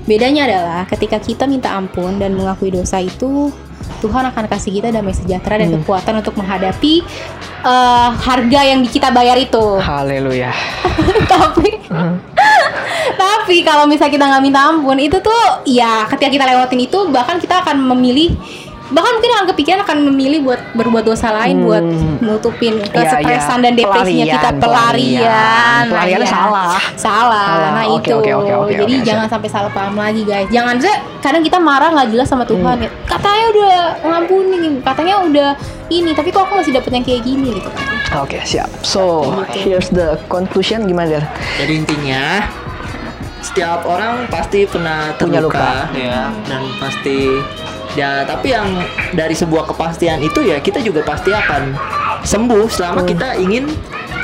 Bedanya 0.08 0.48
adalah 0.48 0.82
ketika 0.88 1.20
kita 1.20 1.44
minta 1.44 1.76
ampun 1.76 2.18
dan 2.24 2.40
mengakui 2.40 2.72
dosa 2.72 3.04
itu 3.04 3.52
Tuhan 4.00 4.24
akan 4.32 4.44
kasih 4.48 4.72
kita 4.80 4.90
damai 4.90 5.14
sejahtera 5.14 5.60
dan 5.60 5.76
kekuatan 5.80 6.24
untuk 6.24 6.36
menghadapi 6.40 7.04
eh, 7.64 8.10
harga 8.16 8.62
yang 8.64 8.82
kita 8.88 9.12
bayar 9.12 9.36
itu. 9.36 9.80
Haleluya. 9.80 10.52
tapi 11.34 11.80
tapi 13.50 13.66
kalau 13.66 13.90
misalnya 13.90 14.14
kita 14.14 14.26
nggak 14.30 14.44
minta 14.46 14.62
ampun 14.70 14.98
itu 15.02 15.18
tuh 15.20 15.66
ya 15.66 16.06
ketika 16.08 16.30
kita 16.30 16.46
lewatin 16.46 16.86
itu 16.86 17.00
bahkan 17.10 17.42
kita 17.42 17.66
akan 17.66 17.82
memilih 17.96 18.38
bahkan 18.90 19.12
mungkin 19.14 19.32
akan 19.32 19.46
kepikiran 19.48 19.80
akan 19.82 19.98
memilih 20.04 20.40
buat 20.42 20.62
berbuat 20.74 21.04
dosa 21.04 21.30
lain 21.32 21.62
buat 21.62 21.84
nutupin 22.20 22.82
Iya, 22.82 22.90
kesetresan 22.90 23.58
iya. 23.58 23.64
dan 23.64 23.74
depresinya 23.76 24.26
kita 24.28 24.50
Pelarian, 24.50 24.60
pelarian. 24.60 25.22
pelarian 25.22 25.84
Pelariannya 25.88 26.26
iya. 26.26 26.34
salah. 26.34 26.74
salah 26.98 27.48
Salah. 27.48 27.70
nah 27.72 27.84
Oke, 27.88 27.98
itu 28.02 28.16
oke, 28.16 28.32
oke, 28.36 28.54
oke, 28.56 28.74
jadi 28.76 28.94
oke, 28.96 29.06
jangan 29.06 29.28
sampai 29.28 29.48
salah 29.48 29.70
paham 29.70 29.94
lagi 29.94 30.22
guys 30.24 30.48
jangan 30.50 30.76
saya 30.78 30.96
kadang 31.20 31.42
kita 31.42 31.58
marah 31.58 31.90
nggak 31.90 32.10
jelas 32.10 32.26
sama 32.26 32.44
Tuhan 32.44 32.76
Hmm. 32.76 32.86
ya 32.86 32.90
katanya 33.06 33.46
udah 33.50 33.76
ngampuni 34.04 34.58
katanya 34.80 35.16
udah 35.20 35.50
ini 35.88 36.12
tapi 36.12 36.30
kok 36.30 36.44
aku 36.44 36.58
masih 36.58 36.72
dapet 36.72 36.92
yang 36.92 37.04
kayak 37.04 37.22
gini 37.22 37.50
gitu 37.54 37.70
kan 37.70 37.86
Oke, 38.18 38.42
siap. 38.42 38.66
So, 38.82 39.22
here's 39.54 39.86
the 39.90 40.18
conclusion 40.26 40.82
gimana, 40.84 41.22
Der? 41.22 41.24
Jadi 41.56 41.74
intinya 41.78 42.42
setiap 43.40 43.86
orang 43.86 44.26
pasti 44.28 44.66
pernah 44.66 45.14
Punya 45.14 45.40
terluka 45.40 45.62
luka. 45.86 45.94
ya 45.94 46.34
dan 46.44 46.62
pasti 46.78 47.38
ya 47.94 48.22
tapi 48.22 48.52
yang 48.52 48.70
dari 49.12 49.34
sebuah 49.34 49.66
kepastian 49.66 50.20
itu 50.20 50.42
ya 50.42 50.58
kita 50.58 50.78
juga 50.80 51.02
pasti 51.02 51.30
akan 51.30 51.74
sembuh 52.22 52.68
selama 52.68 53.02
kita 53.04 53.38
ingin 53.38 53.66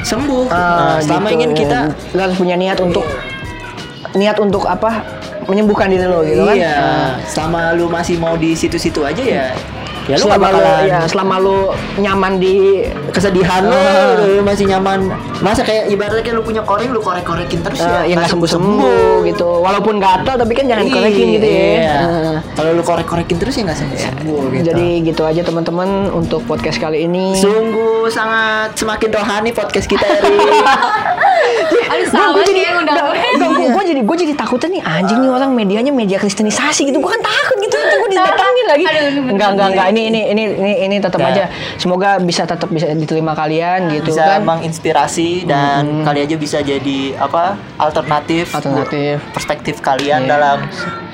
sembuh. 0.02 0.46
Nah, 0.48 0.62
Ah, 0.92 0.98
selama 1.00 1.28
gitu. 1.28 1.36
ingin 1.36 1.52
kita 1.56 1.80
Lu 2.14 2.20
harus 2.22 2.38
punya 2.38 2.54
niat 2.54 2.78
untuk 2.78 3.02
niat 4.14 4.38
untuk 4.38 4.64
apa? 4.64 5.02
Menyembuhkan 5.46 5.86
diri 5.88 6.06
lo 6.06 6.22
gitu 6.22 6.42
kan? 6.42 6.56
iya, 6.56 6.78
selama 7.24 7.74
lu 7.74 7.86
masih 7.86 8.18
mau 8.18 8.34
di 8.34 8.54
situ-situ 8.54 9.02
aja 9.02 9.22
ya 9.22 9.46
ya 10.08 10.16
lu 10.16 10.26
gak 10.26 10.32
selama 10.32 10.48
lu 10.48 10.58
bakalan 10.58 10.84
ya 10.86 11.00
selama 11.06 11.36
lu 11.38 11.58
nyaman 11.98 12.34
di 12.36 12.56
kesedihan 13.10 13.62
lu, 13.62 13.74
Ah. 13.74 14.20
lu 14.20 14.42
masih 14.42 14.66
nyaman. 14.68 15.00
Masa 15.40 15.62
kayak 15.62 15.88
ibaratnya 15.88 16.22
kayak 16.22 16.36
lu 16.36 16.44
punya 16.44 16.62
koreng 16.62 16.90
lu 16.90 17.00
korek-korekin 17.00 17.60
terus 17.62 17.80
eh, 17.80 17.88
ya 17.88 18.00
yang 18.06 18.18
nggak 18.18 18.30
sembuh 18.30 18.50
sembuh 18.50 19.16
gitu 19.26 19.48
walaupun 19.58 19.98
gatal 19.98 20.36
tapi 20.36 20.54
kan 20.54 20.66
jangan 20.66 20.86
korekin 20.86 21.28
gitu 21.34 21.48
ya 21.48 21.64
Iya. 21.76 21.96
Eh, 21.98 22.38
Kalau 22.54 22.72
lu 22.72 22.82
korek-korekin 22.82 23.36
terus 23.36 23.54
ya 23.54 23.64
nggak 23.64 23.78
sembuh 23.78 24.00
sembuh 24.00 24.42
gitu. 24.52 24.66
jadi 24.68 24.88
gitu 25.04 25.22
aja 25.24 25.42
teman-teman 25.42 25.90
untuk 26.10 26.44
podcast 26.44 26.78
kali 26.78 27.04
ini 27.04 27.36
sungguh 27.36 28.08
sangat 28.08 28.76
semakin 28.76 29.10
rohani 29.12 29.50
podcast 29.50 29.86
kita 29.86 30.04
hari. 30.04 30.36
aduh 31.86 32.08
salah 32.10 32.44
jadi 32.44 32.62
yang 32.66 32.78
undang 32.82 32.98
gue 33.66 33.84
jadi 33.86 34.02
gue 34.02 34.16
jadi 34.24 34.34
takutnya 34.34 34.70
nih 34.78 34.82
anjing 34.82 35.20
nih 35.20 35.32
orang 35.32 35.50
medianya 35.52 35.92
media 35.92 36.18
kristenisasi 36.18 36.88
gitu. 36.88 36.98
Gue 36.98 37.12
kan 37.12 37.20
takut 37.20 37.58
gitu 37.58 37.76
itu 37.76 37.96
gue 37.98 38.10
didatangin 38.12 38.66
lagi. 38.66 38.84
Enggak 39.32 39.50
enggak 39.54 39.68
enggak 39.74 39.88
ini 39.92 40.02
ini 40.08 40.22
ini 40.32 40.44
ini 40.54 40.74
ini 40.86 40.96
tetap 41.00 41.20
aja. 41.20 41.50
Semoga 41.76 42.18
bisa 42.20 42.46
tetap 42.46 42.70
bisa 42.70 42.88
diterima 42.88 43.34
kalian 43.34 43.90
gitu 43.92 44.14
bisa 44.14 44.40
kan. 44.40 44.46
menginspirasi 44.46 45.46
dan 45.46 46.06
kali 46.06 46.24
aja 46.24 46.36
bisa 46.36 46.58
jadi 46.62 47.00
apa 47.18 47.58
alternatif 47.78 48.54
Alternatif. 48.54 49.20
perspektif 49.34 49.76
kalian 49.82 50.24
Iya. 50.26 50.30
dalam 50.30 50.58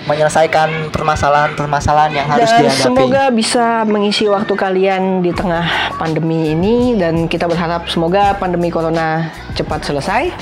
menyelesaikan 0.09 0.89
permasalahan-permasalahan 0.89 2.11
yang 2.15 2.27
harus 2.27 2.49
dan 2.49 2.65
dihadapi. 2.65 2.81
semoga 2.81 3.23
bisa 3.29 3.85
mengisi 3.85 4.25
waktu 4.25 4.53
kalian 4.57 5.21
di 5.21 5.29
tengah 5.29 5.93
pandemi 6.01 6.57
ini 6.57 6.97
dan 6.97 7.29
kita 7.29 7.45
berharap 7.45 7.85
semoga 7.85 8.33
pandemi 8.41 8.73
corona 8.73 9.29
cepat 9.53 9.85
selesai. 9.85 10.33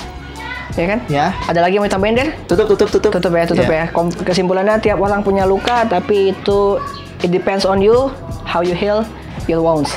Ya 0.77 0.85
kan? 0.85 0.99
Ya. 1.11 1.35
Ada 1.49 1.59
lagi 1.65 1.75
yang 1.75 1.83
mau 1.83 1.91
tambahin 1.91 2.15
Der? 2.15 2.29
tutup 2.47 2.71
tutup 2.71 2.87
tutup. 2.87 3.11
Tutup 3.11 3.33
ya 3.35 3.43
tutup 3.43 3.67
ya. 3.67 3.91
Kom- 3.91 4.15
kesimpulannya 4.15 4.79
tiap 4.79 5.01
orang 5.03 5.19
punya 5.25 5.43
luka 5.43 5.83
tapi 5.83 6.31
itu 6.31 6.79
it 7.19 7.27
depends 7.33 7.67
on 7.67 7.83
you 7.83 8.07
how 8.47 8.63
you 8.63 8.71
heal 8.71 9.03
your 9.51 9.59
wounds. 9.59 9.91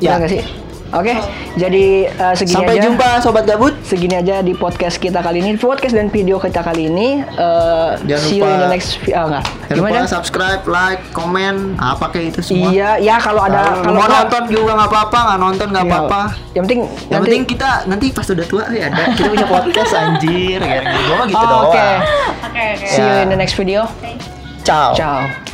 Ya. 0.00 0.16
ya. 0.16 0.24
nggak 0.24 0.32
sih 0.40 0.61
oke 0.92 1.14
jadi 1.54 1.86
eh, 2.06 2.34
segini 2.34 2.56
sampai 2.58 2.74
aja 2.74 2.84
jumpa 2.84 3.08
sobat 3.18 3.44
gabut 3.44 3.74
segini 3.82 4.14
aja 4.14 4.40
di 4.40 4.52
podcast 4.52 4.96
kita 4.96 5.18
kali 5.18 5.40
ini 5.40 5.56
podcast 5.56 5.92
dan 5.92 6.08
video 6.08 6.36
kita 6.36 6.60
kali 6.60 6.86
ini 6.86 7.24
Eh, 7.24 7.90
Jangan 8.04 8.22
see 8.22 8.36
you 8.36 8.44
in 8.44 8.50
lupa- 8.50 8.60
the 8.60 8.70
next 8.70 8.90
ah, 9.08 9.24
enggak 9.26 9.44
Jangan 9.62 9.74
gimana 9.74 9.98
lupa 9.98 10.10
subscribe, 10.10 10.62
like, 10.66 11.00
komen, 11.10 11.54
apa 11.74 12.04
kayak 12.08 12.26
itu 12.30 12.40
semua. 12.42 12.68
iya 12.68 12.90
ya 12.98 13.16
kalau 13.16 13.42
ada 13.42 13.72
Kalau 13.74 13.82
kalau 13.82 13.96
mau 13.96 14.08
nonton 14.10 14.42
juga 14.46 14.72
nggak 14.74 14.90
apa-apa, 14.90 15.18
nggak 15.22 15.40
nonton 15.40 15.66
nggak 15.70 15.82
Iya. 15.82 15.92
apa-apa. 15.94 16.20
yang 16.52 16.62
penting 16.62 16.80
Yang 16.82 17.08
nanti 17.10 17.24
penting 17.24 17.42
kita 17.46 17.70
nanti 17.86 18.06
pas 18.10 18.26
udah 18.26 18.46
tua 18.46 18.64
ya 18.68 18.84
ada 18.86 19.02
kita 19.12 19.28
punya 19.28 19.46
podcast 19.54 19.92
anjir 19.94 20.58
kayak 20.58 20.82
gitu. 20.82 20.98
Gua 21.02 21.16
mah 21.16 21.26
gitu 21.26 21.36
Oh, 21.38 21.46
doang. 21.46 21.64
oke 21.66 21.86
oke 22.42 22.64
oke 22.70 22.86
see 22.86 23.00
you 23.00 23.08
Ya. 23.10 23.22
in 23.22 23.28
the 23.28 23.38
next 23.38 23.54
video 23.54 23.80
Ciao. 24.62 24.92
ciao 24.92 25.51